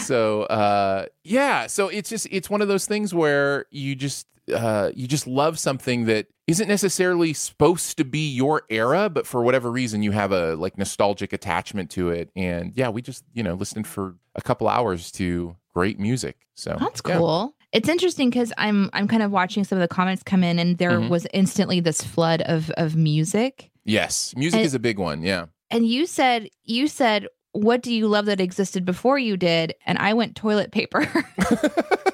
So, 0.00 0.44
uh, 0.44 1.06
yeah. 1.24 1.66
So 1.66 1.88
it's 1.88 2.08
just 2.08 2.26
it's 2.30 2.48
one 2.48 2.62
of 2.62 2.68
those 2.68 2.86
things 2.86 3.12
where 3.12 3.66
you 3.70 3.94
just 3.94 4.26
uh, 4.52 4.90
you 4.94 5.06
just 5.06 5.26
love 5.26 5.58
something 5.58 6.06
that 6.06 6.26
isn't 6.46 6.68
necessarily 6.68 7.32
supposed 7.32 7.96
to 7.98 8.04
be 8.04 8.28
your 8.30 8.62
era, 8.70 9.08
but 9.08 9.26
for 9.26 9.42
whatever 9.42 9.70
reason 9.70 10.02
you 10.02 10.10
have 10.12 10.32
a 10.32 10.54
like 10.56 10.76
nostalgic 10.78 11.32
attachment 11.32 11.90
to 11.90 12.10
it. 12.10 12.30
And 12.36 12.72
yeah, 12.76 12.88
we 12.88 13.02
just 13.02 13.24
you 13.34 13.42
know 13.42 13.54
listened 13.54 13.86
for 13.86 14.16
a 14.34 14.42
couple 14.42 14.68
hours 14.68 15.10
to 15.12 15.56
great 15.74 15.98
music. 16.00 16.36
So 16.54 16.76
That's 16.80 17.00
yeah. 17.06 17.16
cool. 17.16 17.54
It's 17.72 17.88
interesting 17.88 18.30
because 18.30 18.52
I'm 18.58 18.90
I'm 18.92 19.06
kind 19.06 19.22
of 19.22 19.30
watching 19.30 19.62
some 19.64 19.78
of 19.78 19.82
the 19.88 19.94
comments 19.94 20.22
come 20.24 20.42
in, 20.42 20.58
and 20.58 20.78
there 20.78 20.92
Mhm. 20.98 21.08
was 21.08 21.26
instantly 21.32 21.78
this 21.80 22.02
flood 22.02 22.42
of 22.42 22.70
of 22.70 22.96
music. 22.96 23.70
Yes, 23.84 24.34
music 24.36 24.58
And- 24.58 24.66
is 24.66 24.74
a 24.74 24.78
big 24.80 24.98
one. 24.98 25.22
Yeah. 25.22 25.46
And 25.70 25.86
you 25.86 26.06
said 26.06 26.48
you 26.64 26.88
said, 26.88 27.28
"What 27.52 27.80
do 27.82 27.94
you 27.94 28.08
love 28.08 28.26
that 28.26 28.40
existed 28.40 28.84
before 28.84 29.20
you 29.20 29.36
did?" 29.36 29.74
And 29.86 29.98
I 29.98 30.14
went 30.14 30.34
toilet 30.34 30.72
paper. 30.72 31.06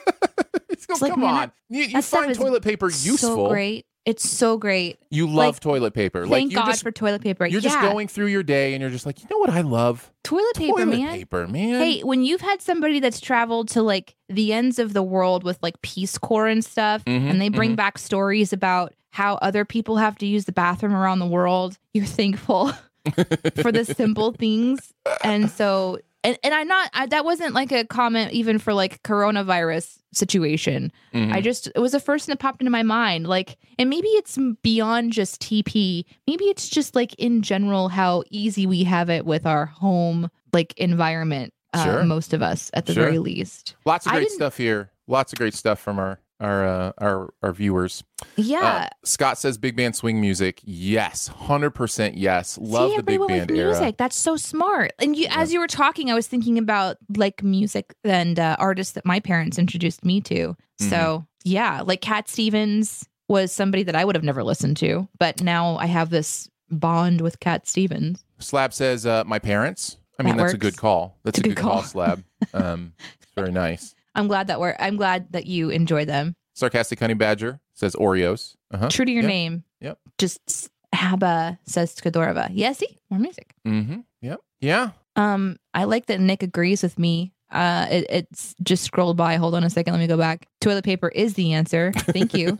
It's- 0.94 1.02
like, 1.02 1.12
come 1.12 1.20
man, 1.20 1.34
on, 1.34 1.52
you, 1.68 1.82
you 1.84 2.02
find 2.02 2.34
toilet 2.34 2.62
paper 2.62 2.86
useful. 2.86 3.16
so 3.16 3.48
great. 3.48 3.86
It's 4.04 4.28
so 4.28 4.56
great. 4.56 5.00
You 5.10 5.26
love 5.26 5.56
Like, 5.56 5.60
toilet 5.60 5.92
paper. 5.92 6.28
Thank 6.28 6.52
like 6.52 6.64
God 6.64 6.66
just 6.70 6.84
for 6.84 6.92
toilet 6.92 7.22
paper. 7.22 7.44
you're 7.44 7.60
yeah, 7.60 7.70
just 7.70 7.80
going 7.80 8.06
through 8.06 8.26
your 8.28 8.44
day 8.44 8.72
and 8.74 8.80
you're 8.80 8.90
just 8.90 9.04
like, 9.04 9.20
you 9.20 9.26
know 9.28 9.38
what 9.38 9.50
I 9.50 9.62
love? 9.62 10.12
toilet 10.22 10.54
paper, 10.54 10.74
toilet 10.78 10.86
man. 10.96 11.12
paper, 11.12 11.48
man. 11.48 11.80
Hey, 11.80 12.00
when 12.02 12.22
you've 12.22 12.40
had 12.40 12.62
somebody 12.62 13.00
that's 13.00 13.18
traveled 13.20 13.66
to 13.70 13.82
like 13.82 14.14
the 14.28 14.52
ends 14.52 14.78
of 14.78 14.92
the 14.92 15.02
world 15.02 15.42
with 15.42 15.58
like 15.60 15.82
Peace 15.82 16.18
Corps 16.18 16.46
and 16.46 16.64
stuff, 16.64 17.04
Mhm, 17.04 17.30
and 17.30 17.40
they 17.40 17.48
bring 17.48 17.72
mhm. 17.72 17.76
back 17.76 17.98
stories 17.98 18.52
about 18.52 18.94
how 19.10 19.34
other 19.42 19.64
people 19.64 19.96
have 19.96 20.16
to 20.18 20.26
use 20.26 20.44
the 20.44 20.52
bathroom 20.52 20.94
around 20.94 21.18
the 21.18 21.26
world, 21.26 21.76
you're 21.92 22.04
thankful 22.06 22.70
for 23.60 23.72
the 23.72 23.84
simple 23.84 24.30
things. 24.32 24.92
And 25.24 25.50
so, 25.50 25.98
and, 26.26 26.38
and 26.42 26.52
I'm 26.54 26.66
not, 26.68 26.90
I, 26.92 27.06
that 27.06 27.24
wasn't 27.24 27.54
like 27.54 27.72
a 27.72 27.84
comment 27.86 28.32
even 28.32 28.58
for 28.58 28.74
like 28.74 29.02
coronavirus 29.02 29.98
situation. 30.12 30.90
Mhm. 31.14 31.32
I 31.32 31.40
just, 31.40 31.68
it 31.74 31.78
was 31.78 31.92
the 31.92 32.00
first 32.00 32.26
thing 32.26 32.32
that 32.32 32.38
popped 32.40 32.60
into 32.60 32.70
my 32.70 32.82
mind. 32.82 33.26
Like, 33.26 33.56
and 33.78 33.88
maybe 33.88 34.08
it's 34.08 34.38
beyond 34.62 35.12
just 35.12 35.40
TP. 35.40 36.04
Maybe 36.26 36.44
it's 36.46 36.68
just 36.68 36.94
like 36.94 37.14
in 37.14 37.42
general 37.42 37.88
how 37.88 38.24
easy 38.30 38.66
we 38.66 38.84
have 38.84 39.08
it 39.10 39.24
with 39.24 39.46
our 39.46 39.66
home 39.66 40.28
like 40.52 40.74
environment. 40.76 41.52
Uh, 41.72 41.84
Sure. 41.84 42.04
Most 42.04 42.32
of 42.32 42.42
us, 42.42 42.70
at 42.74 42.86
the 42.86 42.94
Sure. 42.94 43.04
very 43.04 43.18
least. 43.18 43.76
Lots 43.84 44.06
of 44.06 44.12
great 44.12 44.30
stuff 44.30 44.56
here. 44.56 44.90
Lots 45.06 45.32
of 45.32 45.38
great 45.38 45.52
stuff 45.54 45.78
from 45.78 45.98
our 45.98 46.18
our 46.40 46.66
uh, 46.66 46.92
our 46.98 47.34
our 47.42 47.52
viewers. 47.52 48.04
Yeah. 48.36 48.60
Uh, 48.60 48.88
Scott 49.04 49.38
says 49.38 49.58
big 49.58 49.76
band 49.76 49.96
swing 49.96 50.20
music. 50.20 50.60
Yes, 50.64 51.28
hundred 51.28 51.70
percent. 51.70 52.16
Yes, 52.16 52.58
love 52.60 52.90
See, 52.90 52.96
the 52.96 53.02
big 53.02 53.20
band 53.26 53.50
with 53.50 53.58
era. 53.58 53.70
music. 53.70 53.96
That's 53.96 54.16
so 54.16 54.36
smart. 54.36 54.92
And 54.98 55.16
you, 55.16 55.26
as 55.30 55.52
you 55.52 55.60
were 55.60 55.66
talking, 55.66 56.10
I 56.10 56.14
was 56.14 56.26
thinking 56.26 56.58
about 56.58 56.96
like 57.16 57.42
music 57.42 57.94
and 58.04 58.38
uh, 58.38 58.56
artists 58.58 58.92
that 58.94 59.04
my 59.06 59.20
parents 59.20 59.58
introduced 59.58 60.04
me 60.04 60.20
to. 60.22 60.34
Mm-hmm. 60.34 60.90
So 60.90 61.26
yeah, 61.44 61.82
like 61.82 62.00
Cat 62.00 62.28
Stevens 62.28 63.08
was 63.28 63.52
somebody 63.52 63.82
that 63.82 63.96
I 63.96 64.04
would 64.04 64.14
have 64.14 64.24
never 64.24 64.44
listened 64.44 64.76
to, 64.78 65.08
but 65.18 65.42
now 65.42 65.76
I 65.78 65.86
have 65.86 66.10
this 66.10 66.48
bond 66.70 67.20
with 67.20 67.40
Cat 67.40 67.66
Stevens. 67.66 68.24
Slab 68.38 68.72
says 68.72 69.06
uh, 69.06 69.24
my 69.26 69.38
parents. 69.38 69.96
I 70.18 70.22
mean, 70.22 70.36
That 70.36 70.44
that's 70.44 70.54
a 70.54 70.58
good 70.58 70.76
call. 70.76 71.18
That's 71.24 71.38
a, 71.38 71.40
a 71.40 71.44
good, 71.44 71.56
good 71.56 71.62
call, 71.62 71.72
call. 71.72 71.82
Slab. 71.82 72.24
Um, 72.54 72.92
it's 73.20 73.32
very 73.34 73.50
nice. 73.52 73.94
I'm 74.16 74.26
glad 74.26 74.48
that 74.48 74.58
we're. 74.58 74.74
I'm 74.80 74.96
glad 74.96 75.30
that 75.32 75.46
you 75.46 75.70
enjoy 75.70 76.04
them. 76.06 76.34
Sarcastic 76.54 76.98
Honey 76.98 77.14
Badger 77.14 77.60
says 77.74 77.94
Oreos. 77.94 78.56
Uh-huh. 78.72 78.88
True 78.88 79.04
to 79.04 79.12
your 79.12 79.22
Yep. 79.22 79.28
name. 79.28 79.64
Yep. 79.80 79.98
Just 80.18 80.70
Haba 80.94 81.58
says 81.66 81.94
Skadorova. 81.94 82.48
Yeah, 82.52 82.72
see 82.72 82.98
more 83.10 83.20
music. 83.20 83.54
Mm-hmm. 83.66 84.00
Yep. 84.22 84.40
Yeah. 84.60 84.90
Um, 85.16 85.58
I 85.74 85.84
like 85.84 86.06
that 86.06 86.18
Nick 86.20 86.42
agrees 86.42 86.82
with 86.82 86.98
me. 86.98 87.32
Uh, 87.52 87.86
it, 87.90 88.06
it's 88.10 88.54
just 88.62 88.82
scrolled 88.84 89.16
by. 89.16 89.36
Hold 89.36 89.54
on 89.54 89.62
a 89.64 89.70
second. 89.70 89.92
Let 89.92 90.00
me 90.00 90.06
go 90.06 90.16
back. 90.16 90.48
Toilet 90.60 90.84
paper 90.84 91.08
is 91.10 91.34
the 91.34 91.52
answer. 91.52 91.92
Thank 91.94 92.34
you. 92.34 92.58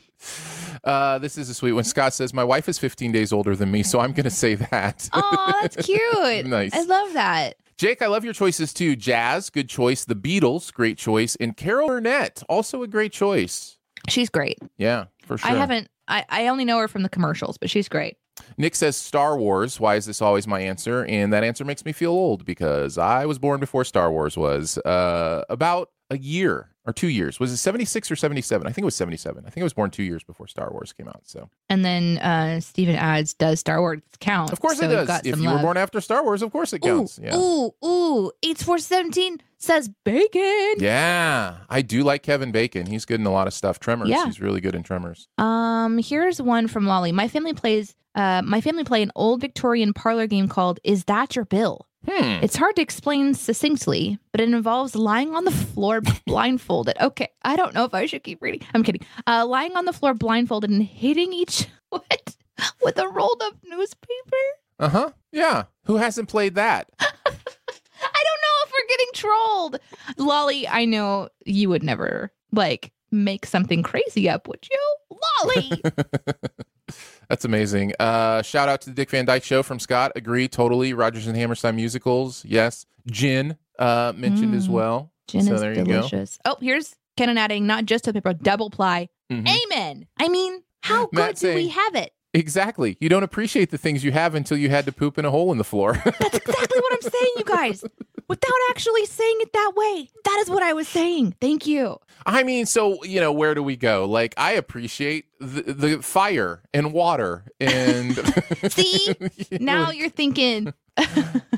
uh, 0.84 1.18
this 1.18 1.36
is 1.38 1.48
a 1.48 1.54
sweet 1.54 1.72
one. 1.72 1.84
Scott 1.84 2.12
says, 2.14 2.32
My 2.32 2.44
wife 2.44 2.68
is 2.68 2.78
15 2.78 3.12
days 3.12 3.32
older 3.32 3.56
than 3.56 3.70
me, 3.70 3.82
so 3.82 4.00
I'm 4.00 4.12
going 4.12 4.24
to 4.24 4.30
say 4.30 4.54
that. 4.54 5.08
oh, 5.12 5.54
that's 5.62 5.76
cute. 5.86 6.46
Nice. 6.46 6.74
I 6.74 6.82
love 6.82 7.12
that. 7.14 7.54
Jake, 7.76 8.02
I 8.02 8.06
love 8.06 8.24
your 8.24 8.34
choices 8.34 8.72
too. 8.72 8.96
Jazz, 8.96 9.50
good 9.50 9.68
choice. 9.68 10.04
The 10.04 10.14
Beatles, 10.14 10.72
great 10.72 10.98
choice. 10.98 11.36
And 11.36 11.56
Carol 11.56 11.88
Burnett, 11.88 12.42
also 12.48 12.82
a 12.82 12.86
great 12.86 13.12
choice. 13.12 13.78
She's 14.08 14.28
great. 14.28 14.58
Yeah, 14.76 15.06
for 15.22 15.38
sure. 15.38 15.50
I 15.50 15.54
haven't. 15.54 15.88
I, 16.06 16.24
I 16.28 16.46
only 16.48 16.64
know 16.64 16.78
her 16.78 16.88
from 16.88 17.02
the 17.02 17.08
commercials, 17.08 17.56
but 17.56 17.70
she's 17.70 17.88
great. 17.88 18.16
Nick 18.58 18.74
says 18.74 18.96
Star 18.96 19.38
Wars. 19.38 19.80
Why 19.80 19.94
is 19.96 20.06
this 20.06 20.20
always 20.20 20.46
my 20.46 20.60
answer? 20.60 21.04
And 21.06 21.32
that 21.32 21.44
answer 21.44 21.64
makes 21.64 21.84
me 21.84 21.92
feel 21.92 22.10
old 22.10 22.44
because 22.44 22.98
I 22.98 23.26
was 23.26 23.38
born 23.38 23.60
before 23.60 23.84
Star 23.84 24.10
Wars 24.10 24.36
was 24.36 24.76
uh, 24.78 25.44
about 25.48 25.90
a 26.10 26.18
year 26.18 26.73
or 26.86 26.92
two 26.92 27.08
years. 27.08 27.40
Was 27.40 27.50
it 27.52 27.56
76 27.56 28.10
or 28.10 28.16
77? 28.16 28.66
I 28.66 28.70
think 28.70 28.82
it 28.82 28.84
was 28.84 28.94
77. 28.94 29.44
I 29.46 29.50
think 29.50 29.62
I 29.62 29.64
was 29.64 29.72
born 29.72 29.90
two 29.90 30.02
years 30.02 30.22
before 30.22 30.46
Star 30.46 30.70
Wars 30.70 30.92
came 30.92 31.08
out. 31.08 31.22
So, 31.24 31.48
And 31.68 31.84
then 31.84 32.18
uh 32.18 32.60
Steven 32.60 32.94
adds, 32.96 33.34
"Does 33.34 33.60
Star 33.60 33.80
Wars 33.80 34.00
count?" 34.20 34.52
of 34.52 34.60
course 34.60 34.78
So 34.78 34.88
it 34.88 35.06
does. 35.06 35.20
If 35.24 35.38
you 35.40 35.50
were 35.50 35.58
born 35.58 35.76
after 35.76 36.00
Star 36.00 36.22
Wars, 36.22 36.42
of 36.42 36.52
course 36.52 36.72
it 36.72 36.80
counts. 36.80 37.18
Ooh, 37.18 37.22
yeah. 37.22 37.36
ooh, 37.36 37.70
ooh! 37.84 38.32
Eight 38.42 38.58
four 38.58 38.78
seventeen 38.78 39.38
says 39.58 39.88
bacon. 40.04 40.74
Yeah, 40.78 41.56
I 41.70 41.82
do 41.82 42.02
like 42.04 42.22
Kevin 42.22 42.52
Bacon. 42.52 42.86
He's 42.86 43.04
good 43.04 43.20
in 43.20 43.26
a 43.26 43.32
lot 43.32 43.46
of 43.46 43.54
stuff. 43.54 43.80
Tremors. 43.80 44.08
Yeah. 44.10 44.26
He's 44.26 44.40
really 44.40 44.60
good 44.60 44.74
in 44.74 44.82
Tremors. 44.82 45.28
Um, 45.38 45.98
here's 45.98 46.40
one 46.40 46.68
from 46.68 46.86
Lolly. 46.86 47.12
My 47.12 47.28
family 47.28 47.54
plays. 47.54 47.94
Uh, 48.14 48.42
my 48.44 48.60
family 48.60 48.84
play 48.84 49.02
an 49.02 49.10
old 49.16 49.40
Victorian 49.40 49.92
parlor 49.92 50.26
game 50.26 50.48
called 50.48 50.80
"Is 50.84 51.04
That 51.04 51.34
Your 51.34 51.44
Bill?" 51.44 51.86
Hmm. 52.08 52.42
It's 52.42 52.56
hard 52.56 52.76
to 52.76 52.82
explain 52.82 53.34
succinctly, 53.34 54.18
but 54.32 54.40
it 54.40 54.48
involves 54.52 54.94
lying 54.94 55.34
on 55.34 55.44
the 55.44 55.50
floor 55.50 56.00
blindfolded. 56.26 56.96
Okay, 57.00 57.28
I 57.42 57.56
don't 57.56 57.74
know 57.74 57.84
if 57.84 57.94
I 57.94 58.06
should 58.06 58.22
keep 58.22 58.42
reading. 58.42 58.66
I'm 58.74 58.82
kidding. 58.82 59.06
Uh, 59.26 59.46
lying 59.46 59.74
on 59.76 59.84
the 59.84 59.92
floor 59.92 60.14
blindfolded 60.14 60.70
and 60.70 60.82
hitting 60.82 61.32
each 61.32 61.66
foot 61.90 62.36
with 62.82 62.98
a 62.98 63.08
rolled 63.08 63.42
up 63.42 63.54
newspaper. 63.64 64.36
Uh 64.78 64.88
huh. 64.88 65.10
Yeah. 65.32 65.64
Who 65.84 65.96
hasn't 65.96 66.28
played 66.28 66.56
that? 66.56 66.88
I 67.00 67.04
don't 67.24 68.42
know 68.42 68.64
if 68.64 68.72
we're 68.72 68.88
getting 68.88 69.08
trolled. 69.14 69.78
Lolly, 70.18 70.68
I 70.68 70.84
know 70.84 71.28
you 71.46 71.68
would 71.70 71.82
never 71.82 72.32
like 72.52 72.92
make 73.14 73.46
something 73.46 73.82
crazy 73.82 74.28
up, 74.28 74.48
would 74.48 74.66
you? 74.70 75.18
Lolly. 75.44 75.82
That's 77.28 77.44
amazing. 77.44 77.92
Uh, 77.98 78.42
shout 78.42 78.68
out 78.68 78.82
to 78.82 78.90
the 78.90 78.94
Dick 78.94 79.10
Van 79.10 79.24
Dyke 79.24 79.44
Show 79.44 79.62
from 79.62 79.78
Scott. 79.78 80.12
Agree 80.16 80.48
totally. 80.48 80.92
Rodgers 80.92 81.26
and 81.26 81.36
Hammerstein 81.36 81.76
musicals. 81.76 82.44
Yes. 82.44 82.84
Gin 83.10 83.56
uh, 83.78 84.12
mentioned 84.14 84.54
as 84.54 84.68
Mm. 84.68 84.72
well. 84.72 85.12
Gin 85.28 85.42
So 85.44 85.54
is 85.54 85.60
there 85.60 85.70
you 85.72 85.84
go. 85.84 85.92
delicious. 85.92 86.38
Oh, 86.44 86.56
here's 86.60 86.94
Kenan 87.16 87.38
adding 87.38 87.66
not 87.66 87.86
just 87.86 88.04
toilet 88.04 88.14
paper, 88.22 88.34
double 88.34 88.68
ply. 88.70 89.08
Mhm. 89.32 89.48
Amen. 89.48 90.06
I 90.18 90.28
mean, 90.28 90.62
how 90.82 91.08
Matt 91.12 91.36
good 91.40 91.48
do 91.50 91.54
we 91.54 91.68
have 91.68 91.94
it? 91.94 92.12
Exactly. 92.34 92.96
You 93.00 93.08
don't 93.08 93.22
appreciate 93.22 93.70
the 93.70 93.78
things 93.78 94.02
you 94.02 94.10
have 94.10 94.34
until 94.34 94.58
you 94.58 94.68
had 94.68 94.84
to 94.86 94.92
poop 94.92 95.18
in 95.18 95.24
a 95.24 95.30
hole 95.30 95.52
in 95.52 95.58
the 95.58 95.64
floor. 95.64 95.92
That's 96.04 96.36
exactly 96.36 96.80
what 96.80 96.92
I'm 96.92 97.10
saying, 97.10 97.32
you 97.36 97.44
guys. 97.44 97.84
Without 98.26 98.52
actually 98.70 99.06
saying 99.06 99.36
it 99.40 99.52
that 99.52 99.72
way, 99.76 100.08
that 100.24 100.38
is 100.40 100.50
what 100.50 100.62
I 100.62 100.72
was 100.72 100.88
saying. 100.88 101.36
Thank 101.40 101.66
you. 101.66 101.98
I 102.26 102.42
mean, 102.42 102.66
so 102.66 103.04
you 103.04 103.20
know, 103.20 103.30
where 103.30 103.54
do 103.54 103.62
we 103.62 103.76
go? 103.76 104.06
Like, 104.06 104.34
I 104.36 104.52
appreciate 104.52 105.26
the, 105.38 105.62
the 105.62 106.02
fire 106.02 106.62
and 106.72 106.92
water 106.92 107.44
and. 107.60 108.16
See? 108.72 109.14
Now 109.52 109.90
you're 109.90 110.08
thinking. 110.08 110.72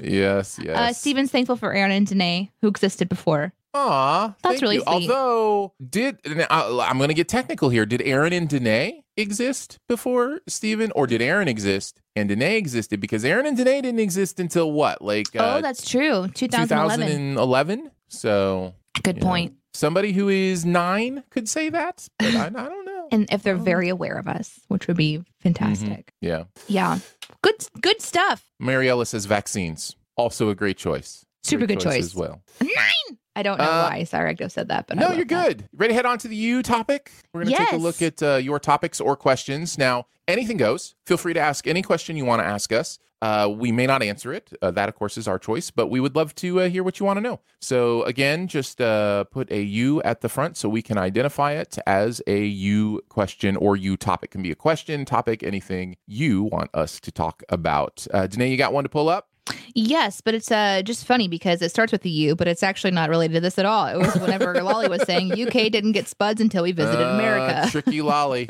yes, 0.03 0.59
yes. 0.63 0.77
Uh, 0.77 0.93
Steven's 0.93 1.31
thankful 1.31 1.57
for 1.57 1.73
Aaron 1.73 1.93
and 1.93 2.07
Danae, 2.07 2.51
who 2.61 2.69
existed 2.69 3.09
before. 3.09 3.53
Aw, 3.73 4.35
That's 4.43 4.61
really 4.61 4.77
you. 4.77 4.83
sweet. 4.83 5.11
Although, 5.11 5.75
did 5.89 6.19
uh, 6.51 6.81
I'm 6.81 6.97
going 6.99 7.09
to 7.09 7.15
get 7.15 7.29
technical 7.29 7.69
here? 7.69 7.87
Did 7.87 8.03
Aaron 8.03 8.33
and 8.33 8.49
Danae 8.49 9.05
exist 9.17 9.79
before 9.89 10.41
Steven, 10.47 10.93
or 10.95 11.07
did 11.07 11.23
Aaron 11.23 11.49
exist 11.49 12.01
and 12.15 12.29
Danae 12.29 12.57
existed? 12.57 13.01
Because 13.01 13.25
Aaron 13.25 13.47
and 13.47 13.57
Danae 13.57 13.81
didn't 13.83 14.01
exist 14.01 14.39
until 14.41 14.73
what, 14.73 15.03
like 15.03 15.35
uh, 15.37 15.57
oh, 15.59 15.63
that's 15.63 15.89
true. 15.89 16.29
2011. 16.35 17.07
2011? 17.35 17.91
So 18.09 18.75
Good 19.03 19.17
you 19.17 19.21
know, 19.23 19.27
point. 19.27 19.55
somebody 19.75 20.13
who 20.13 20.29
is 20.29 20.65
nine 20.65 21.23
could 21.31 21.49
say 21.49 21.69
that, 21.71 22.09
but 22.19 22.35
I, 22.35 22.47
I 22.47 22.49
don't 22.51 22.85
know. 22.87 22.93
And 23.13 23.29
if 23.31 23.45
they're 23.45 23.55
very 23.55 23.89
aware 23.89 24.19
of 24.19 24.27
us, 24.27 24.59
which 24.67 24.89
would 24.89 24.97
be 24.97 25.23
fantastic. 25.39 26.13
Yeah. 26.21 26.45
Yeah. 26.67 26.99
Good 27.41 27.55
Good 27.81 28.03
stuff. 28.03 28.45
Mariella 28.59 29.07
says 29.07 29.27
vaccines. 29.27 29.95
Also 30.17 30.49
a 30.49 30.57
great 30.57 30.77
choice. 30.77 31.25
Super 31.45 31.67
Great 31.69 31.79
good 31.79 31.85
choice. 31.85 32.03
as 32.03 32.17
well. 32.17 32.43
Nine. 32.61 33.19
I 33.37 33.43
don't 33.43 33.59
know 33.59 33.65
Uh, 33.65 33.89
why 33.91 34.01
Cyracto 34.03 34.51
said 34.51 34.69
that, 34.69 34.87
but 34.89 34.97
I 34.99 35.01
no, 35.03 35.09
you're 35.13 35.25
that. 35.27 35.47
good. 35.59 35.69
Ready 35.77 35.91
to 35.93 35.95
head 35.95 36.07
on 36.07 36.19
to 36.19 36.29
the 36.29 36.35
you 36.35 36.63
topic? 36.63 37.13
We're 37.33 37.45
going 37.45 37.55
to 37.55 37.59
take 37.65 37.73
a 37.73 37.77
look 37.77 38.01
at 38.03 38.23
uh, 38.23 38.37
your 38.37 38.59
topics 38.59 39.01
or 39.01 39.15
questions. 39.15 39.77
Now, 39.79 40.07
anything 40.27 40.57
goes. 40.57 40.95
Feel 41.05 41.19
free 41.19 41.35
to 41.35 41.41
ask 41.41 41.67
any 41.69 41.83
question 41.83 42.17
you 42.17 42.25
want 42.25 42.41
to 42.43 42.47
ask 42.47 42.73
us. 42.73 42.99
Uh, 43.23 43.49
we 43.51 43.73
may 43.73 43.87
not 43.87 44.03
answer 44.03 44.33
it. 44.33 44.53
Uh, 44.61 44.71
that, 44.71 44.89
of 44.91 44.95
course, 44.95 45.17
is 45.17 45.27
our 45.27 45.39
choice, 45.39 45.71
but 45.71 45.87
we 45.89 46.01
would 46.01 46.15
love 46.15 46.35
to 46.35 46.61
uh, 46.61 46.69
hear 46.69 46.83
what 46.83 47.01
you 47.01 47.07
want 47.07 47.17
to 47.17 47.21
know. 47.23 47.41
So, 47.61 48.03
again, 48.05 48.47
just 48.47 48.79
uh, 48.81 49.25
put 49.25 49.51
a 49.51 49.63
you 49.63 50.03
at 50.03 50.21
the 50.21 50.29
front 50.29 50.57
so 50.59 50.69
we 50.69 50.83
can 50.83 50.99
identify 50.99 51.53
it 51.53 51.79
as 51.87 52.21
a 52.27 52.45
you 52.45 53.01
question 53.09 53.57
or 53.57 53.75
you 53.77 53.97
topic. 53.97 54.33
Can 54.33 54.43
be 54.43 54.51
a 54.51 54.55
question, 54.55 55.05
topic, 55.07 55.43
anything 55.43 55.97
you 56.07 56.43
want 56.45 56.71
us 56.75 57.01
to 57.01 57.11
talk 57.11 57.43
about. 57.49 58.07
Uh, 58.13 58.27
Danae, 58.27 58.51
you 58.51 58.59
got 58.59 58.73
one 58.75 58.85
to 58.85 58.91
pull 58.91 59.09
up? 59.09 59.29
Yes, 59.75 60.21
but 60.21 60.35
it's 60.35 60.51
uh 60.51 60.83
just 60.83 61.05
funny 61.07 61.29
because 61.29 61.63
it 61.63 61.71
starts 61.71 61.93
with 61.93 62.03
the 62.03 62.11
U, 62.11 62.35
but 62.35 62.49
it's 62.49 62.63
actually 62.63 62.91
not 62.93 63.11
related 63.11 63.35
to 63.35 63.41
this 63.41 63.59
at 63.59 63.67
all. 63.67 63.87
It 63.87 63.99
was 63.99 64.15
whenever 64.17 64.55
Lolly 64.63 64.89
was 64.89 65.03
saying 65.03 65.33
UK 65.33 65.71
didn't 65.71 65.93
get 65.93 66.09
spuds 66.09 66.41
until 66.41 66.63
we 66.63 66.73
visited 66.73 67.07
Uh, 67.07 67.15
America. 67.15 67.69
Tricky 67.71 68.03
lolly. 68.03 68.49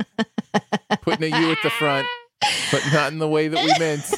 Putting 1.03 1.33
a 1.35 1.41
U 1.41 1.51
at 1.53 1.59
the 1.63 1.71
front, 1.71 2.07
but 2.73 2.83
not 2.93 3.13
in 3.13 3.19
the 3.19 3.29
way 3.29 3.49
that 3.49 3.63
we 3.65 3.73
meant. 3.79 4.05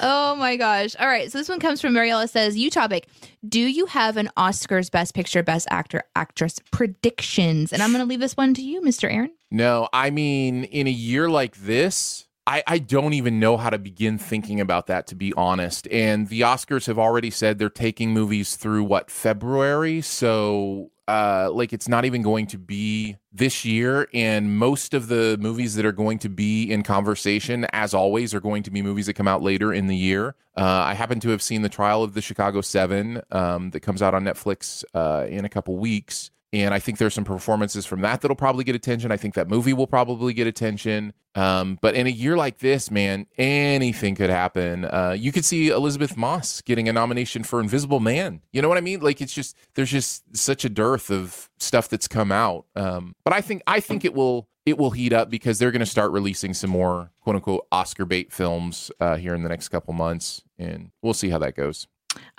oh 0.00 0.34
my 0.36 0.56
gosh. 0.56 0.94
All 0.98 1.06
right. 1.06 1.30
So 1.30 1.38
this 1.38 1.48
one 1.48 1.60
comes 1.60 1.80
from 1.80 1.92
Mariella 1.92 2.28
says, 2.28 2.56
You 2.56 2.70
topic. 2.70 3.08
Do 3.48 3.60
you 3.60 3.86
have 3.86 4.16
an 4.16 4.30
Oscars 4.36 4.90
Best 4.90 5.14
Picture, 5.14 5.42
Best 5.42 5.66
Actor, 5.70 6.04
Actress 6.16 6.58
predictions? 6.72 7.72
And 7.72 7.82
I'm 7.82 7.90
going 7.92 8.02
to 8.02 8.08
leave 8.08 8.20
this 8.20 8.36
one 8.36 8.54
to 8.54 8.62
you, 8.62 8.80
Mr. 8.80 9.12
Aaron. 9.12 9.30
No, 9.50 9.88
I 9.92 10.10
mean, 10.10 10.64
in 10.64 10.86
a 10.86 10.90
year 10.90 11.30
like 11.30 11.56
this, 11.56 12.26
I, 12.48 12.62
I 12.66 12.78
don't 12.78 13.12
even 13.12 13.38
know 13.38 13.58
how 13.58 13.68
to 13.68 13.78
begin 13.78 14.16
thinking 14.16 14.58
about 14.58 14.86
that, 14.86 15.06
to 15.08 15.14
be 15.14 15.34
honest. 15.34 15.86
And 15.88 16.28
the 16.28 16.40
Oscars 16.40 16.86
have 16.86 16.98
already 16.98 17.28
said 17.28 17.58
they're 17.58 17.68
taking 17.68 18.14
movies 18.14 18.56
through 18.56 18.84
what, 18.84 19.10
February? 19.10 20.00
So, 20.00 20.90
uh, 21.06 21.50
like, 21.52 21.74
it's 21.74 21.88
not 21.88 22.06
even 22.06 22.22
going 22.22 22.46
to 22.46 22.56
be 22.56 23.18
this 23.30 23.66
year. 23.66 24.08
And 24.14 24.56
most 24.56 24.94
of 24.94 25.08
the 25.08 25.36
movies 25.38 25.74
that 25.74 25.84
are 25.84 25.92
going 25.92 26.18
to 26.20 26.30
be 26.30 26.72
in 26.72 26.84
conversation, 26.84 27.66
as 27.74 27.92
always, 27.92 28.32
are 28.32 28.40
going 28.40 28.62
to 28.62 28.70
be 28.70 28.80
movies 28.80 29.06
that 29.06 29.14
come 29.14 29.28
out 29.28 29.42
later 29.42 29.70
in 29.70 29.86
the 29.86 29.96
year. 29.96 30.34
Uh, 30.56 30.62
I 30.64 30.94
happen 30.94 31.20
to 31.20 31.28
have 31.28 31.42
seen 31.42 31.60
the 31.60 31.68
trial 31.68 32.02
of 32.02 32.14
the 32.14 32.22
Chicago 32.22 32.62
Seven 32.62 33.20
um, 33.30 33.72
that 33.72 33.80
comes 33.80 34.00
out 34.00 34.14
on 34.14 34.24
Netflix 34.24 34.84
uh, 34.94 35.26
in 35.28 35.44
a 35.44 35.50
couple 35.50 35.76
weeks. 35.76 36.30
And 36.52 36.72
I 36.72 36.78
think 36.78 36.96
there's 36.96 37.12
some 37.12 37.24
performances 37.24 37.84
from 37.84 38.00
that 38.00 38.22
that'll 38.22 38.34
probably 38.34 38.64
get 38.64 38.74
attention. 38.74 39.12
I 39.12 39.18
think 39.18 39.34
that 39.34 39.48
movie 39.48 39.74
will 39.74 39.86
probably 39.86 40.32
get 40.32 40.46
attention. 40.46 41.12
Um, 41.34 41.78
but 41.82 41.94
in 41.94 42.06
a 42.06 42.10
year 42.10 42.36
like 42.36 42.58
this, 42.58 42.90
man, 42.90 43.26
anything 43.36 44.14
could 44.14 44.30
happen. 44.30 44.86
Uh, 44.86 45.14
you 45.16 45.30
could 45.30 45.44
see 45.44 45.68
Elisabeth 45.68 46.16
Moss 46.16 46.62
getting 46.62 46.88
a 46.88 46.92
nomination 46.92 47.44
for 47.44 47.60
Invisible 47.60 48.00
Man. 48.00 48.40
You 48.50 48.62
know 48.62 48.68
what 48.68 48.78
I 48.78 48.80
mean? 48.80 49.00
Like 49.00 49.20
it's 49.20 49.32
just 49.32 49.56
there's 49.74 49.90
just 49.90 50.36
such 50.36 50.64
a 50.64 50.70
dearth 50.70 51.10
of 51.10 51.50
stuff 51.58 51.88
that's 51.88 52.08
come 52.08 52.32
out. 52.32 52.64
Um, 52.74 53.14
but 53.24 53.34
I 53.34 53.42
think 53.42 53.62
I 53.66 53.80
think 53.80 54.06
it 54.06 54.14
will 54.14 54.48
it 54.64 54.78
will 54.78 54.90
heat 54.90 55.12
up 55.12 55.30
because 55.30 55.58
they're 55.58 55.70
going 55.70 55.80
to 55.80 55.86
start 55.86 56.12
releasing 56.12 56.54
some 56.54 56.70
more 56.70 57.10
quote 57.20 57.36
unquote 57.36 57.66
Oscar 57.70 58.06
bait 58.06 58.32
films 58.32 58.90
uh, 59.00 59.16
here 59.16 59.34
in 59.34 59.42
the 59.42 59.48
next 59.48 59.68
couple 59.68 59.92
months, 59.92 60.42
and 60.58 60.90
we'll 61.02 61.14
see 61.14 61.28
how 61.28 61.38
that 61.38 61.54
goes. 61.54 61.86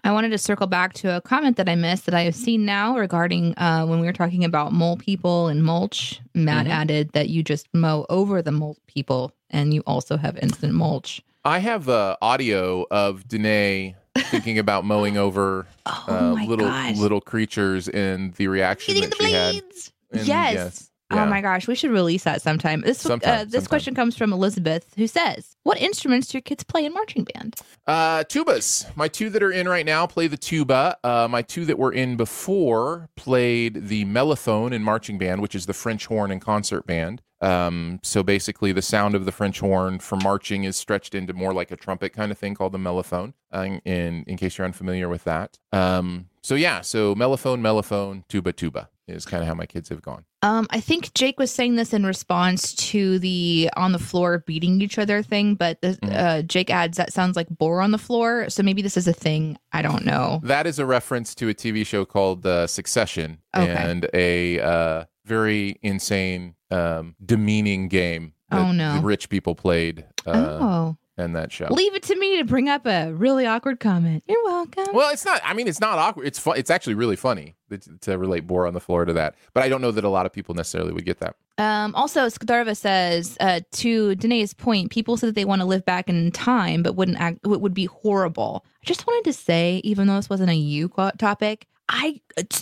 I 0.04 0.12
wanted 0.12 0.30
to 0.30 0.38
circle 0.38 0.68
back 0.68 0.94
to 0.96 1.18
a 1.18 1.22
comment 1.22 1.58
that 1.58 1.68
I 1.68 1.76
missed 1.76 2.06
that 2.06 2.16
I 2.16 2.22
have 2.22 2.36
seen 2.36 2.66
now 2.66 2.98
regarding 2.98 3.54
uh, 3.58 3.86
when 3.86 4.00
we 4.00 4.08
were 4.08 4.14
talking 4.14 4.44
about 4.46 4.72
mole 4.72 4.98
people 4.98 5.48
and 5.48 5.64
mulch. 5.64 6.22
Matt 6.34 6.66
Mhm. 6.68 6.70
added 6.72 7.12
that 7.14 7.30
you 7.30 7.44
just 7.44 7.68
mow 7.74 8.06
over 8.10 8.42
the 8.42 8.52
mole 8.52 8.78
people 8.88 9.34
and 9.50 9.74
you 9.74 9.82
also 9.86 10.16
have 10.18 10.38
instant 10.38 10.74
mulch. 10.74 11.22
I 11.44 11.60
have 11.60 11.90
uh, 11.90 12.16
audio 12.22 12.86
of 12.92 13.28
Danae 13.28 13.96
thinking 14.16 14.58
about 14.66 14.86
mowing 14.86 15.18
over 15.18 15.68
Oh 15.86 16.06
uh, 16.08 16.46
little 16.46 16.68
gosh. 16.68 16.98
little 16.98 17.22
creatures 17.22 17.88
and 17.90 18.34
the 18.36 18.48
reaction 18.48 18.94
Getting 18.96 19.10
that 19.10 19.18
the 19.18 19.24
she 19.26 19.32
had. 19.34 19.52
blades. 19.52 19.92
And 20.12 20.28
Yes. 20.28 20.90
yeah. 21.12 21.24
Oh 21.24 21.26
my 21.26 21.42
gosh, 21.42 21.68
we 21.68 21.74
should 21.76 21.90
release 21.92 22.24
that 22.26 22.40
sometime. 22.42 22.82
This 22.82 23.00
Sometime, 23.00 23.34
uh, 23.34 23.44
this 23.44 23.52
sometime. 23.54 23.68
question 23.68 23.96
comes 23.96 24.16
from 24.16 24.32
Elizabeth, 24.32 24.94
who 24.96 25.08
says, 25.08 25.56
"What 25.70 25.80
instruments 25.80 26.30
do 26.30 26.38
your 26.40 26.42
kids 26.42 26.64
play 26.64 26.84
in 26.84 26.94
marching 26.94 27.26
band?" 27.26 27.56
Uh, 27.86 28.24
tubas. 28.24 28.86
My 28.96 29.08
two 29.08 29.30
that 29.30 29.44
are 29.44 29.52
in 29.52 29.70
right 29.70 29.86
now 29.86 30.08
play 30.08 30.26
the 30.26 30.36
tuba. 30.36 30.98
Uh, 31.04 31.28
my 31.30 31.44
two 31.44 31.64
that 31.66 31.78
were 31.78 31.92
in 31.92 32.18
before 32.18 33.10
played 33.16 33.88
the 33.88 34.06
mellophone 34.06 34.72
in 34.72 34.82
marching 34.84 35.20
band, 35.20 35.44
which 35.44 35.54
is 35.54 35.68
the 35.68 35.74
French 35.74 36.08
horn 36.08 36.32
and 36.32 36.42
concert 36.42 36.88
band. 36.88 37.22
Um, 37.42 38.00
so 38.02 38.24
basically, 38.24 38.72
the 38.72 38.82
sound 38.82 39.14
of 39.14 39.26
the 39.26 39.32
French 39.32 39.60
horn 39.60 40.00
for 40.00 40.16
marching 40.16 40.64
is 40.64 40.76
stretched 40.76 41.14
into 41.14 41.34
more 41.34 41.54
like 41.54 41.70
a 41.70 41.76
trumpet 41.76 42.14
kind 42.14 42.32
of 42.32 42.38
thing 42.40 42.56
called 42.56 42.72
the 42.72 42.80
mellophone. 42.80 43.34
Uh, 43.54 43.78
in 43.86 44.24
in 44.26 44.38
case 44.38 44.58
you're 44.58 44.66
unfamiliar 44.66 45.08
with 45.08 45.24
that. 45.26 45.60
Um, 45.72 46.30
so 46.42 46.56
yeah, 46.56 46.82
so 46.82 47.14
mellophone, 47.14 47.62
mellophone, 47.62 48.24
tuba, 48.28 48.54
tuba 48.54 48.90
is 49.10 49.26
kind 49.26 49.42
of 49.44 49.48
how 49.48 49.54
my 49.56 49.66
kids 49.66 49.90
have 49.90 50.02
gone. 50.02 50.24
Um, 50.42 50.68
I 50.70 50.80
think 50.80 51.14
Jake 51.14 51.38
was 51.40 51.52
saying 51.52 51.76
this 51.76 51.94
in 51.94 52.06
response 52.06 52.74
to 52.76 53.20
the 53.20 53.70
on 53.76 53.92
the 53.92 54.00
floor 54.00 54.40
beating 54.48 54.82
each 54.82 54.98
other 54.98 55.22
thing, 55.22 55.56
but 55.56 55.82
the, 55.82 55.98
Mhm. 56.04 56.16
uh, 56.16 56.42
Jake 56.44 56.70
adds 56.70 56.98
that 56.98 57.12
sounds 57.12 57.36
like 57.36 57.48
boar 57.50 57.82
on 57.82 57.92
the 57.92 57.98
floor. 57.98 58.50
So 58.50 58.64
maybe 58.64 58.82
this 58.82 58.96
is 58.96 59.08
a 59.08 59.14
thing. 59.14 59.58
I 59.74 59.82
don't 59.82 60.06
know. 60.06 60.40
That 60.44 60.66
is 60.68 60.80
a 60.80 60.86
reference 60.86 61.36
to 61.36 61.50
a 61.50 61.54
TV 61.54 61.84
show 61.86 62.06
called 62.06 62.46
uh, 62.46 62.68
Succession 62.68 63.40
Okay. 63.56 63.70
and 63.72 64.08
a 64.14 64.60
uh, 64.60 65.04
very 65.26 65.78
insane, 65.82 66.56
um, 66.72 67.16
demeaning 67.26 67.88
game 67.90 68.34
that 68.50 68.60
Oh, 68.62 68.72
no. 68.72 68.96
the 68.96 69.02
rich 69.02 69.30
people 69.30 69.56
played 69.56 70.06
uh, 70.26 70.32
oh, 70.62 70.98
in 71.20 71.34
that 71.34 71.52
show. 71.52 71.68
leave 71.70 71.96
it 71.96 72.04
to 72.04 72.16
me 72.16 72.38
to 72.38 72.46
bring 72.46 72.70
up 72.70 72.86
a 72.86 73.12
really 73.14 73.46
awkward 73.46 73.80
comment. 73.80 74.24
You're 74.28 74.44
welcome. 74.44 74.88
Well, 74.94 75.12
it's 75.12 75.26
not. 75.26 75.42
I 75.44 75.54
mean, 75.54 75.68
it's 75.68 75.80
not 75.80 76.00
awkward. 76.00 76.28
It's 76.28 76.40
fun. 76.40 76.58
It's 76.58 76.70
actually 76.70 76.96
really 76.96 77.16
funny 77.16 77.56
to, 77.70 77.78
to 78.02 78.18
relate 78.18 78.48
"boar 78.48 78.66
on 78.68 78.74
the 78.74 78.80
floor" 78.80 79.06
to 79.06 79.14
that. 79.14 79.36
But 79.54 79.64
I 79.64 79.70
don't 79.70 79.82
know 79.82 79.92
that 79.92 80.04
a 80.04 80.10
lot 80.10 80.26
of 80.26 80.34
people 80.34 80.56
necessarily 80.56 80.94
would 80.94 81.06
get 81.06 81.20
that. 81.20 81.36
Um, 81.58 81.94
also, 81.96 82.28
Skadarva 82.28 82.76
says 82.76 83.38
uh, 83.40 83.62
to 83.72 84.16
Danae's 84.16 84.54
point, 84.54 84.92
people 84.92 85.18
said 85.18 85.28
that 85.30 85.36
they 85.36 85.46
want 85.46 85.62
to 85.62 85.66
live 85.66 85.86
back 85.86 86.10
in 86.10 86.32
time, 86.32 86.84
but 86.84 86.96
wouldn't 86.96 87.20
act. 87.20 87.40
It 87.44 87.62
would 87.62 87.74
be 87.74 87.86
horrible. 87.86 88.66
I 88.82 88.86
just 88.86 89.06
wanted 89.06 89.26
to 89.26 89.34
say, 89.34 89.82
even 89.84 90.08
though 90.08 90.16
this 90.16 90.30
wasn't 90.30 90.50
a 90.50 90.56
you 90.56 90.90
topic, 91.18 91.68
I 91.90 92.22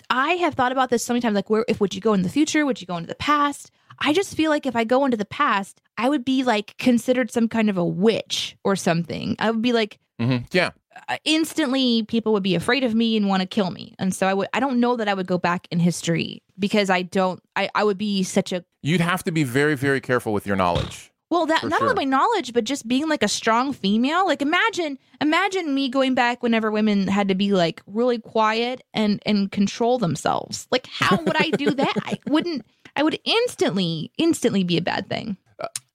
I 0.09 0.33
have 0.33 0.55
thought 0.55 0.71
about 0.71 0.89
this 0.89 1.03
so 1.03 1.13
many 1.13 1.21
times. 1.21 1.35
Like, 1.35 1.49
where 1.49 1.65
if 1.67 1.79
would 1.79 1.93
you 1.93 2.01
go 2.01 2.13
in 2.13 2.23
the 2.23 2.29
future? 2.29 2.65
Would 2.65 2.81
you 2.81 2.87
go 2.87 2.97
into 2.97 3.07
the 3.07 3.15
past? 3.15 3.71
I 3.99 4.13
just 4.13 4.35
feel 4.35 4.49
like 4.51 4.65
if 4.65 4.75
I 4.75 4.83
go 4.83 5.05
into 5.05 5.17
the 5.17 5.25
past, 5.25 5.81
I 5.97 6.09
would 6.09 6.23
be 6.25 6.43
like 6.43 6.77
considered 6.77 7.31
some 7.31 7.47
kind 7.47 7.69
of 7.69 7.77
a 7.77 7.85
witch 7.85 8.55
or 8.63 8.75
something. 8.75 9.35
I 9.39 9.51
would 9.51 9.61
be 9.61 9.73
like 9.73 9.99
hmm 10.19 10.37
Yeah, 10.51 10.71
uh, 11.07 11.17
instantly 11.25 12.03
people 12.03 12.33
would 12.33 12.43
be 12.43 12.55
afraid 12.55 12.83
of 12.83 12.93
me 12.95 13.15
and 13.17 13.27
want 13.27 13.41
to 13.41 13.47
kill 13.47 13.71
me. 13.71 13.93
And 13.99 14.13
so 14.13 14.27
I 14.27 14.33
would 14.33 14.47
I 14.53 14.59
don't 14.59 14.79
know 14.79 14.95
that 14.95 15.07
I 15.07 15.13
would 15.13 15.27
go 15.27 15.37
back 15.37 15.67
in 15.71 15.79
history 15.79 16.41
because 16.57 16.89
I 16.89 17.01
don't 17.03 17.41
I 17.55 17.69
I 17.75 17.83
would 17.83 17.97
be 17.97 18.23
such 18.23 18.51
a 18.51 18.63
you'd 18.81 19.01
have 19.01 19.23
to 19.25 19.31
be 19.31 19.43
very, 19.43 19.75
very 19.75 19.99
careful 20.01 20.33
with 20.33 20.47
your 20.47 20.55
knowledge. 20.55 21.11
Well, 21.29 21.45
that 21.47 21.59
For 21.59 21.67
not 21.67 21.79
sure. 21.79 21.89
only 21.89 22.05
my 22.05 22.09
knowledge, 22.17 22.53
but 22.53 22.63
just 22.63 22.87
being 22.87 23.09
like 23.09 23.21
a 23.21 23.27
strong 23.27 23.73
female. 23.73 24.25
Like 24.25 24.41
imagine, 24.41 24.97
imagine 25.19 25.75
me 25.75 25.89
going 25.89 26.15
back 26.15 26.41
whenever 26.41 26.71
women 26.71 27.05
had 27.09 27.27
to 27.27 27.35
be 27.35 27.51
like 27.51 27.81
really 27.85 28.17
quiet 28.19 28.81
and 28.93 29.21
and 29.25 29.51
control 29.51 29.97
themselves. 29.97 30.67
Like 30.71 30.87
how 30.87 31.19
would 31.21 31.35
I 31.35 31.51
do 31.51 31.73
that? 31.75 31.95
I 32.05 32.19
wouldn't. 32.25 32.65
I 32.97 33.03
would 33.03 33.17
instantly, 33.23 34.11
instantly 34.17 34.63
be 34.63 34.75
a 34.77 34.81
bad 34.81 35.07
thing. 35.07 35.37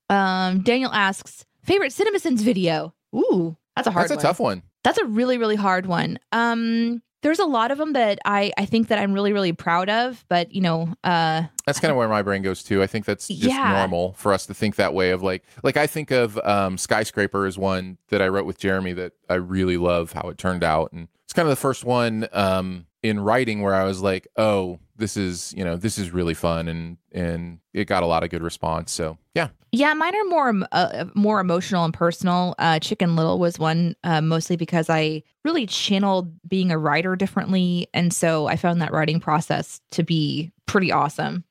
Um, 0.09 0.61
Daniel 0.63 0.93
asks 0.93 1.45
favorite 1.65 1.93
CinemaSins 1.93 2.41
video. 2.41 2.95
Ooh, 3.15 3.57
that's 3.77 3.89
a 3.89 3.91
hard. 3.91 4.05
That's 4.05 4.13
a 4.13 4.17
one. 4.17 4.23
tough 4.23 4.41
one. 4.41 4.63
That's 4.85 4.99
a 4.99 5.05
really, 5.05 5.37
really 5.39 5.57
hard 5.57 5.87
one. 5.87 6.19
Um, 6.33 7.03
there's 7.23 7.39
a 7.39 7.45
lot 7.45 7.71
of 7.71 7.79
them 7.79 7.93
that 7.93 8.19
I 8.25 8.53
I 8.59 8.65
think 8.67 8.89
that 8.89 8.99
I'm 8.99 9.13
really, 9.13 9.33
really 9.33 9.53
proud 9.53 9.89
of. 9.89 10.25
But 10.29 10.53
you 10.53 10.61
know, 10.61 10.93
uh, 11.05 11.45
That's 11.67 11.81
kind 11.81 11.91
of 11.91 11.97
where 11.97 12.09
my 12.09 12.23
brain 12.23 12.43
goes 12.43 12.63
too. 12.63 12.83
I 12.83 12.87
think 12.87 13.05
that's 13.05 13.29
just 13.29 13.43
Yeah. 13.43 13.73
normal 13.79 14.13
for 14.15 14.33
us 14.33 14.47
to 14.47 14.55
think 14.55 14.77
that 14.77 14.93
way 14.95 15.11
of 15.11 15.23
like 15.23 15.45
like 15.63 15.77
I 15.77 15.87
think 15.87 16.11
of 16.11 16.39
um 16.45 16.77
skyscraper 16.79 17.47
is 17.47 17.57
one 17.57 17.99
that 18.09 18.21
I 18.23 18.29
wrote 18.29 18.45
with 18.47 18.59
Jeremy 18.59 18.93
that 18.95 19.13
I 19.31 19.35
really 19.35 19.77
love 19.77 20.13
how 20.13 20.29
it 20.29 20.37
turned 20.39 20.65
out 20.65 20.93
and 20.93 21.09
it's 21.25 21.33
kind 21.33 21.47
of 21.47 21.51
the 21.51 21.57
first 21.61 21.85
one 21.85 22.29
um 22.33 22.87
in 23.03 23.19
writing 23.21 23.63
where 23.63 23.75
I 23.75 23.85
was 23.85 24.01
like, 24.01 24.29
"Oh, 24.37 24.79
this 25.03 25.17
is, 25.17 25.53
you 25.57 25.65
know, 25.65 25.77
this 25.77 25.99
is 25.99 26.13
really 26.13 26.33
fun 26.33 26.69
and 26.69 26.97
and 27.11 27.59
it 27.75 27.87
got 27.87 28.05
a 28.05 28.07
lot 28.07 28.23
of 28.23 28.31
good 28.31 28.43
response." 28.43 28.93
So, 28.93 29.19
yeah. 29.35 29.49
Yeah, 29.73 29.93
mine 29.95 30.15
are 30.15 30.25
more 30.25 30.69
uh, 30.71 31.05
more 31.15 31.41
emotional 31.41 31.85
and 31.85 31.93
personal. 31.93 32.55
Uh, 32.59 32.79
Chicken 32.79 33.17
Little 33.17 33.39
was 33.39 33.59
one 33.59 33.97
uh, 34.05 34.21
mostly 34.21 34.57
because 34.57 34.89
I 34.89 35.23
really 35.45 35.67
channeled 35.67 36.33
being 36.49 36.71
a 36.71 36.79
writer 36.79 37.17
differently, 37.17 37.89
and 37.93 38.13
so 38.13 38.47
I 38.47 38.57
found 38.57 38.81
that 38.81 38.93
writing 38.93 39.19
process 39.19 39.81
to 39.93 40.03
be 40.03 40.53
pretty 40.67 40.93
awesome. 40.93 41.45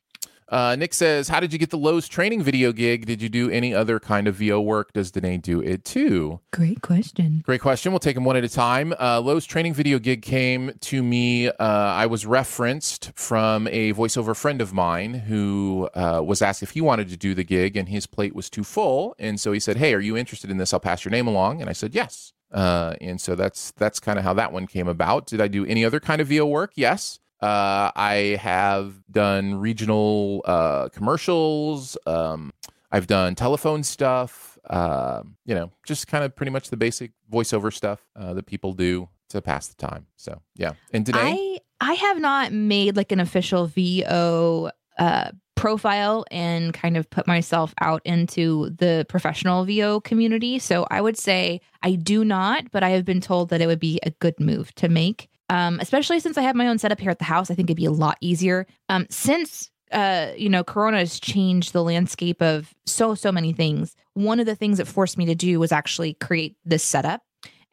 Uh, 0.52 0.76
Nick 0.76 0.94
says, 0.94 1.30
How 1.30 1.40
did 1.40 1.54
you 1.54 1.60
get 1.60 1.70
the 1.70 1.78
Lowe's 1.78 2.08
training 2.10 2.44
video 2.44 2.74
gig? 2.74 3.06
Did 3.06 3.22
you 3.22 3.30
do 3.30 3.50
any 3.50 3.74
other 3.74 4.00
kind 4.00 4.28
of 4.28 4.36
VO 4.36 4.60
work? 4.60 4.92
Does 4.92 5.10
Danae 5.10 5.38
do 5.38 5.62
it 5.62 5.86
too? 5.86 6.42
Great 6.52 6.82
question. 6.82 7.42
Great 7.46 7.62
question. 7.62 7.94
We'll 7.94 8.00
take 8.00 8.16
them 8.16 8.26
one 8.26 8.36
at 8.36 8.44
a 8.44 8.50
time. 8.50 8.94
Uh, 9.00 9.22
Lowe's 9.22 9.46
training 9.46 9.74
video 9.74 9.98
gig 9.98 10.22
came 10.22 10.74
to 10.82 11.02
me. 11.02 11.48
Uh, 11.48 11.54
I 11.60 12.06
was 12.06 12.26
referenced 12.26 13.14
from 13.16 13.68
a 13.68 13.94
voiceover 13.94 14.36
friend 14.36 14.60
of 14.60 14.74
mine 14.74 15.14
who 15.14 15.90
uh, 15.96 16.22
was 16.24 16.42
asked 16.42 16.62
if 16.62 16.72
he 16.72 16.82
wanted 16.82 17.08
to 17.10 17.18
do 17.18 17.34
the 17.34 17.46
gig, 17.46 17.78
and 17.78 17.88
his 17.88 18.06
plate 18.06 18.36
was 18.36 18.50
too 18.50 18.66
full. 18.66 19.16
And 19.18 19.40
so 19.40 19.54
he 19.54 19.60
said, 19.60 19.78
"Hey, 19.78 19.94
are 19.94 20.02
you 20.02 20.18
interested 20.18 20.52
in 20.52 20.58
this? 20.58 20.74
I'll 20.74 20.82
pass 20.82 21.06
your 21.06 21.12
name 21.12 21.28
along." 21.28 21.62
And 21.62 21.70
I 21.70 21.74
said, 21.74 21.96
"Yes." 21.96 22.34
Uh, 22.52 22.96
and 23.00 23.22
so 23.22 23.36
that's 23.36 23.72
that's 23.78 24.00
kind 24.00 24.20
of 24.20 24.26
how 24.26 24.34
that 24.34 24.52
one 24.52 24.68
came 24.68 24.90
about. 24.90 25.28
Did 25.28 25.40
I 25.40 25.48
do 25.48 25.66
any 25.66 25.86
other 25.86 26.02
kind 26.02 26.22
of 26.22 26.28
VO 26.28 26.46
work? 26.46 26.74
Yes. 26.76 27.20
Uh, 27.42 27.92
I 27.96 28.38
have 28.40 29.02
done 29.10 29.56
regional 29.56 30.44
uh, 30.46 30.90
commercials. 30.90 31.98
Um, 32.06 32.52
I've 32.92 33.08
done 33.08 33.36
telephone 33.36 33.84
stuff. 33.84 34.60
Uh, 34.70 35.24
you 35.46 35.56
know, 35.56 35.72
just 35.86 36.08
kind 36.08 36.24
of 36.24 36.36
pretty 36.36 36.52
much 36.52 36.70
the 36.70 36.78
basic 36.78 37.12
voiceover 37.32 37.74
stuff 37.74 38.06
uh, 38.16 38.34
that 38.34 38.46
people 38.46 38.74
do 38.74 39.10
to 39.30 39.42
pass 39.42 39.68
the 39.68 39.76
time. 39.76 40.06
So 40.18 40.42
yeah. 40.56 40.74
And 40.94 41.06
today, 41.06 41.20
I 41.82 41.92
I 41.92 41.94
have 41.94 42.20
not 42.20 42.52
made 42.52 42.96
like 42.96 43.12
an 43.12 43.20
official 43.20 43.66
VO 43.66 44.70
uh, 45.00 45.32
profile 45.56 46.26
and 46.30 46.74
kind 46.74 46.96
of 46.98 47.10
put 47.10 47.28
myself 47.28 47.74
out 47.82 48.02
into 48.06 48.70
the 48.72 49.06
professional 49.10 49.66
VO 49.66 50.00
community. 50.02 50.60
So 50.60 50.86
I 50.92 51.02
would 51.02 51.18
say 51.18 51.62
I 51.82 51.94
do 51.94 52.24
not, 52.24 52.72
but 52.72 52.84
I 52.84 52.90
have 52.90 53.06
been 53.06 53.22
told 53.22 53.50
that 53.50 53.62
it 53.62 53.68
would 53.68 53.80
be 53.80 54.00
a 54.04 54.12
good 54.12 54.40
move 54.40 54.74
to 54.76 54.90
make. 54.90 55.28
Um, 55.52 55.80
especially 55.82 56.22
since 56.22 56.38
I 56.38 56.44
have 56.44 56.56
my 56.56 56.68
own 56.68 56.78
setup 56.78 57.00
here 57.00 57.12
at 57.12 57.20
the 57.20 57.26
house, 57.26 57.52
I 57.52 57.56
think 57.56 57.70
it'd 57.70 57.78
be 57.78 57.86
a 57.86 57.92
lot 57.92 58.18
easier. 58.22 58.66
Um, 58.88 59.06
since 59.10 59.70
uh, 59.92 60.32
you 60.38 60.48
know, 60.48 60.64
Corona 60.64 61.00
has 61.00 61.20
changed 61.20 61.74
the 61.74 61.84
landscape 61.84 62.42
of 62.42 62.74
so 62.86 63.14
so 63.14 63.32
many 63.32 63.52
things. 63.52 63.94
One 64.14 64.40
of 64.40 64.46
the 64.46 64.56
things 64.56 64.80
it 64.80 64.88
forced 64.88 65.18
me 65.18 65.26
to 65.26 65.36
do 65.36 65.60
was 65.60 65.74
actually 65.74 66.14
create 66.14 66.56
this 66.64 66.84
setup, 66.84 67.22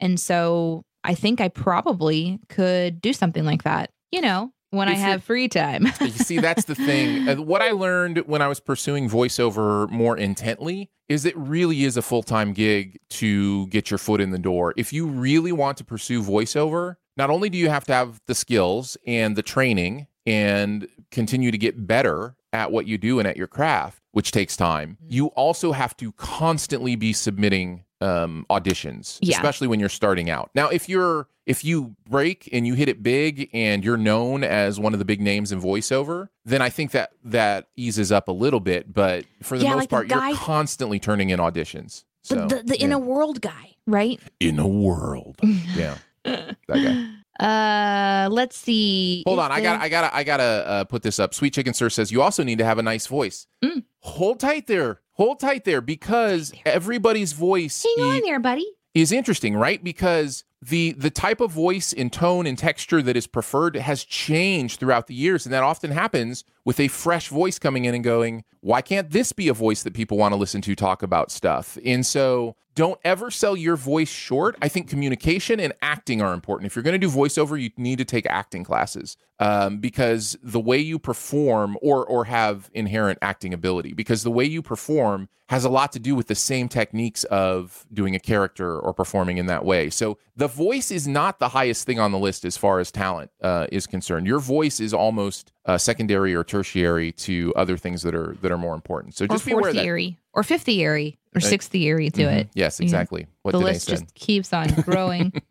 and 0.01 0.19
so 0.19 0.83
I 1.05 1.15
think 1.15 1.41
I 1.41 1.47
probably 1.47 2.41
could 2.49 3.01
do 3.01 3.13
something 3.13 3.45
like 3.45 3.63
that. 3.63 3.91
You 4.11 4.23
know, 4.23 4.53
when 4.71 4.89
I 4.89 4.95
have 4.95 5.23
free 5.23 5.49
time. 5.49 5.87
you 6.01 6.11
see, 6.11 6.39
that's 6.39 6.65
the 6.65 6.75
thing. 6.75 7.29
Uh, 7.29 7.37
what 7.37 7.63
I 7.63 7.71
learned 7.71 8.19
when 8.27 8.43
I 8.43 8.49
was 8.49 8.59
pursuing 8.59 9.09
voiceover 9.09 9.89
more 9.89 10.17
intently 10.17 10.91
is 11.09 11.25
it 11.25 11.37
really 11.37 11.85
is 11.85 11.97
a 11.97 12.03
full 12.03 12.23
time 12.23 12.53
gig 12.53 12.99
to 13.11 13.67
get 13.69 13.91
your 13.91 13.99
foot 13.99 14.21
in 14.21 14.31
the 14.31 14.39
door. 14.39 14.75
If 14.77 14.93
you 14.93 15.07
really 15.07 15.53
want 15.53 15.79
to 15.79 15.85
pursue 15.85 16.23
voiceover, 16.23 16.97
not 17.19 17.29
only 17.31 17.51
do 17.51 17.59
you 17.59 17.69
have 17.69 17.85
to 17.87 17.93
have 17.93 18.21
the 18.27 18.35
skills 18.35 18.97
and 19.07 19.37
the 19.37 19.43
training 19.43 20.07
and 20.27 20.89
continue 21.11 21.51
to 21.51 21.59
get 21.59 21.87
better 21.87 22.37
at 22.53 22.71
what 22.73 22.87
you 22.87 22.97
do 22.97 23.19
and 23.19 23.27
at 23.29 23.37
your 23.37 23.47
craft, 23.47 24.01
which 24.13 24.31
takes 24.33 24.57
time, 24.57 24.97
you 25.07 25.27
also 25.29 25.73
have 25.73 25.97
to 25.99 26.13
constantly 26.13 26.97
be 26.97 27.13
submitting 27.13 27.85
um, 28.01 28.47
auditions, 28.49 29.19
Yeah. 29.21 29.37
especially 29.37 29.67
when 29.67 29.81
you're 29.81 29.89
starting 29.89 30.31
out. 30.31 30.51
Now, 30.55 30.69
if 30.69 30.89
you're 30.89 31.27
if 31.47 31.65
you 31.65 31.97
break 32.09 32.49
and 32.53 32.67
you 32.67 32.75
hit 32.75 32.89
it 32.91 33.03
big 33.03 33.49
and 33.55 33.83
you're 33.83 33.97
known 33.97 34.45
as 34.45 34.79
one 34.79 34.93
of 34.93 34.99
the 34.99 35.05
big 35.07 35.21
names 35.21 35.51
in 35.51 35.59
voiceover, 35.61 36.29
then 36.45 36.61
I 36.63 36.69
think 36.69 36.91
that 36.93 37.11
that 37.25 37.69
eases 37.75 38.13
up 38.13 38.29
a 38.29 38.33
little 38.33 38.61
bit. 38.61 38.93
But 38.93 39.25
for 39.43 39.57
the 39.59 39.65
Yeah, 39.65 39.71
most 39.71 39.79
like 39.79 39.89
the 39.89 39.97
part, 39.97 40.09
guy- 40.09 40.29
you're 40.29 40.37
constantly 40.39 41.01
turning 41.01 41.31
in 41.31 41.41
auditions. 41.41 42.05
So 42.23 42.35
the 42.47 42.57
the, 42.57 42.63
the 42.65 42.79
yeah. 42.79 42.85
in 42.85 42.93
a 42.93 42.99
world 42.99 43.41
guy, 43.41 43.75
right? 43.87 44.21
in 44.39 44.59
a 44.59 44.69
world, 44.69 45.37
yeah, 45.75 45.97
that 46.29 46.57
guy. 46.69 47.15
Uh, 47.41 48.29
let's 48.31 48.57
see. 48.57 49.23
Hold 49.27 49.39
Is 49.39 49.45
on, 49.45 49.53
I 49.53 49.57
the- 49.57 49.63
got 49.63 49.81
I 49.81 49.89
got 49.89 50.15
I 50.15 50.25
got 50.25 50.37
to 50.39 50.43
uh, 50.43 50.85
put 50.85 51.03
this 51.03 51.19
up. 51.21 51.35
Sweet 51.35 51.53
Chicken 51.55 51.73
Sir 51.75 51.89
says 51.89 52.11
you 52.11 52.21
also 52.23 52.43
need 52.43 52.59
to 52.59 52.65
have 52.65 52.79
a 52.79 52.83
nice 52.83 53.07
voice. 53.07 53.47
Mm. 53.65 53.85
Hold 54.01 54.41
tight 54.41 54.67
there. 54.67 55.01
Hold 55.13 55.41
tight 55.41 55.65
there 55.65 55.81
because 55.81 56.53
everybody's 56.67 57.33
voice 57.33 57.85
Hang 57.97 58.05
i- 58.13 58.17
on 58.17 58.23
there, 58.23 58.41
buddy. 58.41 58.67
is 58.95 59.13
interesting, 59.13 59.55
right? 59.57 59.83
Because 59.83 60.45
the 60.61 60.93
the 60.93 61.11
type 61.11 61.41
of 61.41 61.53
voice 61.53 61.93
and 61.93 62.13
tone 62.13 62.47
and 62.47 62.59
texture 62.59 63.01
that 63.03 63.17
is 63.17 63.27
preferred 63.27 63.77
has 63.77 64.05
changed 64.05 64.81
throughout 64.81 65.07
the 65.07 65.15
years, 65.15 65.47
and 65.47 65.53
that 65.53 65.63
often 65.63 65.91
happens 65.91 66.45
with 66.65 66.81
a 66.81 66.89
fresh 66.89 67.29
voice 67.29 67.59
coming 67.59 67.85
in 67.85 67.95
and 67.95 68.03
going, 68.03 68.45
"Why 68.61 68.83
can't 68.83 69.11
this 69.11 69.33
be 69.33 69.49
a 69.49 69.55
voice 69.55 69.83
that 69.85 69.95
people 69.95 70.19
want 70.19 70.33
to 70.33 70.37
listen 70.37 70.61
to 70.63 70.75
talk 70.75 71.03
about 71.03 71.31
stuff?" 71.31 71.79
And 71.85 72.05
so, 72.05 72.57
don't 72.75 72.99
ever 73.05 73.31
sell 73.31 73.57
your 73.57 73.77
voice 73.77 74.09
short. 74.09 74.57
I 74.61 74.69
think 74.69 74.89
communication 74.89 75.61
and 75.61 75.73
acting 75.81 76.21
are 76.21 76.35
important. 76.35 76.67
If 76.67 76.75
you're 76.75 76.83
going 76.83 77.01
to 77.01 77.07
do 77.07 77.11
voiceover, 77.11 77.61
you 77.61 77.71
need 77.77 77.99
to 77.99 78.05
take 78.05 78.27
acting 78.27 78.65
classes 78.65 79.17
um, 79.39 79.79
because 79.79 80.37
the 80.43 80.61
way 80.61 80.79
you 80.79 80.99
perform 80.99 81.79
or 81.81 82.05
or 82.05 82.25
have 82.25 82.69
inherent 82.75 83.21
acting 83.23 83.55
ability, 83.55 83.93
because 83.93 84.25
the 84.25 84.31
way 84.31 84.45
you 84.45 84.61
perform 84.61 85.29
has 85.49 85.65
a 85.65 85.69
lot 85.69 85.93
to 85.93 85.99
do 85.99 86.15
with 86.15 86.27
the 86.27 86.35
same 86.35 86.69
techniques 86.69 87.25
of 87.25 87.87
doing 87.93 88.15
a 88.15 88.21
character 88.21 88.79
or 88.79 88.93
performing 88.93 89.39
in 89.39 89.47
that 89.47 89.65
way. 89.65 89.89
So 89.89 90.19
the 90.37 90.48
voice 90.49 90.91
is 90.91 91.07
not 91.07 91.39
the 91.39 91.49
highest 91.51 91.87
thing 91.87 91.99
on 92.01 92.11
the 92.13 92.19
list 92.19 92.45
as 92.45 92.57
far 92.57 92.81
as 92.81 92.91
talent 92.91 93.31
uh, 93.43 93.67
is 93.71 93.87
concerned. 93.87 94.27
Your 94.27 94.41
voice 94.41 94.81
is 94.81 94.93
almost 94.93 95.53
uh, 95.65 95.79
secondary 95.79 96.35
or 96.35 96.43
tertiary 96.45 97.13
to 97.13 97.53
other 97.55 97.77
things 97.77 98.03
that 98.03 98.15
are 98.15 98.37
that 98.43 98.51
are 98.51 98.59
more 98.59 98.75
important. 98.75 99.15
So 99.15 99.25
Or 99.27 99.29
just 99.29 99.47
be 99.47 99.53
aware 99.53 99.73
that. 99.73 99.87
or 100.35 100.43
fifth 100.43 100.67
yeary, 100.67 101.17
or 101.35 101.41
sixth 101.41 101.73
yeary 101.73 102.13
to 102.15 102.23
Mhm. 102.23 102.33
it. 102.41 102.49
Yes, 102.55 102.81
exactly. 102.81 103.27
What 103.43 103.53
the 103.53 103.59
did 103.59 103.65
list 103.65 103.87
say? 103.87 103.93
just 103.93 104.15
keeps 104.15 104.53
on 104.53 104.69
growing. 104.83 105.33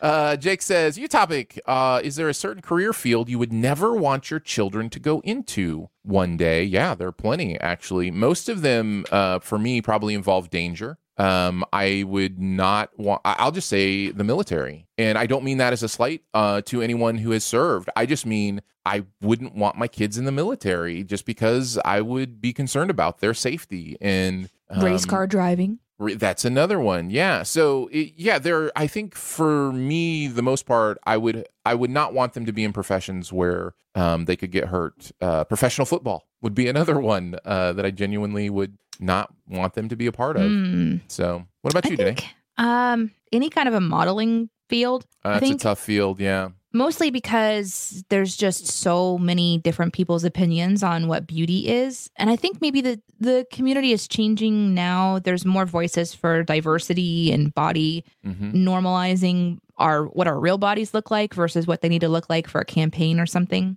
Uh, 0.00 0.34
Jake 0.34 0.60
says, 0.60 0.98
"You 0.98 1.06
topic. 1.06 1.60
Uh, 1.66 2.00
is 2.02 2.16
there 2.16 2.28
a 2.28 2.34
certain 2.34 2.62
career 2.62 2.92
field 2.92 3.28
you 3.28 3.38
would 3.38 3.52
never 3.52 3.94
want 3.94 4.28
your 4.28 4.40
children 4.40 4.90
to 4.90 4.98
go 4.98 5.20
into 5.20 5.88
one 6.02 6.36
day? 6.36 6.64
Yeah, 6.64 6.96
there 6.96 7.06
are 7.06 7.12
plenty 7.12 7.56
actually. 7.60 8.10
Most 8.10 8.48
of 8.48 8.62
them, 8.62 9.04
uh, 9.12 9.38
for 9.38 9.58
me, 9.60 9.80
probably 9.80 10.14
involve 10.14 10.50
danger. 10.50 10.98
Um, 11.22 11.64
I 11.72 12.02
would 12.04 12.40
not 12.40 12.90
want. 12.98 13.20
I'll 13.24 13.52
just 13.52 13.68
say 13.68 14.10
the 14.10 14.24
military, 14.24 14.88
and 14.98 15.16
I 15.16 15.26
don't 15.26 15.44
mean 15.44 15.58
that 15.58 15.72
as 15.72 15.84
a 15.84 15.88
slight 15.88 16.22
uh, 16.34 16.62
to 16.62 16.82
anyone 16.82 17.16
who 17.18 17.30
has 17.30 17.44
served. 17.44 17.88
I 17.94 18.06
just 18.06 18.26
mean 18.26 18.60
I 18.84 19.04
wouldn't 19.20 19.54
want 19.54 19.76
my 19.76 19.86
kids 19.86 20.18
in 20.18 20.24
the 20.24 20.32
military 20.32 21.04
just 21.04 21.24
because 21.24 21.78
I 21.84 22.00
would 22.00 22.40
be 22.40 22.52
concerned 22.52 22.90
about 22.90 23.20
their 23.20 23.34
safety 23.34 23.96
and 24.00 24.50
Race 24.76 25.04
um, 25.04 25.10
car 25.10 25.26
driving. 25.28 25.78
That's 26.16 26.44
another 26.44 26.78
one. 26.80 27.10
Yeah. 27.10 27.42
So 27.42 27.88
it, 27.92 28.12
yeah, 28.16 28.38
there. 28.38 28.70
I 28.76 28.86
think 28.86 29.14
for 29.14 29.72
me, 29.72 30.26
the 30.28 30.42
most 30.42 30.66
part, 30.66 30.98
I 31.04 31.16
would 31.16 31.46
I 31.64 31.74
would 31.74 31.90
not 31.90 32.12
want 32.14 32.34
them 32.34 32.46
to 32.46 32.52
be 32.52 32.64
in 32.64 32.72
professions 32.72 33.32
where 33.32 33.74
um, 33.94 34.24
they 34.26 34.36
could 34.36 34.50
get 34.50 34.68
hurt. 34.68 35.12
Uh, 35.20 35.44
professional 35.44 35.84
football 35.86 36.26
would 36.40 36.54
be 36.54 36.68
another 36.74 36.98
one 37.00 37.36
uh, 37.44 37.72
that 37.74 37.84
I 37.86 37.90
genuinely 37.90 38.50
would 38.50 38.76
not 39.00 39.32
want 39.48 39.74
them 39.74 39.88
to 39.88 39.96
be 39.96 40.06
a 40.06 40.12
part 40.12 40.36
of. 40.36 40.42
Mm. 40.50 41.00
So 41.08 41.44
what 41.62 41.72
about 41.72 41.86
I 41.86 41.90
you 41.90 41.96
today? 41.96 42.14
think 42.14 42.34
um, 42.58 43.10
any 43.32 43.48
kind 43.50 43.68
of 43.68 43.74
a 43.74 43.80
modeling 43.80 44.50
field, 44.68 45.06
Uh, 45.24 45.28
I 45.28 45.32
that's 45.34 45.40
think- 45.46 45.60
a 45.60 45.64
tough 45.64 45.78
field. 45.80 46.20
Yeah. 46.20 46.50
Mostly 46.72 47.10
because 47.10 48.04
there's 48.08 48.36
just 48.36 48.66
so 48.66 49.18
many 49.18 49.58
different 49.58 49.92
people's 49.92 50.24
opinions 50.24 50.82
on 50.82 51.08
what 51.08 51.26
beauty 51.26 51.68
is. 51.68 52.10
And 52.16 52.30
I 52.30 52.36
think 52.36 52.60
maybe 52.60 52.80
the, 52.80 53.00
the 53.20 53.46
community 53.52 53.92
is 53.92 54.08
changing 54.08 54.74
now. 54.74 55.18
There's 55.18 55.44
more 55.44 55.66
voices 55.66 56.14
for 56.14 56.42
diversity 56.42 57.32
and 57.32 57.54
body 57.54 58.04
hmm 58.24 58.52
normalizing 58.52 59.58
our 59.78 60.04
what 60.04 60.26
our 60.26 60.38
real 60.38 60.58
bodies 60.58 60.94
look 60.94 61.10
like 61.10 61.34
versus 61.34 61.66
what 61.66 61.80
they 61.80 61.88
need 61.88 62.00
to 62.00 62.08
look 62.08 62.28
like 62.28 62.46
for 62.46 62.60
a 62.60 62.64
campaign 62.64 63.18
or 63.18 63.26
something. 63.26 63.76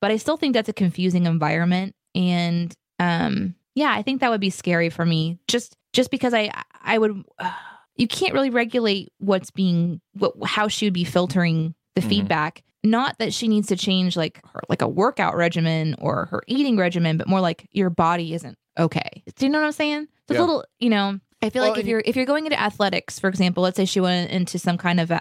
But 0.00 0.10
I 0.10 0.16
still 0.16 0.36
think 0.36 0.52
that's 0.54 0.68
a 0.68 0.74
confusing 0.74 1.26
environment 1.26 1.94
and 2.14 2.74
um 2.98 3.54
yeah, 3.74 3.92
I 3.92 4.02
think 4.02 4.20
that 4.20 4.30
would 4.30 4.40
be 4.40 4.50
scary 4.50 4.90
for 4.90 5.04
me 5.04 5.38
just 5.48 5.76
just 5.92 6.10
because 6.10 6.34
I 6.34 6.50
I 6.82 6.98
would 6.98 7.22
you 7.96 8.08
can't 8.08 8.34
really 8.34 8.50
regulate 8.50 9.12
what's 9.18 9.50
being 9.50 10.00
what 10.14 10.34
how 10.44 10.68
she 10.68 10.86
would 10.86 10.94
be 10.94 11.04
filtering 11.04 11.74
the 11.96 12.00
Mhm. 12.02 12.08
feedback. 12.08 12.62
Not 12.84 13.18
that 13.18 13.34
she 13.34 13.48
needs 13.48 13.66
to 13.68 13.76
change 13.76 14.16
like 14.16 14.40
her 14.52 14.60
like 14.68 14.80
a 14.82 14.86
workout 14.88 15.34
regimen 15.34 15.96
or 15.98 16.26
her 16.26 16.42
eating 16.46 16.76
regimen, 16.76 17.16
but 17.16 17.26
more 17.26 17.40
like 17.40 17.66
your 17.72 17.90
body 17.90 18.32
isn't 18.34 18.56
okay. 18.78 19.24
Do 19.36 19.44
you 19.46 19.50
know 19.50 19.58
what 19.60 19.66
I'm 19.66 19.72
saying? 19.72 20.06
So 20.28 20.34
Yeah. 20.34 20.34
It's 20.34 20.38
a 20.38 20.44
little, 20.46 20.64
you 20.78 20.90
know, 20.90 21.18
I 21.42 21.50
feel 21.50 21.62
Well, 21.62 21.72
like 21.72 21.80
if 21.80 21.86
you're 21.86 22.02
if 22.06 22.14
you're 22.14 22.26
going 22.26 22.46
into 22.46 22.60
athletics, 22.60 23.18
for 23.18 23.28
example, 23.28 23.62
let's 23.64 23.76
say 23.76 23.86
she 23.86 23.98
went 24.00 24.30
into 24.30 24.58
some 24.60 24.78
kind 24.78 25.00
of 25.00 25.10
a, 25.10 25.20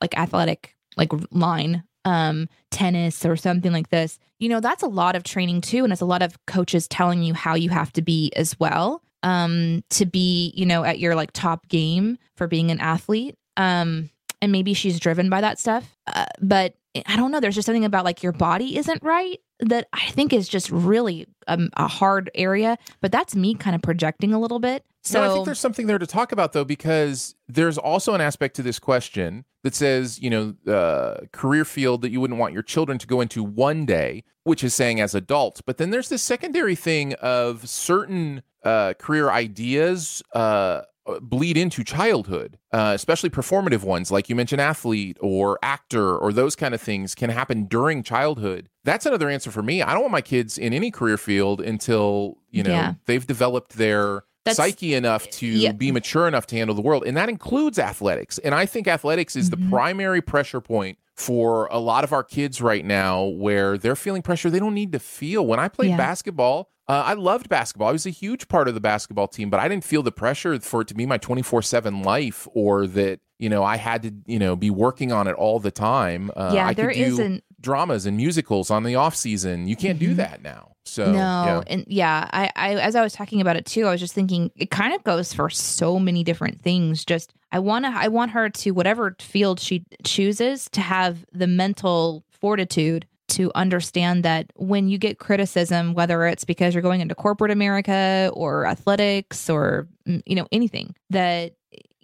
like 0.00 0.18
athletic 0.18 0.74
like 0.96 1.10
line, 1.30 1.84
um, 2.04 2.48
tennis 2.72 3.24
or 3.24 3.36
something 3.36 3.70
like 3.72 3.90
this. 3.90 4.18
You 4.40 4.48
know, 4.48 4.60
that's 4.60 4.82
a 4.82 4.88
lot 4.88 5.14
of 5.14 5.22
training 5.22 5.60
too, 5.60 5.84
and 5.84 5.92
it's 5.92 6.02
a 6.02 6.06
lot 6.06 6.22
of 6.22 6.36
coaches 6.46 6.88
telling 6.88 7.22
you 7.22 7.34
how 7.34 7.54
you 7.54 7.70
have 7.70 7.92
to 7.94 8.02
be 8.02 8.32
as 8.34 8.58
well, 8.58 9.02
um, 9.22 9.82
to 9.90 10.06
be 10.06 10.52
you 10.56 10.66
know 10.66 10.82
at 10.84 10.98
your 10.98 11.14
like 11.14 11.32
top 11.32 11.68
game 11.68 12.18
for 12.36 12.46
being 12.48 12.70
an 12.70 12.80
athlete. 12.80 13.36
Um, 13.56 14.10
and 14.42 14.52
maybe 14.52 14.74
she's 14.74 15.00
driven 15.00 15.30
by 15.30 15.40
that 15.40 15.58
stuff, 15.58 15.96
uh, 16.06 16.26
but 16.40 16.74
I 17.06 17.16
don't 17.16 17.30
know. 17.30 17.40
There's 17.40 17.54
just 17.54 17.66
something 17.66 17.84
about 17.84 18.04
like 18.04 18.22
your 18.22 18.32
body 18.32 18.76
isn't 18.78 19.02
right, 19.02 19.38
that 19.60 19.88
I 19.92 20.06
think 20.10 20.32
is 20.32 20.48
just 20.48 20.70
really 20.70 21.26
um, 21.46 21.70
a 21.74 21.88
hard 21.88 22.30
area, 22.34 22.78
but 23.00 23.12
that's 23.12 23.34
me 23.34 23.54
kind 23.54 23.74
of 23.74 23.82
projecting 23.82 24.32
a 24.32 24.38
little 24.38 24.58
bit. 24.58 24.84
So 25.02 25.20
no, 25.20 25.30
I 25.30 25.34
think 25.34 25.44
there's 25.46 25.60
something 25.60 25.86
there 25.86 25.98
to 25.98 26.06
talk 26.06 26.32
about 26.32 26.52
though, 26.52 26.64
because 26.64 27.34
there's 27.48 27.78
also 27.78 28.14
an 28.14 28.20
aspect 28.20 28.56
to 28.56 28.62
this 28.62 28.78
question 28.78 29.44
that 29.62 29.74
says, 29.74 30.20
you 30.20 30.30
know, 30.30 30.54
uh, 30.72 31.26
career 31.32 31.64
field 31.64 32.02
that 32.02 32.10
you 32.10 32.20
wouldn't 32.20 32.40
want 32.40 32.52
your 32.52 32.62
children 32.62 32.98
to 32.98 33.06
go 33.06 33.20
into 33.20 33.42
one 33.42 33.86
day, 33.86 34.24
which 34.44 34.64
is 34.64 34.74
saying 34.74 35.00
as 35.00 35.14
adults. 35.14 35.60
But 35.60 35.78
then 35.78 35.90
there's 35.90 36.08
this 36.08 36.22
secondary 36.22 36.74
thing 36.74 37.14
of 37.14 37.68
certain 37.68 38.42
uh, 38.64 38.94
career 38.94 39.30
ideas. 39.30 40.22
Uh, 40.32 40.82
bleed 41.20 41.56
into 41.56 41.84
childhood, 41.84 42.58
uh, 42.72 42.92
especially 42.94 43.30
performative 43.30 43.82
ones, 43.84 44.10
like 44.10 44.28
you 44.28 44.34
mentioned, 44.34 44.60
athlete 44.60 45.16
or 45.20 45.58
actor 45.62 46.16
or 46.16 46.32
those 46.32 46.56
kind 46.56 46.74
of 46.74 46.80
things 46.80 47.14
can 47.14 47.30
happen 47.30 47.64
during 47.64 48.02
childhood. 48.02 48.68
That's 48.84 49.06
another 49.06 49.28
answer 49.30 49.50
for 49.50 49.62
me. 49.62 49.82
I 49.82 49.92
don't 49.92 50.02
want 50.02 50.12
my 50.12 50.20
kids 50.20 50.58
in 50.58 50.72
any 50.72 50.90
career 50.90 51.16
field 51.16 51.60
until 51.60 52.38
you 52.50 52.62
know 52.62 52.70
Yeah. 52.70 52.94
they've 53.06 53.26
developed 53.26 53.74
their 53.76 54.24
That's- 54.44 54.56
psyche 54.56 54.94
enough 54.94 55.28
to 55.30 55.46
yeah. 55.46 55.72
be 55.72 55.90
mature 55.92 56.28
enough 56.28 56.46
to 56.48 56.56
handle 56.56 56.74
the 56.76 56.82
world, 56.82 57.04
and 57.06 57.16
that 57.16 57.28
includes 57.28 57.78
athletics. 57.78 58.38
And 58.38 58.54
I 58.54 58.64
think 58.66 58.86
athletics 58.86 59.34
is 59.36 59.48
Mhm. 59.48 59.50
the 59.50 59.68
primary 59.70 60.20
pressure 60.22 60.60
point. 60.60 60.98
For 61.16 61.66
a 61.70 61.78
lot 61.78 62.04
of 62.04 62.12
our 62.12 62.22
kids 62.22 62.60
right 62.60 62.84
now, 62.84 63.24
where 63.24 63.78
they're 63.78 63.96
feeling 63.96 64.20
pressure 64.22 64.50
they 64.50 64.58
don't 64.58 64.74
need 64.74 64.92
to 64.92 64.98
feel. 64.98 65.46
When 65.46 65.58
I 65.58 65.68
played 65.68 65.88
Yeah. 65.90 65.96
basketball, 65.96 66.70
uh, 66.88 67.02
I 67.06 67.14
loved 67.14 67.48
basketball. 67.48 67.88
I 67.88 67.92
was 67.92 68.06
a 68.06 68.10
huge 68.10 68.48
part 68.48 68.68
of 68.68 68.74
the 68.74 68.80
basketball 68.80 69.26
team, 69.26 69.48
but 69.48 69.58
I 69.58 69.66
didn't 69.66 69.84
feel 69.84 70.02
the 70.02 70.12
pressure 70.12 70.60
for 70.60 70.82
it 70.82 70.88
to 70.88 70.94
be 70.94 71.06
my 71.06 71.16
24 71.18 71.62
7 71.62 72.02
life 72.02 72.46
or 72.52 72.86
that, 72.88 73.20
you 73.38 73.48
know, 73.48 73.64
I 73.64 73.76
had 73.78 74.02
to, 74.02 74.12
you 74.26 74.38
know, 74.38 74.56
be 74.56 74.70
working 74.70 75.10
on 75.10 75.26
it 75.26 75.32
all 75.34 75.58
the 75.58 75.70
time. 75.70 76.30
Uh, 76.36 76.52
yeah, 76.54 76.66
I 76.68 76.74
there 76.74 76.92
do 76.92 77.00
isn't 77.00 77.42
dramas 77.66 78.06
and 78.06 78.16
musicals 78.16 78.70
on 78.70 78.84
the 78.84 78.94
off 78.94 79.16
season. 79.16 79.66
You 79.66 79.74
can't 79.76 79.98
do 79.98 80.12
Mhm. 80.12 80.16
that 80.16 80.42
now. 80.42 80.72
So, 80.84 81.06
no, 81.06 81.12
yeah. 81.18 81.62
and 81.66 81.84
yeah, 81.88 82.28
I, 82.32 82.50
I 82.54 82.74
as 82.76 82.94
I 82.94 83.02
was 83.02 83.12
talking 83.12 83.40
about 83.40 83.56
it 83.56 83.66
too, 83.66 83.86
I 83.86 83.90
was 83.90 84.00
just 84.00 84.14
thinking 84.14 84.52
it 84.54 84.70
kind 84.70 84.94
of 84.94 85.02
goes 85.02 85.32
for 85.34 85.50
so 85.50 85.98
many 85.98 86.22
different 86.22 86.60
things. 86.60 87.04
Just 87.04 87.34
I 87.50 87.58
want 87.58 87.84
to, 87.84 87.90
I 87.92 88.06
want 88.06 88.30
her 88.30 88.48
to 88.48 88.70
whatever 88.70 89.16
field 89.20 89.58
she 89.58 89.84
chooses 90.04 90.68
to 90.70 90.80
have 90.80 91.26
the 91.32 91.48
mental 91.48 92.22
fortitude 92.30 93.04
to 93.28 93.50
understand 93.56 94.22
that 94.22 94.46
when 94.54 94.88
you 94.88 94.96
get 94.98 95.18
criticism, 95.18 95.92
whether 95.94 96.24
it's 96.26 96.44
because 96.44 96.72
you're 96.72 96.82
going 96.82 97.00
into 97.00 97.16
corporate 97.16 97.50
America 97.50 98.30
or 98.34 98.66
athletics 98.66 99.50
or 99.50 99.88
mm, 100.08 100.22
you 100.24 100.36
know 100.36 100.46
anything, 100.52 100.94
that 101.10 101.54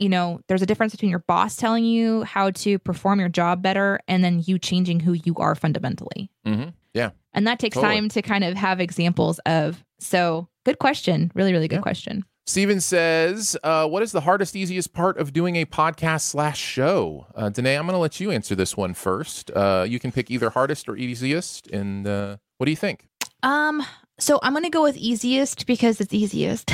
you 0.02 0.08
know 0.08 0.40
there's 0.48 0.62
a 0.62 0.66
difference 0.66 0.92
between 0.92 1.10
your 1.10 1.20
boss 1.20 1.56
telling 1.56 1.84
you 1.84 2.22
how 2.24 2.50
to 2.50 2.78
perform 2.80 3.20
your 3.20 3.28
job 3.28 3.62
better 3.62 4.00
and 4.08 4.22
then 4.24 4.42
you 4.46 4.58
changing 4.58 5.00
who 5.00 5.12
you 5.12 5.34
are 5.36 5.54
fundamentally. 5.54 6.28
Mhm. 6.46 6.74
Yeah. 6.94 7.10
And 7.32 7.46
that 7.46 7.58
takes 7.58 7.74
Totally. 7.76 7.94
time 7.94 8.08
to 8.10 8.20
kind 8.22 8.44
of 8.44 8.54
have 8.56 8.80
examples 8.80 9.38
of. 9.46 9.82
So, 9.98 10.48
good 10.66 10.78
question. 10.78 11.30
Really, 11.34 11.52
really 11.52 11.68
good 11.68 11.76
Yeah. 11.76 11.82
question. 11.82 12.24
Steven 12.44 12.80
says, 12.80 13.56
uh, 13.62 13.86
"What 13.88 14.02
is 14.02 14.10
the 14.10 14.22
hardest, 14.22 14.56
easiest 14.56 14.92
part 14.92 15.16
of 15.16 15.32
doing 15.32 15.54
a 15.56 15.64
podcast 15.64 16.22
slash 16.22 16.58
show?" 16.58 17.28
Uh, 17.36 17.48
Danae, 17.50 17.76
I'm 17.76 17.86
going 17.86 17.94
to 17.94 17.98
let 17.98 18.18
you 18.18 18.32
answer 18.32 18.56
this 18.56 18.76
one 18.76 18.94
first. 18.94 19.50
Uh, 19.52 19.86
you 19.88 20.00
can 20.00 20.10
pick 20.10 20.28
either 20.30 20.50
hardest 20.50 20.88
or 20.88 20.96
easiest, 20.96 21.68
and 21.68 22.04
uh, 22.06 22.36
what 22.58 22.64
do 22.66 22.72
you 22.72 22.76
think? 22.76 23.06
Um, 23.44 23.82
so 24.18 24.38
I'm 24.42 24.52
gonna 24.52 24.70
go 24.70 24.82
with 24.82 24.96
easiest 24.96 25.66
because 25.66 26.00
it's 26.00 26.14
easiest. 26.14 26.72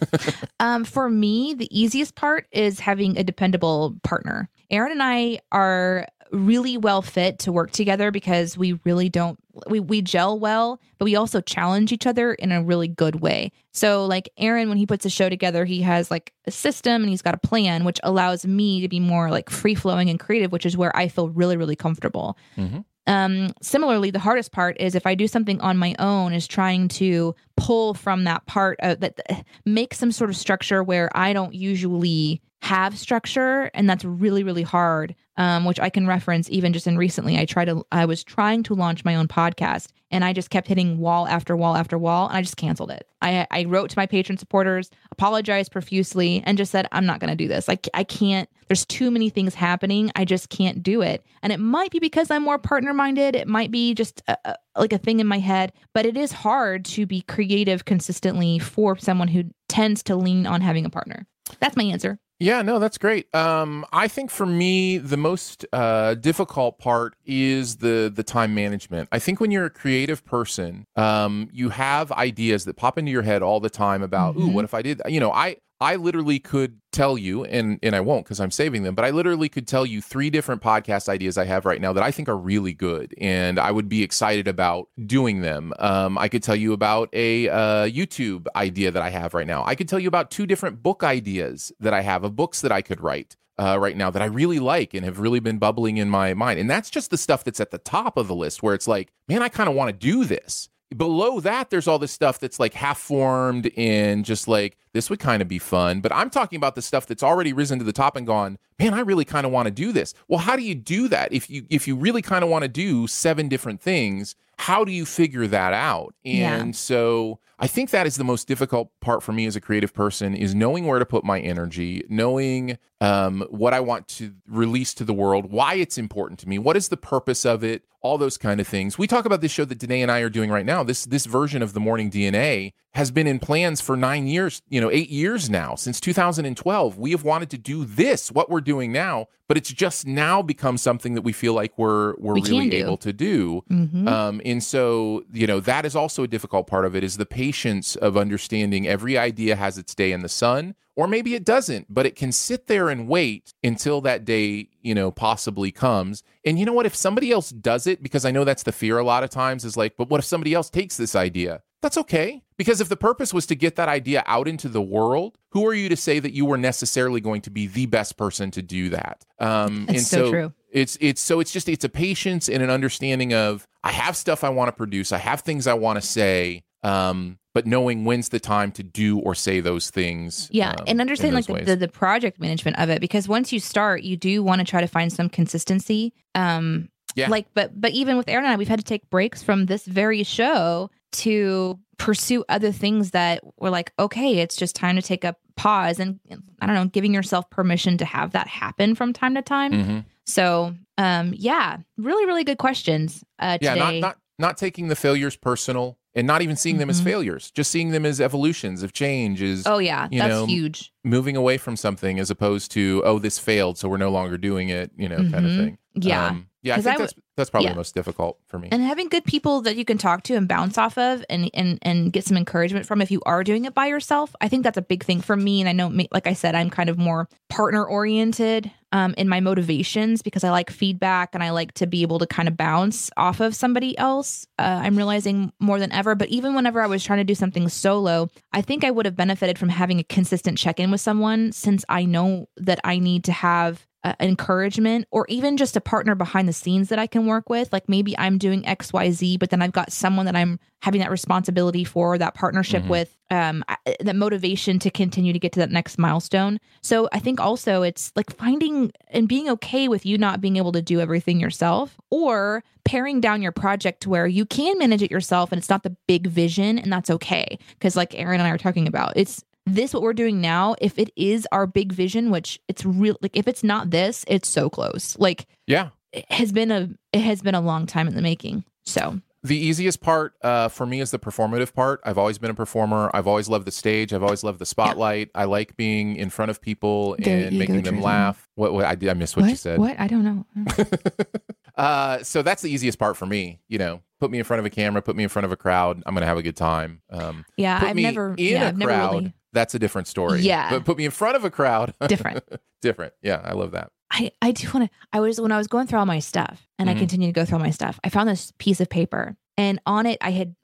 um, 0.60 0.84
for 0.84 1.08
me, 1.08 1.54
the 1.54 1.68
easiest 1.78 2.14
part 2.14 2.46
is 2.52 2.80
having 2.80 3.16
a 3.18 3.24
dependable 3.24 3.96
partner. 4.02 4.48
Aaron 4.70 4.92
and 4.92 5.02
I 5.02 5.40
are 5.52 6.06
really 6.32 6.76
well 6.76 7.02
fit 7.02 7.40
to 7.40 7.50
work 7.50 7.72
together 7.72 8.12
because 8.12 8.56
we 8.56 8.78
really 8.84 9.08
don't 9.08 9.36
we 9.68 9.80
we 9.80 10.00
gel 10.00 10.38
well, 10.38 10.80
but 10.98 11.04
we 11.04 11.16
also 11.16 11.40
challenge 11.40 11.92
each 11.92 12.06
other 12.06 12.32
in 12.34 12.52
a 12.52 12.62
really 12.62 12.86
good 12.88 13.20
way. 13.20 13.50
So 13.72 14.06
like 14.06 14.28
Aaron 14.38 14.68
when 14.68 14.78
he 14.78 14.86
puts 14.86 15.04
a 15.04 15.10
show 15.10 15.28
together, 15.28 15.64
he 15.64 15.82
has 15.82 16.10
like 16.10 16.32
a 16.46 16.50
system 16.50 17.02
and 17.02 17.10
he's 17.10 17.22
got 17.22 17.34
a 17.34 17.38
plan 17.38 17.84
which 17.84 17.98
allows 18.04 18.46
me 18.46 18.80
to 18.80 18.88
be 18.88 19.00
more 19.00 19.30
like 19.30 19.50
free 19.50 19.74
flowing 19.74 20.08
and 20.08 20.20
creative, 20.20 20.52
which 20.52 20.66
is 20.66 20.76
where 20.76 20.96
I 20.96 21.08
feel 21.08 21.28
really 21.28 21.56
really 21.56 21.76
comfortable. 21.76 22.38
Mhm. 22.56 22.84
Um, 23.10 23.52
similarly, 23.60 24.12
the 24.12 24.20
hardest 24.20 24.52
part 24.52 24.80
is 24.80 24.94
if 24.94 25.04
I 25.04 25.16
do 25.16 25.26
something 25.26 25.60
on 25.60 25.76
my 25.76 25.96
own, 25.98 26.32
is 26.32 26.46
trying 26.46 26.86
to 26.88 27.34
pull 27.56 27.92
from 27.92 28.22
that 28.24 28.46
part 28.46 28.78
of 28.82 29.00
that, 29.00 29.44
make 29.66 29.94
some 29.94 30.12
sort 30.12 30.30
of 30.30 30.36
structure 30.36 30.84
where 30.84 31.10
I 31.12 31.32
don't 31.32 31.52
usually 31.52 32.40
have 32.62 32.98
structure, 32.98 33.70
and 33.74 33.88
that's 33.88 34.04
really 34.04 34.42
really 34.42 34.62
hard. 34.62 35.14
Um, 35.36 35.64
which 35.64 35.80
I 35.80 35.88
can 35.88 36.06
reference 36.06 36.50
even 36.50 36.74
just 36.74 36.86
in 36.86 36.98
recently. 36.98 37.38
I 37.38 37.46
tried 37.46 37.64
to, 37.66 37.86
I 37.90 38.04
was 38.04 38.22
trying 38.22 38.62
to 38.64 38.74
launch 38.74 39.06
my 39.06 39.14
own 39.14 39.26
podcast, 39.26 39.86
and 40.10 40.22
I 40.22 40.34
just 40.34 40.50
kept 40.50 40.68
hitting 40.68 40.98
wall 40.98 41.26
after 41.26 41.56
wall 41.56 41.76
after 41.76 41.96
wall, 41.96 42.28
and 42.28 42.36
I 42.36 42.42
just 42.42 42.58
canceled 42.58 42.90
it. 42.90 43.06
I 43.22 43.46
I 43.50 43.64
wrote 43.64 43.88
to 43.90 43.98
my 43.98 44.04
patron 44.04 44.36
supporters, 44.36 44.90
apologized 45.12 45.72
profusely, 45.72 46.42
and 46.44 46.58
just 46.58 46.72
said 46.72 46.86
I'm 46.92 47.06
not 47.06 47.20
going 47.20 47.30
to 47.30 47.36
do 47.36 47.48
this. 47.48 47.68
Like 47.68 47.88
I 47.94 48.04
can't. 48.04 48.50
There's 48.68 48.84
too 48.84 49.10
many 49.10 49.30
things 49.30 49.54
happening. 49.54 50.12
I 50.14 50.24
just 50.24 50.50
can't 50.50 50.82
do 50.82 51.00
it. 51.00 51.24
And 51.42 51.52
it 51.52 51.58
might 51.58 51.90
be 51.90 51.98
because 51.98 52.30
I'm 52.30 52.42
more 52.42 52.58
partner 52.58 52.92
minded. 52.92 53.34
It 53.34 53.48
might 53.48 53.70
be 53.70 53.94
just 53.94 54.22
a, 54.28 54.36
a, 54.44 54.56
like 54.76 54.92
a 54.92 54.98
thing 54.98 55.20
in 55.20 55.26
my 55.26 55.38
head. 55.38 55.72
But 55.92 56.06
it 56.06 56.16
is 56.16 56.32
hard 56.32 56.84
to 56.86 57.06
be 57.06 57.22
creative 57.22 57.84
consistently 57.84 58.58
for 58.58 58.96
someone 58.96 59.28
who 59.28 59.44
tends 59.68 60.02
to 60.04 60.16
lean 60.16 60.46
on 60.46 60.60
having 60.60 60.84
a 60.84 60.90
partner. 60.90 61.26
That's 61.58 61.76
my 61.76 61.84
answer. 61.84 62.20
Yeah, 62.42 62.62
no, 62.62 62.78
that's 62.78 62.96
great. 62.96 63.32
Um, 63.34 63.84
I 63.92 64.08
think 64.08 64.30
for 64.30 64.46
me, 64.46 64.96
the 64.96 65.18
most 65.18 65.66
uh, 65.74 66.14
difficult 66.14 66.78
part 66.78 67.14
is 67.26 67.76
the 67.76 68.10
the 68.14 68.22
time 68.22 68.54
management. 68.54 69.10
I 69.12 69.18
think 69.18 69.40
when 69.40 69.50
you're 69.50 69.66
a 69.66 69.70
creative 69.70 70.24
person, 70.24 70.86
um, 70.96 71.50
you 71.52 71.68
have 71.68 72.10
ideas 72.12 72.64
that 72.64 72.76
pop 72.78 72.96
into 72.96 73.10
your 73.12 73.20
head 73.22 73.42
all 73.42 73.60
the 73.60 73.68
time 73.68 74.02
about, 74.02 74.36
ooh, 74.36 74.48
Mhm. 74.48 74.52
what 74.54 74.64
if 74.64 74.72
I 74.72 74.80
did? 74.80 74.98
that?" 74.98 75.12
You 75.12 75.20
know, 75.20 75.30
I 75.30 75.56
I 75.80 75.96
literally 75.96 76.38
could 76.38 76.78
tell 76.92 77.16
you, 77.16 77.44
and 77.44 77.78
and 77.82 77.96
I 77.96 78.00
won't 78.00 78.26
because 78.26 78.38
I'm 78.38 78.50
saving 78.50 78.82
them, 78.82 78.94
but 78.94 79.06
I 79.06 79.10
literally 79.10 79.48
could 79.48 79.66
tell 79.66 79.86
you 79.86 80.02
three 80.02 80.28
different 80.28 80.60
podcast 80.60 81.08
ideas 81.08 81.38
I 81.38 81.46
have 81.46 81.64
right 81.64 81.80
now 81.80 81.94
that 81.94 82.02
I 82.02 82.10
think 82.10 82.28
are 82.28 82.36
really 82.36 82.74
good, 82.74 83.14
and 83.18 83.58
I 83.58 83.70
would 83.70 83.88
be 83.88 84.02
excited 84.02 84.46
about 84.46 84.88
doing 85.06 85.40
them. 85.40 85.72
Um, 85.78 86.18
I 86.18 86.28
could 86.28 86.42
tell 86.42 86.56
you 86.56 86.74
about 86.74 87.08
a 87.14 87.48
uh, 87.48 87.86
YouTube 87.86 88.46
idea 88.54 88.90
that 88.90 89.02
I 89.02 89.08
have 89.08 89.32
right 89.32 89.46
now. 89.46 89.64
I 89.64 89.74
could 89.74 89.88
tell 89.88 89.98
you 89.98 90.08
about 90.08 90.30
two 90.30 90.46
different 90.46 90.82
book 90.82 91.02
ideas 91.02 91.72
that 91.80 91.94
I 91.94 92.02
have 92.02 92.24
of 92.24 92.36
books 92.36 92.60
that 92.60 92.72
I 92.72 92.82
could 92.82 93.00
write. 93.00 93.36
Uh, 93.58 93.76
right 93.78 93.94
now 93.94 94.08
that 94.08 94.22
I 94.22 94.24
really 94.24 94.58
like 94.58 94.94
and 94.94 95.04
have 95.04 95.18
really 95.18 95.38
been 95.38 95.58
bubbling 95.58 95.98
in 95.98 96.08
my 96.08 96.32
mind. 96.32 96.58
And 96.58 96.70
that's 96.70 96.88
just 96.88 97.10
the 97.10 97.18
stuff 97.18 97.44
that's 97.44 97.60
at 97.60 97.70
the 97.70 97.76
top 97.76 98.16
of 98.16 98.26
the 98.26 98.34
list 98.34 98.62
where 98.62 98.72
it's 98.72 98.88
like, 98.88 99.12
man, 99.28 99.42
I 99.42 99.50
kind 99.50 99.68
of 99.68 99.74
want 99.74 99.88
to 99.88 99.92
do 99.92 100.24
this. 100.24 100.70
Below 100.96 101.40
that, 101.40 101.70
there's 101.70 101.86
all 101.86 101.98
this 101.98 102.10
stuff 102.10 102.40
that's 102.40 102.58
like 102.58 102.74
half 102.74 102.98
formed 102.98 103.70
and 103.76 104.24
just 104.24 104.48
like, 104.48 104.76
this 104.92 105.08
would 105.08 105.20
kind 105.20 105.40
of 105.40 105.46
be 105.46 105.58
fun. 105.58 106.00
But 106.00 106.12
I'm 106.12 106.30
talking 106.30 106.56
about 106.56 106.74
the 106.74 106.82
stuff 106.82 107.06
that's 107.06 107.22
already 107.22 107.52
risen 107.52 107.78
to 107.78 107.84
the 107.84 107.92
top 107.92 108.16
and 108.16 108.26
gone, 108.26 108.58
man, 108.78 108.92
I 108.92 109.00
really 109.00 109.24
kind 109.24 109.46
of 109.46 109.52
want 109.52 109.66
to 109.66 109.70
do 109.70 109.92
this. 109.92 110.14
Well, 110.26 110.40
how 110.40 110.56
do 110.56 110.62
you 110.62 110.74
do 110.74 111.06
that? 111.08 111.32
If 111.32 111.48
you 111.48 111.64
if 111.70 111.86
you 111.86 111.94
really 111.94 112.22
kind 112.22 112.42
of 112.42 112.50
want 112.50 112.62
to 112.62 112.68
do 112.68 113.06
seven 113.06 113.48
different 113.48 113.80
things, 113.80 114.34
how 114.58 114.84
do 114.84 114.92
you 114.92 115.06
figure 115.06 115.46
that 115.46 115.72
out? 115.72 116.14
Yeah. 116.24 116.56
And 116.56 116.74
so 116.74 117.38
I 117.58 117.66
think 117.66 117.90
that 117.90 118.06
is 118.06 118.16
the 118.16 118.24
most 118.24 118.48
difficult 118.48 118.90
part 119.00 119.22
for 119.22 119.32
me 119.32 119.46
as 119.46 119.54
a 119.54 119.60
creative 119.60 119.94
person 119.94 120.34
is 120.34 120.54
knowing 120.54 120.86
where 120.86 120.98
to 120.98 121.06
put 121.06 121.24
my 121.24 121.40
energy, 121.40 122.04
knowing 122.08 122.78
um, 123.00 123.46
what 123.50 123.72
I 123.72 123.80
want 123.80 124.08
to 124.08 124.34
release 124.46 124.92
to 124.94 125.04
the 125.04 125.14
world, 125.14 125.50
why 125.50 125.74
it's 125.74 125.96
important 125.96 126.38
to 126.40 126.48
me, 126.48 126.58
what 126.58 126.76
is 126.76 126.88
the 126.88 126.96
purpose 126.96 127.46
of 127.46 127.64
it, 127.64 127.82
all 128.02 128.18
those 128.18 128.38
kind 128.38 128.60
of 128.60 128.66
things. 128.66 128.96
We 128.96 129.06
talk 129.06 129.24
about 129.24 129.40
this 129.40 129.52
show 129.52 129.64
that 129.66 129.78
Danae 129.78 130.02
and 130.02 130.10
I 130.10 130.20
are 130.20 130.30
doing 130.30 130.50
right 130.50 130.64
now. 130.64 130.82
This 130.82 131.04
this 131.04 131.26
version 131.26 131.62
of 131.62 131.74
the 131.74 131.80
Morning 131.80 132.10
DNA 132.10 132.72
has 132.92 133.10
been 133.10 133.26
in 133.26 133.38
plans 133.38 133.80
for 133.80 133.96
nine 133.96 134.26
years, 134.26 134.62
you 134.68 134.80
know, 134.80 134.90
eight 134.90 135.10
years 135.10 135.50
now 135.50 135.74
since 135.74 136.00
2012. 136.00 136.98
We 136.98 137.10
have 137.12 137.22
wanted 137.22 137.50
to 137.50 137.58
do 137.58 137.84
this, 137.84 138.32
what 138.32 138.50
we're 138.50 138.62
doing 138.62 138.90
now, 138.90 139.28
but 139.48 139.56
it's 139.56 139.72
just 139.72 140.06
now 140.06 140.40
become 140.42 140.78
something 140.78 141.14
that 141.14 141.22
we 141.22 141.32
feel 141.32 141.52
like 141.52 141.76
we're 141.76 142.14
we're 142.16 142.34
We 142.34 142.42
really 142.42 142.74
able 142.76 142.96
to 142.98 143.12
do. 143.12 143.64
Mm-hmm. 143.70 144.08
Um, 144.08 144.40
and 144.44 144.64
so, 144.64 145.24
you 145.32 145.46
know, 145.46 145.60
that 145.60 145.84
is 145.84 145.94
also 145.94 146.22
a 146.22 146.28
difficult 146.28 146.66
part 146.66 146.86
of 146.86 146.96
it 146.96 147.04
is 147.04 147.18
the 147.18 147.26
patience 147.26 147.96
of 147.96 148.16
understanding 148.16 148.88
every 148.88 149.18
idea 149.18 149.56
has 149.56 149.76
its 149.76 149.94
day 149.94 150.12
in 150.12 150.20
the 150.20 150.28
sun, 150.28 150.74
or 151.00 151.08
maybe 151.08 151.34
it 151.34 151.46
doesn't, 151.46 151.86
but 151.88 152.04
it 152.04 152.14
can 152.14 152.30
sit 152.30 152.66
there 152.66 152.90
and 152.90 153.08
wait 153.08 153.54
until 153.64 154.02
that 154.02 154.26
day, 154.26 154.68
you 154.82 154.94
know, 154.94 155.10
possibly 155.10 155.72
comes. 155.72 156.22
And 156.44 156.58
you 156.58 156.66
know 156.66 156.74
what? 156.74 156.84
If 156.84 156.94
somebody 156.94 157.32
else 157.32 157.48
does 157.48 157.86
it, 157.86 158.02
because 158.02 158.26
I 158.26 158.30
know 158.30 158.44
that's 158.44 158.64
the 158.64 158.70
fear 158.70 158.98
a 158.98 159.02
lot 159.02 159.24
of 159.24 159.30
times 159.30 159.64
is 159.64 159.78
like, 159.78 159.96
but 159.96 160.10
what 160.10 160.18
if 160.18 160.26
somebody 160.26 160.52
else 160.52 160.68
takes 160.68 160.98
this 160.98 161.16
idea? 161.16 161.62
That's 161.80 161.96
okay. 161.96 162.42
Because 162.58 162.82
if 162.82 162.90
the 162.90 162.98
purpose 162.98 163.32
was 163.32 163.46
to 163.46 163.54
get 163.54 163.76
that 163.76 163.88
idea 163.88 164.22
out 164.26 164.46
into 164.46 164.68
the 164.68 164.82
world, 164.82 165.38
who 165.52 165.66
are 165.66 165.72
you 165.72 165.88
to 165.88 165.96
say 165.96 166.18
that 166.18 166.34
you 166.34 166.44
were 166.44 166.58
necessarily 166.58 167.22
going 167.22 167.40
to 167.40 167.50
be 167.50 167.66
the 167.66 167.86
best 167.86 168.18
person 168.18 168.50
to 168.50 168.60
do 168.60 168.90
that? 168.90 169.24
Um, 169.38 169.86
That's 169.86 170.00
and 170.00 170.06
so 170.06 170.30
true. 170.30 170.52
it's 170.70 170.98
it's 171.00 171.22
so 171.22 171.40
it's 171.40 171.50
just 171.50 171.66
it's 171.70 171.86
a 171.86 171.88
patience 171.88 172.50
and 172.50 172.62
an 172.62 172.68
understanding 172.68 173.32
of 173.32 173.66
I 173.82 173.92
have 173.92 174.18
stuff 174.18 174.44
I 174.44 174.50
want 174.50 174.68
to 174.68 174.72
produce, 174.72 175.12
I 175.12 175.18
have 175.18 175.40
things 175.40 175.66
I 175.66 175.72
want 175.72 175.98
to 175.98 176.06
say, 176.06 176.64
um, 176.82 177.38
but 177.52 177.66
knowing 177.66 178.04
when's 178.04 178.28
the 178.28 178.40
time 178.40 178.70
to 178.72 178.82
do 178.82 179.18
or 179.18 179.34
say 179.34 179.60
those 179.60 179.90
things. 179.90 180.48
Yeah, 180.52 180.70
um, 180.70 180.84
and 180.86 181.00
understand 181.00 181.34
like 181.34 181.46
the, 181.46 181.64
the 181.64 181.76
the 181.76 181.88
project 181.88 182.40
management 182.40 182.78
of 182.78 182.90
it 182.90 183.00
because 183.00 183.28
once 183.28 183.52
you 183.52 183.60
start, 183.60 184.02
you 184.02 184.16
do 184.16 184.42
want 184.42 184.60
to 184.60 184.64
try 184.64 184.80
to 184.80 184.86
find 184.86 185.12
some 185.12 185.28
consistency. 185.28 186.12
Um, 186.34 186.88
Yeah. 187.16 187.28
Like, 187.28 187.46
but 187.54 187.78
but 187.80 187.90
even 187.92 188.16
with 188.16 188.28
Aaron 188.28 188.44
and 188.44 188.52
I, 188.54 188.56
we've 188.56 188.68
had 188.68 188.78
to 188.78 188.84
take 188.84 189.10
breaks 189.10 189.42
from 189.42 189.66
this 189.66 189.84
very 189.84 190.22
show 190.22 190.90
to 191.12 191.78
pursue 191.98 192.44
other 192.48 192.72
things 192.72 193.10
that 193.10 193.42
were 193.58 193.68
like, 193.70 193.92
okay, 193.98 194.38
it's 194.38 194.56
just 194.56 194.76
time 194.76 194.96
to 194.96 195.02
take 195.02 195.24
a 195.24 195.34
pause 195.56 195.98
and 195.98 196.20
I 196.62 196.66
don't 196.66 196.74
know, 196.76 196.86
giving 196.86 197.12
yourself 197.12 197.50
permission 197.50 197.98
to 197.98 198.04
have 198.04 198.30
that 198.30 198.46
happen 198.48 198.94
from 198.94 199.12
time 199.12 199.34
to 199.34 199.42
time. 199.42 199.72
hmm 199.72 199.98
So, 200.24 200.74
um, 200.96 201.34
yeah, 201.36 201.78
really, 201.98 202.26
really 202.26 202.44
good 202.44 202.58
questions 202.58 203.24
uh, 203.40 203.58
Yeah, 203.60 203.74
not 203.74 203.94
not 203.96 204.16
not 204.38 204.56
taking 204.56 204.88
the 204.88 204.96
failures 204.96 205.36
personal 205.36 205.98
and 206.14 206.26
not 206.26 206.42
even 206.42 206.56
seeing 206.56 206.78
them 206.78 206.90
as 206.90 207.00
Mhm. 207.00 207.04
failures, 207.04 207.50
just 207.50 207.70
seeing 207.70 207.90
them 207.90 208.04
as 208.04 208.20
evolutions 208.20 208.82
of 208.82 208.92
change, 208.92 209.40
is 209.42 209.64
oh 209.66 209.78
yeah, 209.78 210.08
you 210.10 210.18
that's 210.20 210.30
know, 210.30 210.46
huge. 210.46 210.92
moving 211.04 211.36
away 211.36 211.56
from 211.58 211.76
something 211.76 212.18
as 212.18 212.30
opposed 212.30 212.70
to 212.72 213.02
oh 213.04 213.18
this 213.18 213.38
failed, 213.38 213.78
so 213.78 213.88
we're 213.88 213.96
no 213.96 214.10
longer 214.10 214.36
doing 214.38 214.68
it, 214.68 214.90
you 214.96 215.08
know, 215.08 215.18
kind 215.18 215.46
of 215.46 215.56
thing. 215.56 215.78
Yeah. 215.94 216.26
Um, 216.28 216.46
yeah, 216.62 216.74
I 216.74 216.76
think 216.76 216.86
I 216.88 216.92
w- 216.92 217.06
that's 217.06 217.14
that's 217.38 217.50
probably 217.50 217.68
yeah. 217.68 217.72
the 217.72 217.76
most 217.78 217.94
difficult 217.94 218.38
for 218.46 218.58
me. 218.58 218.68
and 218.70 218.82
having 218.82 219.08
good 219.08 219.24
people 219.24 219.62
that 219.62 219.76
you 219.76 219.84
can 219.86 219.96
talk 219.96 220.22
to 220.24 220.34
and 220.34 220.46
bounce 220.46 220.76
off 220.76 220.98
of 220.98 221.24
and 221.30 221.50
and 221.54 221.78
and 221.82 222.12
get 222.12 222.24
some 222.26 222.36
encouragement 222.36 222.84
from 222.84 223.00
if 223.00 223.10
you 223.10 223.22
are 223.24 223.42
doing 223.42 223.64
it 223.64 223.72
by 223.72 223.86
yourself 223.86 224.36
i 224.42 224.48
think 224.48 224.62
that's 224.62 224.76
a 224.76 224.82
big 224.82 225.02
thing 225.02 225.22
for 225.22 225.36
me 225.36 225.60
and 225.60 225.70
i 225.70 225.72
know 225.72 225.88
like 226.12 226.26
i 226.26 226.34
said 226.34 226.54
i'm 226.54 226.68
kind 226.68 226.90
of 226.90 226.98
more 226.98 227.30
partner 227.48 227.82
oriented 227.82 228.70
um, 228.92 229.14
in 229.16 229.28
my 229.28 229.40
motivations 229.40 230.22
because 230.22 230.44
i 230.44 230.50
like 230.50 230.70
feedback 230.70 231.30
and 231.34 231.42
i 231.42 231.50
like 231.50 231.72
to 231.72 231.86
be 231.86 232.02
able 232.02 232.18
to 232.18 232.26
kind 232.26 232.48
of 232.48 232.56
bounce 232.56 233.10
off 233.16 233.40
of 233.40 233.54
somebody 233.54 233.96
else. 233.98 234.46
Uh, 234.58 234.80
i'm 234.82 234.96
realizing 234.96 235.52
more 235.60 235.78
than 235.78 235.92
ever 235.92 236.14
but 236.14 236.28
even 236.28 236.54
whenever 236.54 236.80
i 236.80 236.86
was 236.86 237.04
trying 237.04 237.18
to 237.18 237.24
do 237.24 237.34
something 237.34 237.68
solo 237.68 238.28
i 238.52 238.60
think 238.60 238.84
i 238.84 238.90
would 238.90 239.06
have 239.06 239.16
benefited 239.16 239.58
from 239.58 239.68
having 239.68 239.98
a 239.98 240.04
consistent 240.04 240.58
check-in 240.58 240.90
with 240.90 241.00
someone 241.00 241.52
since 241.52 241.84
i 241.88 242.04
know 242.04 242.48
that 242.56 242.80
i 242.84 242.98
need 242.98 243.24
to 243.24 243.32
have 243.32 243.86
uh, 244.02 244.14
encouragement 244.20 245.06
or 245.10 245.26
even 245.28 245.56
just 245.56 245.76
a 245.76 245.80
partner 245.80 246.14
behind 246.14 246.48
the 246.48 246.52
scenes 246.52 246.88
that 246.88 246.98
I 246.98 247.06
can 247.06 247.26
work 247.26 247.50
with. 247.50 247.72
Like 247.72 247.88
maybe 247.88 248.16
I'm 248.18 248.38
doing 248.38 248.62
XYZ, 248.62 249.38
but 249.38 249.50
then 249.50 249.60
I've 249.60 249.72
got 249.72 249.92
someone 249.92 250.26
that 250.26 250.34
I'm 250.36 250.58
having 250.82 251.00
that 251.02 251.10
responsibility 251.10 251.84
for, 251.84 252.16
that 252.16 252.32
partnership 252.34 252.84
Mhm. 252.84 252.88
with, 252.88 253.14
um, 253.30 253.62
I- 253.68 253.76
that 254.00 254.16
motivation 254.16 254.78
to 254.78 254.90
continue 254.90 255.34
to 255.34 255.38
get 255.38 255.52
to 255.52 255.60
that 255.60 255.70
next 255.70 255.98
milestone. 255.98 256.58
So 256.80 257.08
I 257.12 257.18
think 257.18 257.38
also 257.40 257.82
it's 257.82 258.10
like 258.16 258.34
finding 258.34 258.90
and 259.08 259.28
being 259.28 259.50
okay 259.50 259.88
with 259.88 260.06
you 260.06 260.16
not 260.16 260.40
being 260.40 260.56
able 260.56 260.72
to 260.72 260.80
do 260.80 260.98
everything 261.00 261.38
yourself 261.38 261.98
or 262.10 262.64
paring 262.84 263.20
down 263.20 263.42
your 263.42 263.52
project 263.52 264.00
to 264.04 264.08
where 264.10 264.26
you 264.26 264.46
can 264.46 264.78
manage 264.78 265.02
it 265.02 265.10
yourself 265.10 265.52
and 265.52 265.58
it's 265.58 265.68
not 265.68 265.82
the 265.82 265.94
big 266.08 266.26
vision 266.26 266.78
and 266.78 266.90
that's 266.90 267.10
okay. 267.10 267.58
Cause 267.80 267.94
like 267.96 268.14
Aaron 268.18 268.40
and 268.40 268.48
I 268.48 268.50
are 268.50 268.58
talking 268.58 268.88
about, 268.88 269.12
it's 269.16 269.44
this 269.66 269.92
what 269.92 270.02
we're 270.02 270.12
doing 270.12 270.40
now 270.40 270.74
if 270.80 270.98
it 270.98 271.10
is 271.16 271.46
our 271.52 271.66
big 271.66 271.92
vision 271.92 272.30
which 272.30 272.60
it's 272.68 272.84
real 272.84 273.16
like 273.20 273.36
if 273.36 273.46
it's 273.46 273.62
not 273.62 273.90
this 273.90 274.24
it's 274.26 274.48
so 274.48 274.68
close 274.70 275.16
like 275.18 275.46
yeah. 275.66 275.90
it 276.12 276.30
has 276.30 276.52
been 276.52 276.70
a 276.70 276.88
it 277.12 277.20
has 277.20 277.42
been 277.42 277.54
a 277.54 277.60
long 277.60 277.86
time 277.86 278.08
in 278.08 278.14
the 278.14 278.22
making 278.22 278.64
so 278.84 279.20
The 279.42 279.56
easiest 279.56 280.02
part 280.02 280.34
uh, 280.42 280.68
for 280.68 280.84
me 280.84 281.00
is 281.00 281.12
the 281.12 281.18
performative 281.18 281.72
part. 281.72 282.00
I've 282.04 282.18
always 282.18 282.36
been 282.36 282.50
a 282.50 282.54
performer. 282.54 283.10
I've 283.14 283.26
always 283.26 283.48
loved 283.48 283.66
the 283.66 283.70
stage. 283.70 284.12
I've 284.12 284.22
always 284.22 284.44
loved 284.44 284.58
the 284.58 284.66
spotlight. 284.66 285.30
I 285.34 285.44
like 285.44 285.76
being 285.76 286.16
in 286.16 286.28
front 286.28 286.50
of 286.50 286.60
people 286.60 287.16
Very 287.18 287.44
and 287.44 287.58
making 287.58 287.82
them 287.82 288.02
laugh. 288.02 288.50
What, 288.56 288.74
what 288.74 288.84
I 288.84 288.96
did, 288.96 289.08
I 289.08 289.14
missed 289.14 289.38
what, 289.38 289.48
you 289.48 289.56
said. 289.56 289.78
what 289.78 289.98
i 289.98 290.06
don't 290.06 290.24
know 290.24 290.44
uh, 291.76 292.22
so 292.22 292.42
that's 292.42 292.60
the 292.60 292.70
easiest 292.70 292.98
part 292.98 293.16
for 293.16 293.24
me. 293.24 293.60
You 293.66 293.78
know, 293.78 294.02
put 294.18 294.30
me 294.30 294.38
in 294.38 294.44
front 294.44 294.60
of 294.60 294.66
a 294.66 294.70
camera, 294.70 295.00
put 295.00 295.16
me 295.16 295.22
in 295.22 295.30
front 295.30 295.46
of 295.46 295.52
a 295.52 295.56
crowd. 295.56 296.02
I'm 296.04 296.12
gonna 296.12 296.26
have 296.26 296.36
a 296.36 296.42
good 296.42 296.56
time. 296.56 297.00
Um, 297.08 297.46
yeah 297.56 297.80
i've 297.82 297.96
never 297.96 298.34
in 298.34 298.44
yeah 298.44 298.64
a 298.64 298.68
i've 298.68 298.76
never 298.76 298.90
crowd. 298.90 299.12
really 299.14 299.32
That's 299.52 299.74
a 299.74 299.78
different 299.78 300.06
story. 300.08 300.40
Yeah. 300.40 300.70
but 300.70 300.84
put 300.84 300.96
me 300.98 301.04
in 301.04 301.10
front 301.10 301.36
of 301.36 301.44
a 301.44 301.50
crowd. 301.50 301.94
different 302.08 302.44
different. 302.82 303.12
Yeah, 303.22 303.40
I 303.44 303.52
love 303.52 303.72
that. 303.72 303.90
I, 304.12 304.32
I 304.42 304.50
do 304.52 304.68
want 304.74 304.90
to. 304.90 304.96
I 305.12 305.20
was 305.20 305.40
when 305.40 305.52
I 305.52 305.58
was 305.58 305.66
going 305.68 305.86
through 305.86 305.98
all 306.00 306.06
my 306.06 306.18
stuff, 306.18 306.66
and 306.78 306.88
Mhm. 306.88 306.92
I 306.96 306.98
continue 306.98 307.28
to 307.28 307.32
go 307.32 307.44
through 307.44 307.58
all 307.58 307.64
my 307.64 307.70
stuff. 307.70 307.98
I 308.04 308.08
found 308.08 308.28
this 308.28 308.52
piece 308.58 308.80
of 308.80 308.88
paper, 308.88 309.36
and 309.56 309.80
on 309.86 310.06
it 310.06 310.18
I 310.20 310.30
had 310.30 310.54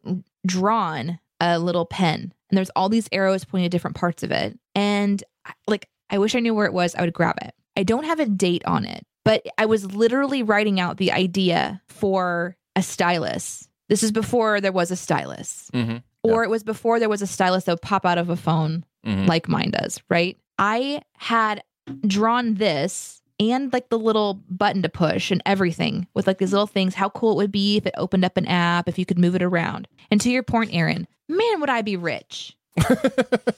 drawn 0.46 1.18
a 1.40 1.58
little 1.58 1.84
pen, 1.86 2.32
and 2.50 2.56
there's 2.56 2.70
all 2.76 2.88
these 2.88 3.08
arrows 3.12 3.44
pointing 3.44 3.66
at 3.66 3.70
different 3.70 3.96
parts 3.96 4.22
of 4.22 4.30
it. 4.30 4.58
And 4.74 5.22
like, 5.66 5.88
I 6.10 6.18
wish 6.18 6.34
I 6.34 6.40
knew 6.40 6.54
where 6.54 6.66
it 6.66 6.72
was. 6.72 6.94
I 6.94 7.02
would 7.02 7.12
grab 7.12 7.36
it. 7.42 7.54
I 7.76 7.82
don't 7.82 8.04
have 8.04 8.20
a 8.20 8.26
date 8.26 8.64
on 8.66 8.84
it, 8.84 9.04
but 9.24 9.44
I 9.58 9.66
was 9.66 9.92
literally 9.92 10.42
writing 10.42 10.80
out 10.80 10.96
the 10.96 11.12
idea 11.12 11.82
for 11.88 12.56
a 12.74 12.82
stylus. 12.82 13.68
This 13.88 14.02
is 14.02 14.10
before 14.12 14.60
there 14.60 14.72
was 14.72 14.90
a 14.90 14.96
stylus, 14.96 15.70
Mm-hmm. 15.72 15.98
Or 16.32 16.44
it 16.44 16.50
was 16.50 16.62
before 16.62 16.98
there 16.98 17.08
was 17.08 17.22
a 17.22 17.26
stylus 17.26 17.64
that 17.64 17.72
would 17.72 17.82
pop 17.82 18.04
out 18.06 18.18
of 18.18 18.28
a 18.30 18.36
phone 18.36 18.84
Mm-hmm. 19.06 19.26
like 19.26 19.48
mine 19.48 19.70
does, 19.70 20.00
right? 20.10 20.36
I 20.58 21.00
had 21.16 21.62
drawn 22.08 22.54
this 22.54 23.22
and 23.38 23.72
like 23.72 23.88
the 23.88 23.98
little 24.00 24.42
button 24.50 24.82
to 24.82 24.88
push 24.88 25.30
and 25.30 25.40
everything 25.46 26.08
with 26.14 26.26
like 26.26 26.38
these 26.38 26.52
little 26.52 26.66
things, 26.66 26.94
how 26.96 27.10
cool 27.10 27.32
it 27.32 27.36
would 27.36 27.52
be 27.52 27.76
if 27.76 27.86
it 27.86 27.94
opened 27.96 28.24
up 28.24 28.36
an 28.36 28.46
app, 28.46 28.88
if 28.88 28.98
you 28.98 29.06
could 29.06 29.18
move 29.18 29.36
it 29.36 29.42
around. 29.42 29.86
And 30.10 30.20
to 30.22 30.30
your 30.30 30.42
point, 30.42 30.70
Aaron, 30.74 31.06
man, 31.28 31.60
would 31.60 31.70
I 31.70 31.82
be 31.82 31.96
rich? 31.96 32.56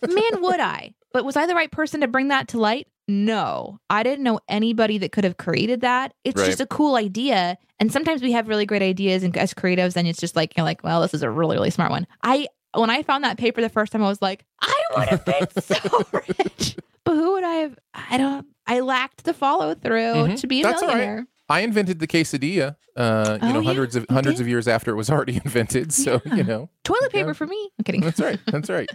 man, 0.07 0.43
would 0.43 0.61
I? 0.61 0.95
But 1.13 1.25
was 1.25 1.37
I 1.37 1.47
the 1.47 1.55
right 1.55 1.71
person 1.71 2.01
to 2.03 2.09
bring 2.09 2.29
that 2.29 2.49
to 2.49 2.59
light? 2.59 2.89
No, 3.07 3.79
I 3.89 4.03
didn't 4.03 4.25
know 4.25 4.41
anybody 4.49 4.99
that 4.99 5.13
could 5.13 5.25
have 5.25 5.39
created 5.39 5.81
that. 5.81 6.13
It's 6.25 6.41
Right. 6.41 6.47
just 6.47 6.61
a 6.61 6.67
cool 6.67 6.95
idea. 6.97 7.57
And 7.81 7.91
sometimes 7.91 8.21
we 8.21 8.33
have 8.33 8.49
really 8.49 8.67
great 8.67 8.83
ideas 8.83 9.23
and 9.23 9.35
as 9.37 9.55
creatives, 9.55 9.97
and 9.97 10.07
it's 10.07 10.21
just 10.21 10.37
like, 10.37 10.57
you're 10.57 10.65
like, 10.65 10.85
well, 10.85 11.01
this 11.01 11.15
is 11.15 11.23
a 11.23 11.31
really, 11.31 11.57
really 11.57 11.71
smart 11.71 11.91
one. 11.91 12.07
I, 12.23 12.49
when 12.75 12.91
I 12.91 13.03
found 13.03 13.25
that 13.25 13.39
paper 13.39 13.61
the 13.61 13.69
first 13.69 13.93
time, 13.93 14.03
I 14.03 14.09
was 14.09 14.21
like, 14.23 14.45
I 14.61 14.75
would 14.97 15.09
have 15.09 15.25
been 15.25 15.47
so 15.63 16.05
rich. 16.13 16.77
But 17.05 17.15
who 17.15 17.33
would 17.33 17.45
I 17.45 17.55
have? 17.55 17.79
I 17.95 18.17
don't, 18.19 18.47
I 18.67 18.81
lacked 18.81 19.25
the 19.25 19.33
follow 19.35 19.75
through 19.75 20.13
Mhm. 20.15 20.41
to 20.41 20.47
be 20.47 20.61
a 20.61 20.65
That's 20.65 20.83
right. 20.83 20.89
millionaire. 20.89 21.27
I 21.49 21.61
invented 21.61 21.99
the 21.99 22.07
quesadilla. 22.07 22.77
Uh, 22.95 23.39
you 23.41 23.49
Oh, 23.49 23.53
know, 23.53 23.61
yeah, 23.61 23.67
hundreds 23.67 23.97
of 23.97 24.05
hundreds 24.11 24.37
did. 24.37 24.43
of 24.45 24.49
years 24.49 24.69
after 24.69 24.91
it 24.91 24.97
was 24.97 25.09
already 25.09 25.37
invented. 25.45 25.93
So 25.95 26.21
Yeah. 26.27 26.35
you 26.35 26.45
know, 26.45 26.69
Toilet 26.85 27.11
Yeah. 27.15 27.21
paper 27.21 27.33
for 27.35 27.47
me. 27.47 27.71
I'm 27.79 27.85
kidding. 27.85 28.01
that's 28.03 28.21
right. 28.21 28.39
That's 28.47 28.69
right. 28.69 28.91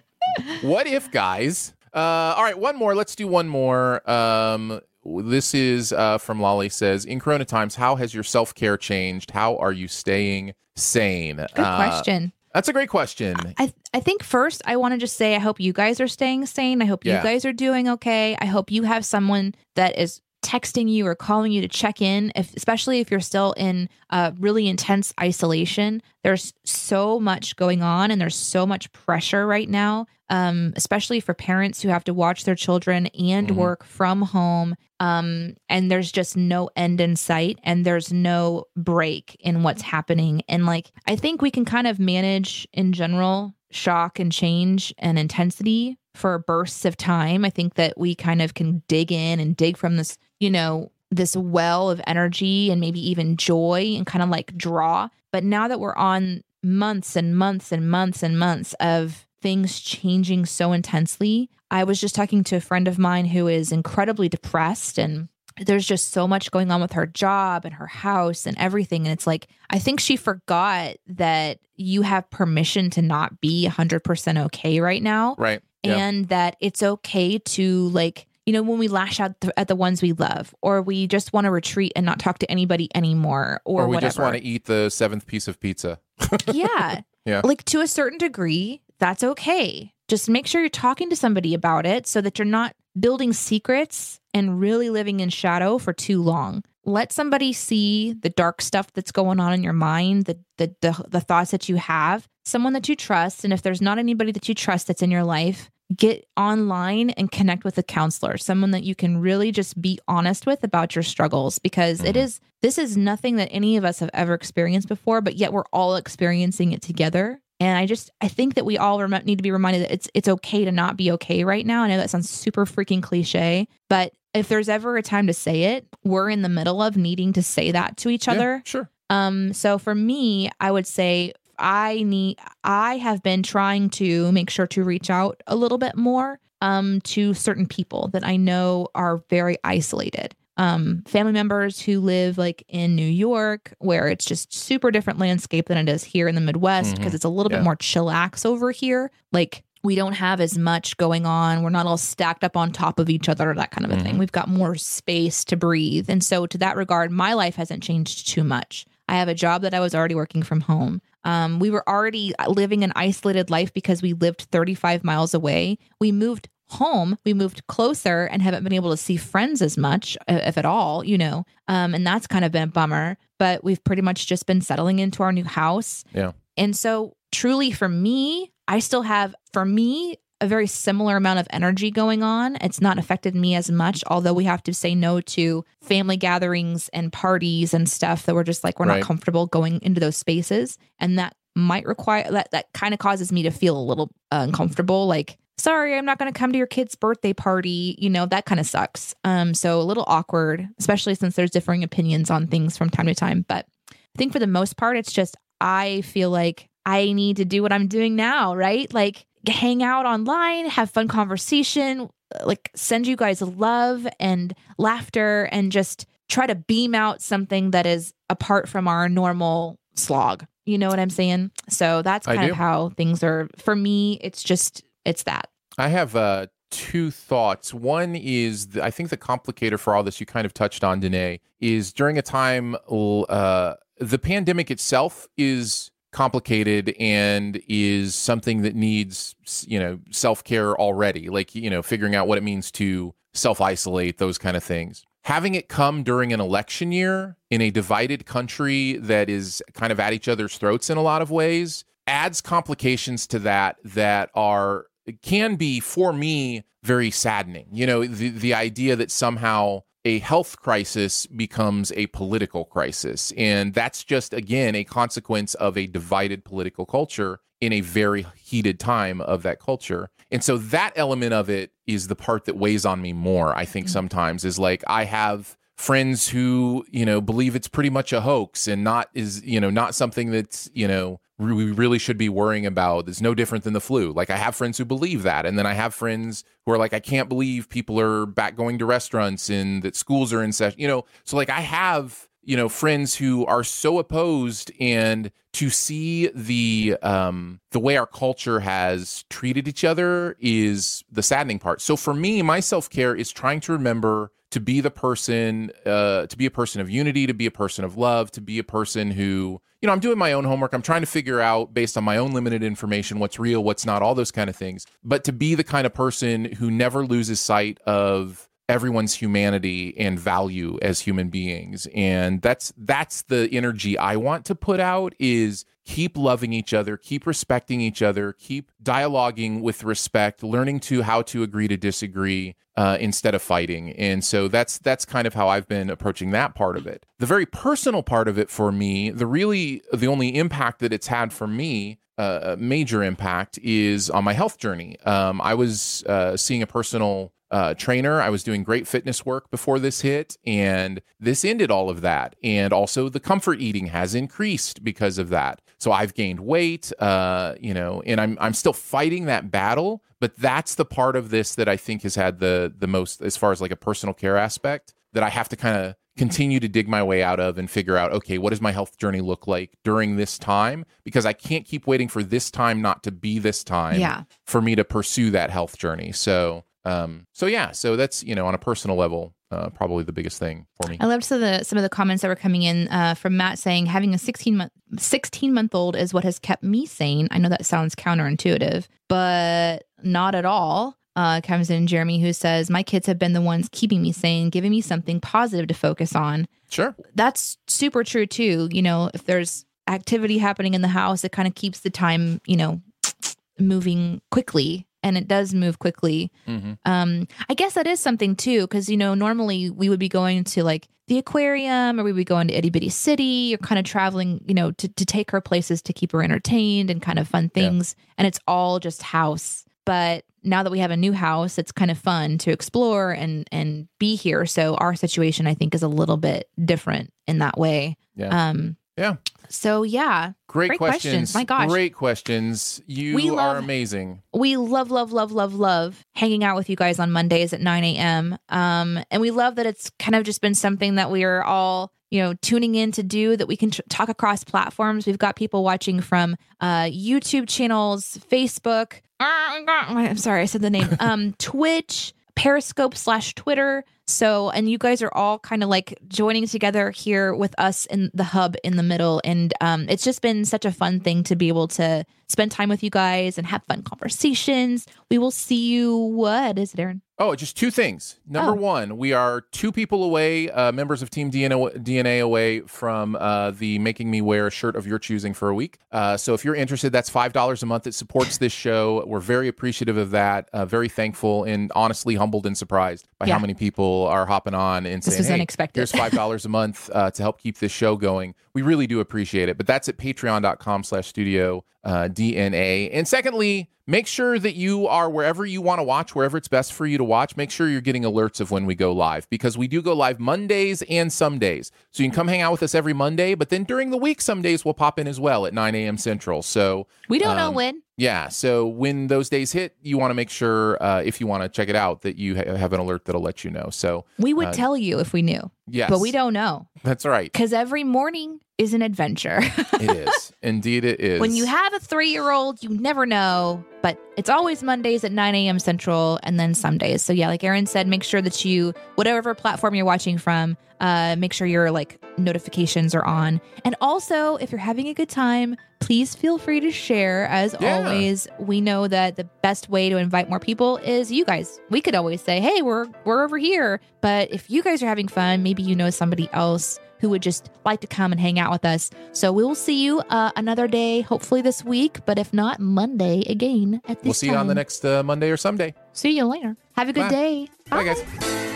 what 0.62 0.86
if, 0.86 1.10
guys? 1.12 1.74
Uh, 1.94 2.34
all 2.38 2.44
right, 2.44 2.58
one 2.58 2.76
more. 2.76 2.94
Let's 2.96 3.16
do 3.16 3.28
one 3.28 3.48
more. 3.48 4.08
Um, 4.10 4.82
this 5.06 5.54
is 5.56 5.92
uh, 5.94 6.18
from 6.20 6.40
Lolly 6.42 6.70
says, 6.70 7.06
in 7.06 7.20
Corona 7.20 7.46
times, 7.46 7.76
how 7.76 7.96
has 7.96 8.14
your 8.14 8.24
self 8.24 8.54
care 8.54 8.78
changed? 8.78 9.32
How 9.32 9.58
are 9.58 9.72
you 9.72 9.88
staying 9.88 10.54
sane? 10.76 11.38
Good 11.38 11.50
Uh, 11.56 11.76
question. 11.76 12.34
That's 12.54 12.68
a 12.68 12.74
great 12.74 12.90
question. 12.90 13.36
I 13.58 13.74
I 13.94 14.00
think 14.00 14.24
first 14.24 14.62
I 14.66 14.76
want 14.78 14.94
to 14.94 14.98
just 15.00 15.16
say 15.18 15.36
I 15.36 15.40
hope 15.40 15.60
you 15.60 15.74
guys 15.74 16.00
are 16.00 16.08
staying 16.08 16.46
sane. 16.46 16.82
I 16.82 16.86
hope 16.86 17.04
Yeah. 17.06 17.18
you 17.18 17.24
guys 17.24 17.46
are 17.46 17.54
doing 17.54 17.90
okay. 17.90 18.38
I 18.40 18.46
hope 18.46 18.72
you 18.72 18.84
have 18.84 19.06
someone 19.06 19.56
that 19.76 19.98
is 19.98 20.22
texting 20.44 20.90
you 20.90 21.08
or 21.08 21.16
calling 21.16 21.52
you 21.52 21.62
to 21.62 21.68
check 21.68 22.02
in 22.02 22.32
if 22.36 22.54
especially 22.56 23.00
if 23.00 23.10
you're 23.10 23.20
still 23.20 23.54
in 23.54 23.90
uh, 24.12 24.32
really 24.40 24.68
intense 24.68 25.14
isolation 25.20 26.02
there's 26.24 26.54
so 26.66 27.20
much 27.20 27.56
going 27.56 27.82
on 27.82 28.12
and 28.12 28.22
there's 28.22 28.36
so 28.36 28.66
much 28.66 28.92
pressure 28.92 29.48
right 29.48 29.70
now 29.70 30.06
um, 30.30 30.74
especially 30.76 31.20
for 31.20 31.34
parents 31.34 31.82
who 31.82 31.90
have 31.90 32.04
to 32.04 32.14
watch 32.14 32.44
their 32.46 32.56
children 32.56 33.08
and 33.08 33.50
Mhm. 33.50 33.56
work 33.56 33.84
from 33.84 34.22
home 34.22 34.76
um, 35.00 35.56
and 35.70 35.90
there's 35.92 36.12
just 36.12 36.36
no 36.38 36.70
end 36.76 37.02
in 37.02 37.16
sight 37.16 37.60
and 37.64 37.86
there's 37.86 38.12
no 38.14 38.66
break 38.76 39.36
in 39.40 39.64
what's 39.64 39.82
happening 39.82 40.42
and 40.48 40.66
like 40.66 40.92
i 41.08 41.16
think 41.16 41.42
we 41.42 41.52
can 41.52 41.66
kind 41.66 41.88
of 41.88 42.00
manage 42.00 42.68
in 42.74 42.92
general 42.94 43.54
shock 43.72 44.20
and 44.20 44.32
change 44.32 44.94
and 45.00 45.18
intensity 45.18 45.98
for 46.16 46.38
bursts 46.40 46.86
of 46.86 46.96
time 46.96 47.44
i 47.44 47.50
think 47.50 47.74
that 47.74 47.98
we 47.98 48.14
kind 48.14 48.40
of 48.42 48.54
can 48.54 48.84
dig 48.88 49.12
in 49.12 49.40
and 49.40 49.58
dig 49.58 49.76
from 49.78 49.98
this 49.98 50.16
you 50.44 50.50
know 50.50 50.92
this 51.10 51.36
well 51.36 51.90
of 51.90 52.02
energy 52.08 52.72
and 52.72 52.82
maybe 52.82 53.00
even 53.10 53.38
joy 53.38 53.94
and 53.96 54.06
kind 54.06 54.24
of 54.24 54.30
like 54.30 54.56
draw 54.58 55.08
but 55.32 55.44
now 55.44 55.68
that 55.68 55.80
we're 55.80 55.96
on 55.96 56.42
months 56.62 57.16
and 57.16 57.38
months 57.38 57.72
and 57.72 57.90
months 57.90 58.24
and 58.24 58.38
months 58.38 58.74
of 58.80 59.28
things 59.42 59.80
changing 59.80 60.46
so 60.46 60.72
intensely 60.72 61.50
I 61.74 61.86
was 61.86 62.00
just 62.00 62.14
talking 62.14 62.44
to 62.46 62.58
a 62.58 62.62
friend 62.62 62.88
of 62.88 63.00
mine 63.00 63.26
who 63.26 63.48
is 63.48 63.72
incredibly 63.72 64.30
depressed 64.30 65.00
and 65.00 65.28
there's 65.60 65.88
just 65.88 66.12
so 66.12 66.28
much 66.28 66.52
going 66.52 66.72
on 66.72 66.82
with 66.82 66.94
her 66.94 67.08
job 67.08 67.66
and 67.66 67.74
her 67.74 67.88
house 67.88 68.46
and 68.46 68.58
everything. 68.60 69.06
And 69.06 69.12
it's 69.14 69.28
like, 69.28 69.48
I 69.70 69.80
think 69.80 70.00
she 70.00 70.16
forgot 70.16 70.96
that 71.08 71.60
you 71.76 72.04
have 72.04 72.30
permission 72.30 72.90
to 72.92 73.02
not 73.02 73.42
be 73.42 73.68
100% 73.68 74.46
okay 74.46 74.80
right 74.80 75.02
now. 75.02 75.36
right. 75.38 75.62
Yeah. 75.84 75.98
And 75.98 76.30
that 76.30 76.56
it's 76.62 76.82
okay 76.82 77.40
to, 77.40 77.90
like, 77.90 78.28
you 78.46 78.54
know, 78.54 78.62
when 78.62 78.78
we 78.78 78.88
lash 78.88 79.20
out 79.20 79.40
th- 79.42 79.54
at 79.58 79.68
the 79.68 79.76
ones 79.76 80.02
we 80.02 80.14
love, 80.14 80.54
or 80.62 80.82
we 80.82 81.08
just 81.08 81.34
want 81.34 81.46
to 81.46 81.52
retreat 81.52 81.94
and 81.96 82.06
not 82.06 82.20
talk 82.20 82.40
to 82.40 82.52
anybody 82.52 82.90
anymore, 82.94 83.62
or, 83.66 83.84
or 83.84 83.88
we 83.88 83.96
whatever 83.96 84.10
just 84.10 84.20
want 84.20 84.36
to 84.36 84.44
eat 84.44 84.66
the 84.66 84.90
seventh 84.90 85.26
piece 85.26 85.48
of 85.48 85.60
pizza. 85.60 86.00
yeah. 86.52 87.02
Yeah. 87.26 87.42
Like 87.44 87.64
to 87.66 87.82
a 87.82 87.88
certain 87.88 88.18
degree, 88.18 88.82
that's 89.00 89.24
okay. 89.24 89.94
Just 90.08 90.30
make 90.30 90.46
sure 90.46 90.62
you're 90.62 90.70
talking 90.70 91.10
to 91.10 91.16
somebody 91.16 91.54
about 91.54 91.86
it 91.86 92.06
so 92.06 92.20
that 92.22 92.38
you're 92.38 92.46
not 92.46 92.76
building 93.00 93.34
secrets 93.34 94.20
and 94.34 94.60
really 94.60 94.90
living 94.90 95.20
in 95.20 95.30
shadow 95.30 95.78
for 95.78 95.94
too 95.94 96.22
long. 96.22 96.64
Let 96.86 97.14
somebody 97.14 97.54
see 97.54 98.14
the 98.14 98.30
dark 98.30 98.62
stuff 98.62 98.92
that's 98.92 99.14
going 99.14 99.40
on 99.40 99.54
in 99.54 99.64
your 99.64 99.74
mind, 99.74 100.26
the 100.26 100.38
the 100.58 100.76
the, 100.82 101.06
the 101.08 101.22
thoughts 101.22 101.52
that 101.52 101.70
you 101.70 101.78
have, 101.78 102.28
someone 102.44 102.74
that 102.74 102.90
you 102.90 102.96
trust, 102.96 103.46
and 103.46 103.54
if 103.54 103.62
there's 103.62 103.82
not 103.82 104.00
anybody 104.00 104.34
that 104.34 104.50
you 104.50 104.56
trust 104.56 104.88
that's 104.88 105.02
in 105.02 105.10
your 105.10 105.24
life, 105.24 105.72
get 105.96 106.26
online 106.38 107.10
and 107.12 107.32
connect 107.32 107.64
with 107.64 107.78
a 107.78 107.84
counselor, 107.84 108.38
someone 108.38 108.72
that 108.72 108.84
you 108.84 108.96
can 108.96 109.18
really 109.20 109.52
just 109.52 109.82
be 109.82 110.00
honest 110.08 110.46
with 110.46 110.64
about 110.64 110.96
your 110.96 111.04
struggles 111.04 111.60
because 111.60 112.04
it 112.04 112.16
Mhm. 112.16 112.24
is 112.24 112.40
this 112.62 112.78
is 112.78 112.96
nothing 112.96 113.36
that 113.36 113.50
any 113.52 113.76
of 113.76 113.84
us 113.84 114.00
have 114.00 114.10
ever 114.14 114.34
experienced 114.34 114.88
before, 114.88 115.20
but 115.22 115.36
yet 115.36 115.52
we're 115.52 115.66
all 115.74 115.96
experiencing 115.98 116.72
it 116.72 116.82
together. 116.82 117.42
And 117.60 117.78
I 117.78 117.86
just 117.86 118.10
I 118.22 118.28
think 118.30 118.56
that 118.56 118.66
we 118.66 118.78
all 118.78 119.00
rem- 119.02 119.26
need 119.26 119.38
to 119.38 119.44
be 119.44 119.52
reminded 119.52 119.84
that 119.84 119.92
it's 119.94 120.10
it's 120.14 120.28
okay 120.30 120.64
to 120.66 120.72
not 120.72 120.98
be 120.98 121.12
okay 121.12 121.44
right 121.44 121.66
now. 121.66 121.84
I 121.84 121.88
know 121.90 121.98
that 121.98 122.10
sounds 122.10 122.30
super 122.30 122.66
freaking 122.66 123.02
cliche, 123.04 123.68
but 123.90 124.14
if 124.34 124.48
there's 124.48 124.70
ever 124.70 124.98
a 124.98 125.02
time 125.04 125.28
to 125.28 125.34
say 125.34 125.76
it, 125.76 125.86
we're 126.04 126.30
in 126.30 126.42
the 126.42 126.50
middle 126.50 126.82
of 126.82 126.98
needing 126.98 127.34
to 127.34 127.44
say 127.44 127.72
that 127.72 127.98
to 127.98 128.10
each 128.10 128.28
Yeah, 128.28 128.34
other. 128.34 128.62
sure. 128.66 128.90
Um, 129.10 129.54
so 129.54 129.78
for 129.78 129.94
me, 129.94 130.50
I 130.60 130.72
would 130.72 130.88
say 130.88 131.34
I 131.64 132.04
need 132.04 132.38
I 132.64 132.98
have 132.98 133.24
been 133.24 133.42
trying 133.42 133.90
to 133.92 134.32
make 134.34 134.50
sure 134.50 134.68
to 134.68 134.84
reach 134.84 135.10
out 135.10 135.42
a 135.48 135.56
little 135.56 135.78
bit 135.78 135.96
more 135.96 136.40
um 136.62 137.02
to 137.02 137.34
certain 137.34 137.66
people 137.66 138.10
that 138.14 138.24
I 138.26 138.36
know 138.36 138.90
are 138.94 139.24
very 139.30 139.58
isolated. 139.64 140.36
Um, 140.56 141.02
family 141.08 141.32
members 141.32 141.80
who 141.82 142.00
live 142.00 142.38
like 142.38 142.64
in 142.68 142.96
New 142.96 143.08
York, 143.08 143.74
where 143.80 144.08
it's 144.08 144.24
just 144.26 144.54
super 144.54 144.92
different 144.92 145.18
landscape 145.18 145.66
than 145.68 145.80
it 145.80 145.90
is 145.90 146.04
here 146.04 146.28
in 146.28 146.36
the 146.36 146.42
Midwest, 146.42 146.96
because 146.96 147.12
Mhm. 147.14 147.16
it's 147.16 147.26
a 147.26 147.30
little 147.30 147.52
Yeah. 147.52 147.58
bit 147.60 147.64
more 147.64 147.76
chillax 147.76 148.46
over 148.46 148.70
here. 148.72 149.10
Like 149.32 149.64
we 149.84 149.96
don't 149.96 150.14
have 150.14 150.40
as 150.40 150.56
much 150.58 150.96
going 150.98 151.26
on. 151.26 151.64
We're 151.64 151.70
not 151.72 151.88
all 151.88 151.98
stacked 151.98 152.44
up 152.44 152.56
on 152.56 152.72
top 152.72 153.00
of 153.00 153.10
each 153.10 153.28
other, 153.28 153.50
or 153.50 153.56
that 153.56 153.72
kind 153.72 153.84
of 153.84 153.92
a 153.98 154.02
thing. 154.02 154.16
Mhm. 154.16 154.20
We've 154.20 154.32
got 154.32 154.48
more 154.48 154.76
space 154.76 155.44
to 155.46 155.58
breathe. 155.58 156.10
And 156.10 156.24
so, 156.24 156.46
to 156.46 156.58
that 156.60 156.78
regard, 156.78 157.12
my 157.12 157.34
life 157.34 157.56
hasn't 157.56 157.84
changed 157.84 158.28
too 158.28 158.44
much. 158.46 158.86
I 159.10 159.16
have 159.16 159.28
a 159.28 159.34
job 159.34 159.64
that 159.64 159.74
I 159.74 159.80
was 159.82 159.94
already 159.96 160.16
working 160.16 160.42
from 160.44 160.62
home. 160.62 161.02
Um, 161.24 161.60
we 161.60 161.70
were 161.70 161.88
already 161.88 162.34
living 162.48 162.84
an 162.84 162.94
isolated 162.96 163.50
life 163.50 163.74
because 163.74 164.02
we 164.02 164.14
lived 164.14 164.42
35 164.52 165.04
miles 165.04 165.34
away. 165.34 165.78
We 166.00 166.12
moved 166.12 166.50
home, 166.70 167.18
we 167.26 167.34
moved 167.34 167.66
closer 167.68 168.26
and 168.26 168.42
haven't 168.42 168.64
been 168.64 168.74
able 168.74 168.92
to 168.92 168.98
see 168.98 169.16
friends 169.16 169.62
as 169.62 169.78
much, 169.78 170.18
uh, 170.28 170.40
if 170.44 170.58
at 170.58 170.66
all, 170.66 171.04
you 171.04 171.18
know. 171.18 171.46
Um, 171.68 171.94
and 171.94 172.06
that's 172.06 172.28
kind 172.28 172.44
of 172.44 172.52
been 172.52 172.64
a 172.64 172.68
bummer. 172.68 173.18
But 173.40 173.64
we've 173.64 173.84
pretty 173.84 174.02
much 174.02 174.28
just 174.28 174.46
been 174.46 174.62
settling 174.62 175.00
into 175.00 175.24
our 175.24 175.32
new 175.32 175.44
house. 175.44 176.04
Yeah. 176.14 176.32
And 176.58 176.76
so, 176.76 177.16
truly, 177.32 177.72
for 177.72 177.90
me, 177.90 178.52
I 178.68 178.80
still 178.80 179.02
have, 179.02 179.36
for 179.52 179.66
me, 179.66 180.18
a 180.42 180.48
very 180.48 180.68
similar 180.68 181.16
amount 181.16 181.40
of 181.40 181.48
energy 181.52 181.90
going 181.92 182.22
on. 182.24 182.58
It's 182.62 182.82
not 182.82 182.98
affected 182.98 183.34
me 183.36 183.56
as 183.56 183.72
much, 183.72 184.04
although 184.08 184.34
we 184.34 184.44
have 184.46 184.62
to 184.64 184.74
say 184.74 184.94
no 184.96 185.22
to 185.22 185.64
family 185.82 186.18
gatherings 186.18 186.90
and 186.90 187.14
parties 187.14 187.74
and 187.74 187.88
stuff 187.88 188.26
that 188.26 188.36
we're 188.36 188.44
just 188.44 188.64
like, 188.64 188.80
we're 188.80 188.88
Right. 188.88 189.00
not 189.00 189.08
comfortable 189.08 189.46
going 189.48 189.80
into 189.82 190.02
those 190.02 190.18
spaces. 190.18 190.78
And 191.00 191.18
that 191.18 191.36
might 191.56 191.86
require 191.86 192.30
that, 192.32 192.52
that 192.52 192.66
kind 192.74 192.94
of 192.94 193.00
causes 193.00 193.32
me 193.32 193.44
to 193.44 193.52
feel 193.52 193.78
a 193.78 193.82
little 193.84 194.10
uh, 194.32 194.40
uncomfortable. 194.48 195.08
Like, 195.08 195.38
sorry, 195.58 195.96
I'm 195.98 196.04
not 196.06 196.18
going 196.18 196.34
to 196.34 196.38
come 196.38 196.52
to 196.52 196.58
your 196.58 196.68
kid's 196.68 196.96
birthday 196.96 197.32
party. 197.34 197.96
You 198.00 198.10
know, 198.10 198.26
that 198.26 198.46
kind 198.46 198.60
of 198.60 198.66
sucks. 198.66 199.14
Um, 199.24 199.54
so 199.54 199.80
a 199.80 199.84
little 199.84 200.04
awkward, 200.08 200.68
especially 200.80 201.16
since 201.16 201.36
there's 201.36 201.52
differing 201.52 201.84
opinions 201.84 202.30
on 202.32 202.48
things 202.48 202.76
from 202.78 202.90
time 202.90 203.06
to 203.06 203.16
time. 203.16 203.46
But 203.48 203.66
I 203.92 203.96
think 204.18 204.34
for 204.34 204.40
the 204.40 204.48
most 204.48 204.76
part, 204.78 204.98
it's 204.98 205.14
just 205.14 205.38
I 205.62 206.02
feel 206.02 206.30
like 206.32 206.68
I 206.86 207.14
need 207.14 207.38
to 207.38 207.46
do 207.46 207.62
what 207.62 207.72
I'm 207.72 207.88
doing 207.88 208.16
now, 208.18 208.56
right? 208.56 208.92
Like 208.94 209.26
hang 209.48 209.84
out 209.84 210.06
online, 210.06 210.68
have 210.70 210.90
fun 210.90 211.08
conversation, 211.08 212.10
like 212.44 212.72
send 212.76 213.08
you 213.08 213.16
guys 213.16 213.42
love 213.42 214.08
and 214.20 214.54
laughter 214.78 215.50
and 215.52 215.72
just 215.72 216.06
try 216.30 216.48
to 216.48 216.56
beam 216.56 216.96
out 216.96 217.22
something 217.22 217.72
that 217.72 217.86
is 217.86 218.14
apart 218.30 218.68
from 218.68 218.88
our 218.88 219.10
normal 219.10 219.78
slog. 219.96 220.46
You 220.66 220.78
know 220.78 220.90
what 220.90 221.00
I'm 221.00 221.10
saying? 221.10 221.52
So 221.70 222.02
that's 222.02 222.26
kind 222.26 222.50
of 222.50 222.56
how 222.56 222.90
things 222.90 223.24
are 223.24 223.50
for 223.58 223.76
me. 223.76 224.18
It's 224.22 224.42
just 224.44 224.84
it's 225.06 225.24
that. 225.24 225.50
I 225.78 225.90
have 225.90 226.16
uh, 226.16 226.48
two 226.72 227.12
thoughts. 227.12 227.74
One 227.74 228.16
is 228.16 228.78
I 228.82 228.90
think 228.90 229.10
the 229.10 229.18
complicator 229.18 229.78
for 229.78 229.94
all 229.94 230.04
this 230.04 230.20
you 230.20 230.26
kind 230.26 230.46
of 230.46 230.54
touched 230.54 230.84
on, 230.84 231.02
Danae, 231.02 231.42
is 231.60 231.92
during 231.92 232.18
a 232.18 232.22
time 232.22 232.76
uh, 232.90 233.74
the 234.00 234.20
pandemic 234.20 234.72
itself 234.72 235.28
is 235.38 235.92
complicated 236.14 236.96
and 237.00 237.62
is 237.68 238.16
something 238.16 238.62
that 238.62 238.76
needs 238.76 239.36
you 239.68 239.80
know 239.80 240.00
self 240.12 240.44
care 240.44 240.80
already, 240.80 241.30
like 241.30 241.54
you 241.54 241.70
know 241.70 241.82
figuring 241.82 242.16
out 242.16 242.28
what 242.28 242.38
it 242.38 242.44
means 242.44 242.72
to 242.72 243.14
self 243.34 243.60
isolate, 243.60 244.18
those 244.18 244.38
kind 244.38 244.56
of 244.56 244.64
things. 244.64 245.04
Having 245.26 245.56
it 245.56 245.70
come 245.70 246.04
during 246.04 246.34
an 246.34 246.40
election 246.40 246.92
year 246.92 247.38
in 247.50 247.62
a 247.62 247.72
divided 247.72 248.26
country 248.26 248.94
that 248.98 249.30
is 249.30 249.64
kind 249.74 249.92
of 249.92 250.00
at 250.00 250.14
each 250.14 250.28
other's 250.28 250.58
throats 250.58 250.90
in 250.90 250.98
a 250.98 251.02
lot 251.02 251.22
of 251.22 251.32
ways 251.32 251.86
adds 252.08 252.42
complications 252.42 253.26
to 253.28 253.40
that 253.40 253.78
that 253.84 254.30
are 254.36 254.88
can 255.22 255.56
be 255.56 255.80
for 255.80 256.14
me 256.14 256.64
very 256.84 257.12
saddening. 257.12 257.68
You 257.72 257.88
know, 257.88 258.06
the 258.06 258.30
the 258.30 258.54
idea 258.54 258.96
that 258.96 259.12
somehow 259.12 259.84
a 260.06 260.20
health 260.20 260.60
crisis 260.60 261.26
becomes 261.28 261.92
a 261.94 262.08
political 262.08 262.66
crisis 262.66 263.32
and 263.38 263.74
that's 263.74 264.04
just 264.04 264.34
again 264.34 264.76
a 264.76 264.84
consequence 264.84 265.54
of 265.56 265.78
a 265.78 265.88
divided 265.88 266.44
political 266.44 266.86
culture 266.86 267.40
in 267.64 267.72
a 267.72 267.80
very 267.80 268.26
heated 268.36 268.78
time 268.78 269.22
of 269.22 269.42
that 269.44 269.58
culture. 269.58 270.10
And 270.30 270.44
so 270.44 270.58
that 270.58 270.92
element 270.98 271.34
of 271.34 271.50
it 271.50 271.72
is 271.88 272.10
the 272.10 272.16
part 272.16 272.44
that 272.44 272.58
weighs 272.58 272.86
on 272.86 273.02
me 273.02 273.14
more, 273.14 273.58
I 273.58 273.64
think 273.64 273.86
mm-hmm. 273.86 273.94
sometimes 273.94 274.44
is 274.44 274.60
like 274.60 274.84
I 274.86 275.06
have 275.06 275.56
friends 275.78 276.28
who, 276.28 276.86
you 276.92 277.06
know, 277.06 277.22
believe 277.22 277.56
it's 277.56 277.70
pretty 277.70 277.90
much 277.90 278.12
a 278.12 278.20
hoax 278.20 278.68
and 278.68 278.84
not 278.84 279.08
is, 279.14 279.46
you 279.46 279.62
know, 279.62 279.70
not 279.70 279.96
something 279.96 280.30
that's, 280.30 280.70
you 280.74 280.90
know, 280.90 281.22
we 281.40 281.72
really 281.72 281.98
should 281.98 282.18
be 282.18 282.30
worrying 282.30 282.66
about. 282.66 283.10
It's 283.10 283.22
no 283.22 283.34
different 283.34 283.64
than 283.64 283.74
the 283.74 283.82
flu. 283.82 284.12
Like 284.12 284.30
I 284.30 284.38
have 284.38 284.56
friends 284.56 284.78
who 284.78 284.86
believe 284.86 285.24
that. 285.24 285.46
And 285.46 285.58
then 285.58 285.66
I 285.66 285.74
have 285.74 285.94
friends 285.94 286.44
who 286.66 286.72
are 286.72 286.78
like, 286.78 286.94
I 286.94 287.00
can't 287.00 287.28
believe 287.28 287.70
people 287.70 288.00
are 288.00 288.26
back 288.26 288.56
going 288.56 288.78
to 288.80 288.86
restaurants 288.86 289.50
and 289.50 289.82
that 289.84 289.96
schools 289.96 290.32
are 290.32 290.44
in 290.44 290.52
session, 290.52 290.80
you 290.80 290.88
know. 290.88 291.06
So 291.24 291.36
like 291.36 291.50
I 291.50 291.62
have, 291.62 292.28
you 292.44 292.56
know, 292.56 292.70
friends 292.70 293.16
who 293.16 293.46
are 293.46 293.64
so 293.64 293.98
opposed 294.00 294.72
and 294.80 295.32
to 295.54 295.70
see 295.70 296.28
the 296.34 296.98
um 297.02 297.60
the 297.72 297.80
way 297.80 297.96
our 297.98 298.08
culture 298.08 298.60
has 298.60 299.24
treated 299.30 299.68
each 299.68 299.84
other 299.84 300.36
is 300.40 301.04
the 301.12 301.24
saddening 301.24 301.60
part. 301.60 301.82
So 301.82 301.96
for 301.96 302.14
me, 302.14 302.42
my 302.42 302.60
self-care 302.60 303.16
is 303.16 303.32
trying 303.32 303.60
to 303.62 303.72
remember 303.72 304.32
to 304.54 304.60
be 304.60 304.82
the 304.82 304.92
person 304.92 305.72
uh 305.86 306.26
to 306.28 306.38
be 306.38 306.46
a 306.46 306.52
person 306.52 306.80
of 306.80 306.90
unity, 306.90 307.28
to 307.28 307.34
be 307.34 307.46
a 307.46 307.52
person 307.52 307.84
of 307.84 307.98
love, 307.98 308.32
to 308.32 308.42
be 308.42 308.60
a 308.60 308.64
person 308.64 309.12
who 309.12 309.62
you 309.82 309.88
know, 309.88 309.94
I'm 309.94 310.00
doing 310.00 310.18
my 310.18 310.32
own 310.32 310.46
homework. 310.46 310.74
I'm 310.74 310.82
trying 310.82 311.02
to 311.02 311.08
figure 311.08 311.42
out 311.42 311.74
based 311.74 311.98
on 311.98 312.06
my 312.06 312.16
own 312.16 312.32
limited 312.32 312.64
information 312.64 313.20
what's 313.20 313.38
real, 313.38 313.62
what's 313.62 313.86
not, 313.86 314.02
all 314.02 314.16
those 314.16 314.32
kind 314.32 314.50
of 314.50 314.56
things. 314.56 314.88
But 315.04 315.26
to 315.26 315.34
be 315.34 315.56
the 315.56 315.64
kind 315.66 315.86
of 315.86 315.94
person 315.94 316.46
who 316.46 316.72
never 316.72 317.06
loses 317.06 317.42
sight 317.42 317.82
of 317.86 318.48
everyone's 318.70 319.16
humanity 319.16 319.94
and 319.98 320.18
value 320.18 320.80
as 320.82 321.02
human 321.02 321.28
beings 321.28 321.86
and 321.94 322.42
that's 322.42 322.72
that's 322.78 323.24
the 323.24 323.50
energy 323.52 323.98
i 323.98 324.16
want 324.16 324.46
to 324.46 324.56
put 324.56 324.80
out 324.80 325.14
is 325.20 325.66
keep 325.86 326.18
loving 326.18 326.54
each 326.54 326.74
other 326.74 326.98
keep 326.98 327.28
respecting 327.28 327.82
each 327.82 328.02
other 328.02 328.34
keep 328.34 328.72
dialoguing 328.82 329.62
with 329.62 329.84
respect 329.84 330.44
learning 330.44 330.80
to 330.80 331.02
how 331.02 331.22
to 331.22 331.44
agree 331.44 331.68
to 331.68 331.78
disagree 331.78 332.56
uh, 332.76 332.98
instead 333.00 333.36
of 333.36 333.42
fighting. 333.42 333.92
And 333.92 334.24
so 334.24 334.48
that's 334.48 334.80
that's 334.80 335.06
kind 335.06 335.28
of 335.28 335.34
how 335.34 335.48
i've 335.48 335.68
been 335.68 335.90
approaching 335.90 336.32
that 336.32 336.56
part 336.56 336.78
of 336.78 336.88
it. 336.88 337.06
The 337.20 337.26
very 337.26 337.46
personal 337.46 338.04
part 338.04 338.28
of 338.28 338.38
it 338.38 338.50
for 338.50 338.72
me 338.72 339.10
the 339.10 339.28
really 339.28 339.82
the 339.94 340.08
only 340.08 340.36
impact 340.36 340.80
that 340.80 340.94
it's 340.94 341.08
had 341.08 341.32
for 341.32 341.48
me 341.48 342.00
uh, 342.18 342.40
a 342.44 342.58
major 342.58 343.04
impact 343.04 343.58
is 343.64 344.10
on 344.10 344.24
my 344.24 344.34
health 344.34 344.58
journey. 344.58 345.00
Um, 345.02 345.42
i 345.42 345.54
was 345.54 346.04
uh, 346.06 346.38
seeing 346.38 346.62
a 346.62 346.68
personal 346.68 347.34
uh, 347.54 347.74
trainer. 347.76 348.20
I 348.20 348.30
was 348.30 348.44
doing 348.44 348.64
great 348.64 348.88
fitness 348.88 349.26
work 349.26 349.50
before 349.52 349.80
this 349.80 350.02
hit, 350.02 350.36
and 350.46 351.02
this 351.20 351.46
ended 351.46 351.72
all 351.72 351.90
of 351.90 352.02
that. 352.02 352.36
And 352.44 352.74
also, 352.74 353.08
the 353.08 353.20
comfort 353.22 353.62
eating 353.62 353.88
has 353.88 354.16
increased 354.16 354.84
because 354.84 355.18
of 355.18 355.30
that. 355.30 355.62
So 355.80 355.92
I've 355.92 356.14
gained 356.14 356.40
weight, 356.42 356.92
uh, 357.00 357.56
you 357.62 357.74
know, 357.74 358.02
and 358.06 358.20
I'm 358.20 358.38
I'm 358.42 358.54
still 358.54 358.74
fighting 358.74 359.26
that 359.26 359.52
battle. 359.52 360.04
But 360.20 360.38
that's 360.38 360.76
the 360.76 360.86
part 360.86 361.16
of 361.16 361.30
this 361.30 361.56
that 361.56 361.68
I 361.70 361.78
think 361.78 362.04
has 362.04 362.16
had 362.16 362.40
the 362.40 362.74
the 362.78 362.88
most, 362.88 363.22
as 363.22 363.38
far 363.38 363.52
as 363.52 363.62
like 363.62 363.72
a 363.72 363.76
personal 363.78 364.14
care 364.14 364.38
aspect, 364.38 364.94
that 365.14 365.24
I 365.24 365.30
have 365.30 365.48
to 365.50 365.56
kind 365.56 365.78
of 365.78 365.96
continue 366.18 366.60
to 366.60 366.68
dig 366.68 366.88
my 366.88 367.02
way 367.02 367.24
out 367.24 367.40
of 367.40 367.58
and 367.58 367.72
figure 367.72 367.98
out 367.98 368.12
okay 368.14 368.38
what 368.38 368.52
does 368.52 368.62
my 368.62 368.72
health 368.72 369.00
journey 369.00 369.20
look 369.20 369.48
like 369.48 369.72
during 369.84 370.16
this 370.16 370.38
time 370.38 370.86
because 371.04 371.26
i 371.26 371.34
can't 371.34 371.66
keep 371.66 371.88
waiting 371.88 372.08
for 372.08 372.22
this 372.22 372.52
time 372.52 372.84
not 372.84 373.02
to 373.02 373.12
be 373.12 373.40
this 373.40 373.64
time 373.64 374.00
Yeah. 374.00 374.22
for 374.46 374.62
me 374.62 374.76
to 374.76 374.84
pursue 374.84 375.32
that 375.32 375.50
health 375.50 375.76
journey 375.80 376.12
so 376.12 376.66
um 376.86 377.26
so 377.34 377.46
yeah 377.46 377.72
so 377.72 377.96
that's 377.96 378.24
you 378.24 378.36
know 378.36 378.46
on 378.46 378.54
a 378.54 378.58
personal 378.58 378.98
level 378.98 379.34
uh, 379.52 379.70
probably 379.70 380.04
the 380.04 380.12
biggest 380.12 380.40
thing 380.40 380.66
for 380.82 380.90
me 380.90 380.98
I 381.00 381.06
loved 381.06 381.24
some 381.24 381.36
of 381.36 381.42
the 381.42 381.64
some 381.64 381.78
of 381.78 381.84
the 381.84 381.90
comments 381.90 382.24
that 382.24 382.28
were 382.28 382.36
coming 382.36 382.64
in 382.64 382.88
uh, 382.88 383.14
from 383.14 383.38
Matt 383.38 383.60
saying 383.60 383.86
having 383.86 384.16
a 384.16 384.18
16 384.18 384.58
month 384.58 384.72
16 384.98 385.54
month 385.54 385.76
old 385.76 385.96
is 385.96 386.14
what 386.14 386.24
has 386.24 386.40
kept 386.40 386.64
me 386.64 386.86
sane. 386.86 387.28
I 387.32 387.38
know 387.38 387.50
that 387.50 387.66
sounds 387.66 387.96
counterintuitive, 387.96 388.88
but 389.08 389.84
not 390.04 390.36
at 390.36 390.46
all. 390.46 390.98
Uh, 391.16 391.42
comes 391.42 391.70
in 391.70 391.86
Jeremy 391.86 392.20
who 392.20 392.34
says 392.34 392.72
my 392.72 392.82
kids 392.82 393.06
have 393.06 393.20
been 393.20 393.34
the 393.34 393.42
ones 393.42 393.70
keeping 393.72 394.02
me 394.02 394.12
sane, 394.12 394.50
giving 394.50 394.72
me 394.72 394.82
something 394.82 395.22
positive 395.22 395.68
to 395.68 395.74
focus 395.76 396.16
on. 396.16 396.48
sure 396.72 396.96
That's 397.14 397.58
super 397.68 398.04
true 398.04 398.26
too. 398.26 398.68
You 398.72 398.82
know, 398.82 399.12
if 399.14 399.26
there's 399.26 399.64
activity 399.88 400.40
happening 400.40 400.74
in 400.74 400.82
the 400.82 400.88
house, 400.88 401.24
it 401.24 401.32
kind 401.32 401.48
of 401.48 401.54
keeps 401.54 401.82
the 401.82 401.92
time, 401.92 402.42
you 402.48 402.58
know, 402.58 402.82
moving 403.60 404.22
quickly 404.32 404.88
and 405.04 405.18
it 405.18 405.28
does 405.28 405.54
move 405.54 405.80
quickly. 405.80 406.32
Mhm. 406.48 406.78
Um, 406.86 407.28
I 407.50 407.54
guess 407.54 407.74
that 407.74 407.88
is 407.88 408.00
something 408.00 408.36
too, 408.36 408.62
because 408.62 408.90
you 408.90 408.98
know 408.98 409.14
normally 409.14 409.70
we 409.70 409.90
would 409.90 410.00
be 410.00 410.10
going 410.10 410.44
to 410.46 410.64
like 410.64 410.88
the 411.08 411.18
aquarium 411.18 412.00
or 412.00 412.04
we 412.04 412.12
would 412.14 412.18
be 412.18 412.24
going 412.24 412.48
to 412.48 412.54
itty 412.58 412.70
bitty 412.70 412.88
city 412.90 413.54
or 413.54 413.58
kind 413.58 413.78
of 413.78 413.86
traveling, 413.86 414.42
you 414.48 414.54
know, 414.54 414.72
to 414.72 414.88
to 414.88 415.06
take 415.06 415.32
her 415.32 415.42
places 415.42 415.82
to 415.84 415.94
keep 415.94 416.12
her 416.14 416.24
entertained 416.24 416.90
and 416.90 417.02
kind 417.02 417.20
of 417.20 417.28
fun 417.28 417.52
Yeah. 417.56 417.62
things, 417.70 417.96
and 418.18 418.26
it's 418.26 418.40
all 418.48 418.80
just 418.80 419.02
house. 419.04 419.66
But 419.86 420.24
now 420.46 420.64
that 420.64 420.72
we 420.72 420.80
have 420.80 420.92
a 420.92 420.98
new 420.98 421.12
house, 421.14 421.58
it's 421.58 421.72
kind 421.74 421.92
of 421.92 421.98
fun 421.98 422.38
to 422.40 422.52
explore 422.52 423.12
and 423.12 423.48
and 423.52 423.88
be 424.00 424.16
here. 424.16 424.46
So 424.46 424.76
our 424.76 424.96
situation, 424.96 425.46
I 425.48 425.54
think, 425.56 425.76
is 425.76 425.84
a 425.84 425.88
little 425.90 426.18
bit 426.18 426.50
different 426.64 427.12
in 427.28 427.40
that 427.40 427.58
way. 427.58 427.98
Yeah. 428.16 428.50
Um, 428.50 428.78
Yeah. 428.98 429.16
So 429.50 429.84
yeah, 429.84 430.32
Great, 430.48 430.70
Great 430.70 430.78
questions. 430.78 431.32
questions. 431.32 431.36
My 431.36 431.44
gosh. 431.44 431.70
Great 431.70 431.94
questions. 431.94 432.82
You 432.88 433.16
We 433.16 433.30
are 433.30 433.58
amazing. 433.58 434.22
we 434.34 434.58
love, 434.58 434.90
love, 434.92 435.12
love, 435.12 435.32
love, 435.32 435.54
love 435.54 436.04
hanging 436.16 436.44
out 436.44 436.56
with 436.56 436.70
you 436.70 436.76
guys 436.76 436.98
on 437.00 437.12
Mondays 437.12 437.54
at 437.54 437.62
9 437.62 437.84
a.m. 437.84 438.38
Um, 438.50 439.00
and 439.12 439.22
we 439.22 439.32
love 439.32 439.56
that 439.56 439.66
it's 439.66 439.92
kind 440.00 440.16
of 440.16 440.24
just 440.24 440.42
been 440.42 440.56
something 440.56 440.96
that 440.96 441.12
we 441.12 441.24
are 441.24 441.44
all, 441.44 441.92
you 442.10 442.22
know, 442.22 442.34
tuning 442.42 442.74
in 442.76 442.92
to 442.94 443.04
do 443.04 443.36
that 443.38 443.48
we 443.48 443.56
can 443.58 443.70
tr- 443.72 443.82
talk 443.90 444.10
across 444.10 444.44
platforms. 444.44 445.06
We've 445.06 445.18
got 445.20 445.36
people 445.36 445.64
watching 445.64 446.00
from 446.02 446.36
uh, 446.62 446.84
YouTube 446.86 447.48
channels, 447.48 448.18
Facebook. 448.32 449.02
I'm 449.20 450.18
sorry, 450.18 450.42
I 450.42 450.46
said 450.46 450.62
the 450.62 450.70
name. 450.70 450.90
Um, 451.00 451.34
Twitch, 451.40 452.14
Periscope 452.36 452.96
slash 452.96 453.36
Twitter. 453.36 453.84
So, 454.06 454.50
and 454.50 454.70
you 454.70 454.78
guys 454.78 455.02
are 455.02 455.14
all 455.14 455.40
kind 455.40 455.64
of 455.64 455.70
like 455.70 455.98
joining 456.08 456.46
together 456.46 456.92
here 456.92 457.34
with 457.34 457.56
us 457.58 457.86
in 457.86 458.12
the 458.14 458.26
hub 458.26 458.56
in 458.64 458.76
the 458.76 458.84
middle. 458.84 459.22
And 459.24 459.54
um, 459.62 459.88
it's 459.88 460.04
just 460.04 460.22
been 460.22 460.44
such 460.44 460.66
a 460.66 460.72
fun 460.72 461.00
thing 461.00 461.24
to 461.24 461.36
be 461.36 461.48
able 461.48 461.70
to 461.70 462.06
spend 462.28 462.52
time 462.52 462.70
with 462.70 462.84
you 462.84 462.90
guys 462.90 463.38
and 463.38 463.48
have 463.48 463.64
fun 463.64 463.82
conversations. 463.84 464.86
We 465.10 465.18
will 465.18 465.32
see 465.32 465.68
you. 465.68 465.96
What 465.96 466.60
is 466.60 466.74
it, 466.74 466.80
Aaron? 466.80 467.02
Oh, 467.20 467.36
just 467.36 467.56
two 467.56 467.70
things. 467.70 468.16
Number 468.28 468.54
Oh. 468.54 468.56
one, 468.56 468.98
we 468.98 469.14
are 469.14 469.42
two 469.52 469.72
people 469.72 470.04
away, 470.04 470.50
uh, 470.50 470.72
members 470.72 471.04
of 471.04 471.12
Team 471.12 471.30
DNA, 471.30 471.70
DNA 471.78 472.20
away 472.20 472.62
from 472.62 473.16
uh, 473.16 473.52
the 473.52 473.78
Making 473.78 474.10
Me 474.10 474.20
Wear 474.20 474.48
a 474.48 474.52
shirt 474.52 474.76
of 474.76 474.88
your 474.88 474.98
choosing 474.98 475.36
for 475.36 475.48
a 475.50 475.54
week. 475.54 475.78
Uh, 475.92 476.18
so 476.18 476.34
if 476.34 476.44
you're 476.44 476.56
interested, 476.56 476.92
that's 476.92 477.12
$5 477.12 477.62
a 477.62 477.66
month. 477.68 477.86
It 477.86 477.94
supports 477.94 478.40
this 478.40 478.52
show. 478.52 479.04
We're 479.06 479.20
very 479.20 479.48
appreciative 479.48 479.96
of 479.96 480.10
that, 480.10 480.50
uh, 480.54 480.66
very 480.66 480.90
thankful, 480.90 481.44
and 481.44 481.72
honestly 481.76 482.16
humbled 482.16 482.48
and 482.48 482.58
surprised 482.58 483.08
by 483.20 483.28
Yeah. 483.28 483.34
how 483.36 483.40
many 483.40 483.54
people 483.54 484.08
are 484.10 484.26
hopping 484.26 484.56
on 484.56 484.88
and 484.88 485.04
This 485.04 485.14
saying, 485.16 485.28
hey, 485.28 485.34
unexpected. 485.36 485.80
here's 485.80 485.92
$5 485.92 486.46
a 486.46 486.50
month 486.50 486.90
uh, 486.96 487.12
to 487.12 487.22
help 487.22 487.40
keep 487.40 487.60
this 487.60 487.72
show 487.72 487.96
going. 487.96 488.34
We 488.54 488.62
really 488.62 488.88
do 488.88 489.00
appreciate 489.00 489.50
it. 489.50 489.58
But 489.58 489.68
that's 489.68 489.90
at 489.90 489.98
patreon.com 489.98 490.84
slash 490.84 491.08
studio 491.08 491.64
uh, 491.84 492.08
DNA. 492.12 492.90
And 492.94 493.08
secondly, 493.08 493.70
make 493.88 494.08
sure 494.08 494.40
that 494.40 494.56
you 494.56 494.88
are 494.88 495.10
wherever 495.10 495.46
you 495.46 495.62
want 495.62 495.80
to 495.80 495.84
watch, 495.84 496.16
wherever 496.16 496.38
it's 496.38 496.48
best 496.48 496.72
for 496.72 496.86
you 496.86 496.98
to 496.98 497.04
watch. 497.04 497.36
Make 497.36 497.52
sure 497.52 497.68
you're 497.68 497.82
getting 497.82 498.04
alerts 498.04 498.40
of 498.40 498.52
when 498.52 498.66
we 498.66 498.76
go 498.76 498.92
live 498.94 499.30
because 499.30 499.58
we 499.58 499.68
do 499.68 499.82
go 499.82 499.94
live 499.94 500.20
Mondays 500.20 500.82
and 500.84 501.12
some 501.12 501.40
days. 501.40 501.72
So 501.92 502.04
you 502.04 502.10
can 502.10 502.16
come 502.16 502.28
hang 502.28 502.42
out 502.42 502.52
with 502.52 502.64
us 502.64 502.74
every 502.76 502.94
Monday, 502.94 503.36
but 503.36 503.50
then 503.50 503.64
during 503.64 503.90
the 503.90 503.98
week, 503.98 504.22
some 504.22 504.42
days 504.42 504.64
we'll 504.64 504.74
pop 504.76 504.98
in 505.00 505.08
as 505.08 505.20
well 505.20 505.46
at 505.46 505.54
9 505.54 505.76
a.m. 505.76 505.98
Central. 505.98 506.42
So 506.42 506.88
We 507.10 507.20
don't 507.20 507.36
know 507.36 507.50
Um, 507.50 507.56
when. 507.56 507.82
Yeah, 507.98 508.30
so 508.30 508.66
when 508.68 509.08
those 509.08 509.30
days 509.30 509.52
hit, 509.52 509.76
you 509.82 509.98
want 509.98 510.12
to 510.12 510.16
make 510.16 510.30
sure 510.30 510.82
uh, 510.82 511.02
if 511.04 511.22
you 511.22 511.28
want 511.28 511.44
to 511.44 511.50
check 511.50 511.70
it 511.70 511.76
out 511.76 512.02
that 512.02 512.18
you 512.18 512.36
ha- 512.36 512.56
have 512.56 512.74
an 512.74 512.80
alert 512.80 513.06
that'll 513.06 513.22
let 513.22 513.44
you 513.44 513.52
know. 513.52 513.70
So 513.72 514.06
We 514.18 514.34
would 514.34 514.48
uh, 514.48 514.54
tell 514.54 514.76
you 514.76 515.00
if 515.00 515.14
we 515.14 515.22
knew, 515.22 515.52
yes, 515.68 515.90
but 515.90 516.00
we 516.00 516.12
don't 516.12 516.34
know 516.34 516.68
That's 516.84 517.06
right. 517.06 517.32
because 517.32 517.54
every 517.54 517.84
morning 517.84 518.40
is 518.58 518.74
an 518.74 518.82
adventure. 518.82 519.42
It 519.84 519.90
is 520.08 520.32
indeed. 520.42 520.86
It 520.86 521.02
is. 521.02 521.20
when 521.20 521.36
you 521.36 521.46
have 521.46 521.74
a 521.74 521.80
three 521.80 522.10
year 522.10 522.32
old, 522.32 522.64
you 522.64 522.70
never 522.70 523.06
know, 523.06 523.66
but 523.82 524.00
it's 524.16 524.30
always 524.30 524.64
Mondays 524.64 525.04
at 525.04 525.12
9 525.12 525.36
a.m. 525.36 525.60
Central 525.60 526.20
and 526.24 526.40
then 526.40 526.54
some 526.54 526.78
days. 526.78 527.04
So, 527.04 527.12
yeah, 527.12 527.28
like 527.28 527.44
Aaron 527.44 527.66
said, 527.66 527.86
make 527.88 528.04
sure 528.04 528.22
that 528.22 528.46
you, 528.46 528.74
whatever 528.96 529.34
platform 529.36 529.76
you're 529.76 529.86
watching 529.86 530.18
from, 530.18 530.56
uh, 530.80 531.18
make 531.18 531.34
sure 531.34 531.48
your 531.48 531.70
like 531.72 532.00
notifications 532.18 532.96
are 532.96 533.04
on. 533.04 533.42
And 533.66 533.76
also, 533.82 534.36
if 534.38 534.52
you're 534.52 534.60
having 534.60 534.88
a 534.88 534.94
good 534.94 535.10
time, 535.10 535.58
please 535.86 536.16
feel 536.16 536.38
free 536.38 536.60
to 536.62 536.72
share. 536.72 537.26
As 537.28 537.56
Yeah. 537.60 537.76
always, 537.78 538.28
we 538.40 538.62
know 538.62 538.88
that 538.88 539.16
the 539.16 539.26
best 539.42 539.70
way 539.70 539.90
to 539.90 539.98
invite 539.98 540.30
more 540.30 540.40
people 540.40 540.78
is 540.78 541.12
you 541.12 541.26
guys. 541.26 541.60
We 541.70 541.82
could 541.82 541.96
always 541.96 542.22
say, 542.22 542.40
"Hey, 542.40 542.62
we're 542.62 542.88
we're 543.06 543.24
over 543.24 543.38
here," 543.38 543.80
but 544.02 544.32
if 544.32 544.50
you 544.50 544.64
guys 544.64 544.82
are 544.82 544.88
having 544.88 545.08
fun, 545.08 545.44
maybe 545.44 545.62
you 545.64 545.76
know 545.76 545.90
somebody 545.90 546.30
else 546.34 546.80
who 547.02 547.10
would 547.10 547.22
just 547.22 547.50
like 547.66 547.82
to 547.82 547.88
come 547.88 548.14
and 548.14 548.22
hang 548.22 548.40
out 548.40 548.50
with 548.50 548.64
us. 548.64 548.90
So 549.12 549.34
we 549.34 549.44
will 549.44 549.56
see 549.56 549.84
you 549.84 550.00
uh, 550.10 550.32
another 550.38 550.68
day, 550.70 551.02
hopefully 551.02 551.42
this 551.42 551.62
week, 551.66 551.98
but 552.06 552.18
if 552.18 552.32
not, 552.34 552.62
Monday 552.62 553.24
again 553.28 553.82
at 553.90 553.98
this 554.00 554.06
we'll 554.06 554.14
see 554.14 554.28
you 554.28 554.36
on 554.36 554.48
the 554.48 554.56
next 554.56 554.86
uh, 554.86 555.04
Monday 555.04 555.30
or 555.30 555.36
someday. 555.36 555.74
See 555.92 556.16
you 556.16 556.24
later. 556.24 556.56
Have 556.78 556.88
a 556.88 556.94
good 556.94 557.02
Bye. 557.02 557.10
day. 557.10 557.48
Bye, 557.70 557.84
guys. 557.84 558.53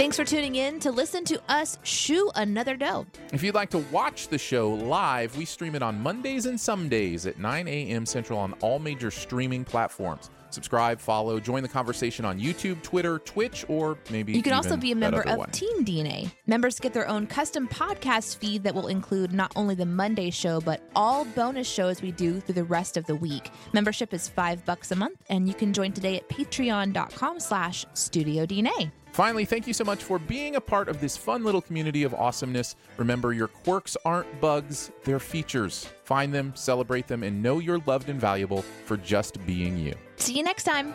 Thanks 0.00 0.16
for 0.16 0.24
tuning 0.24 0.54
in 0.54 0.80
to 0.80 0.90
listen 0.90 1.26
to 1.26 1.38
us 1.50 1.76
shoe 1.82 2.30
another 2.34 2.74
dough. 2.74 3.04
If 3.34 3.42
you'd 3.42 3.54
like 3.54 3.68
to 3.68 3.84
watch 3.92 4.28
the 4.28 4.38
show 4.38 4.70
live, 4.70 5.36
we 5.36 5.44
stream 5.44 5.74
it 5.74 5.82
on 5.82 6.00
Mondays 6.00 6.46
and 6.46 6.58
some 6.58 6.88
days 6.88 7.26
at 7.26 7.38
9 7.38 7.68
a.m. 7.68 8.06
Central 8.06 8.38
on 8.38 8.54
all 8.62 8.78
major 8.78 9.10
streaming 9.10 9.62
platforms. 9.62 10.30
Subscribe, 10.48 11.00
follow, 11.00 11.38
join 11.38 11.62
the 11.62 11.68
conversation 11.68 12.24
on 12.24 12.40
YouTube, 12.40 12.82
Twitter, 12.82 13.18
Twitch, 13.18 13.66
or 13.68 13.98
maybe 14.10 14.32
You 14.32 14.42
can 14.42 14.54
also 14.54 14.74
be 14.74 14.90
a 14.90 14.96
member 14.96 15.20
of 15.20 15.36
one. 15.36 15.50
Team 15.50 15.84
DNA. 15.84 16.32
Members 16.46 16.80
get 16.80 16.94
their 16.94 17.06
own 17.06 17.26
custom 17.26 17.68
podcast 17.68 18.38
feed 18.38 18.64
that 18.64 18.74
will 18.74 18.88
include 18.88 19.34
not 19.34 19.52
only 19.54 19.74
the 19.74 19.84
Monday 19.84 20.30
show, 20.30 20.62
but 20.62 20.80
all 20.96 21.26
bonus 21.26 21.68
shows 21.68 22.00
we 22.00 22.10
do 22.10 22.40
through 22.40 22.54
the 22.54 22.64
rest 22.64 22.96
of 22.96 23.04
the 23.04 23.14
week. 23.14 23.50
Membership 23.74 24.14
is 24.14 24.28
five 24.28 24.64
bucks 24.64 24.90
a 24.92 24.96
month, 24.96 25.22
and 25.28 25.46
you 25.46 25.52
can 25.52 25.74
join 25.74 25.92
today 25.92 26.16
at 26.16 26.26
patreon.com 26.30 27.38
slash 27.38 27.84
studio 27.92 28.46
DNA. 28.46 28.90
Finally, 29.12 29.44
thank 29.44 29.66
you 29.66 29.74
so 29.74 29.84
much 29.84 30.02
for 30.02 30.18
being 30.18 30.56
a 30.56 30.60
part 30.60 30.88
of 30.88 31.00
this 31.00 31.16
fun 31.16 31.44
little 31.44 31.60
community 31.60 32.04
of 32.04 32.14
awesomeness. 32.14 32.76
Remember, 32.96 33.32
your 33.32 33.48
quirks 33.48 33.96
aren't 34.04 34.40
bugs, 34.40 34.90
they're 35.04 35.18
features. 35.18 35.88
Find 36.04 36.32
them, 36.32 36.52
celebrate 36.54 37.06
them, 37.06 37.22
and 37.22 37.42
know 37.42 37.58
you're 37.58 37.82
loved 37.86 38.08
and 38.08 38.20
valuable 38.20 38.62
for 38.84 38.96
just 38.96 39.44
being 39.46 39.76
you. 39.76 39.94
See 40.16 40.34
you 40.34 40.42
next 40.42 40.64
time. 40.64 40.94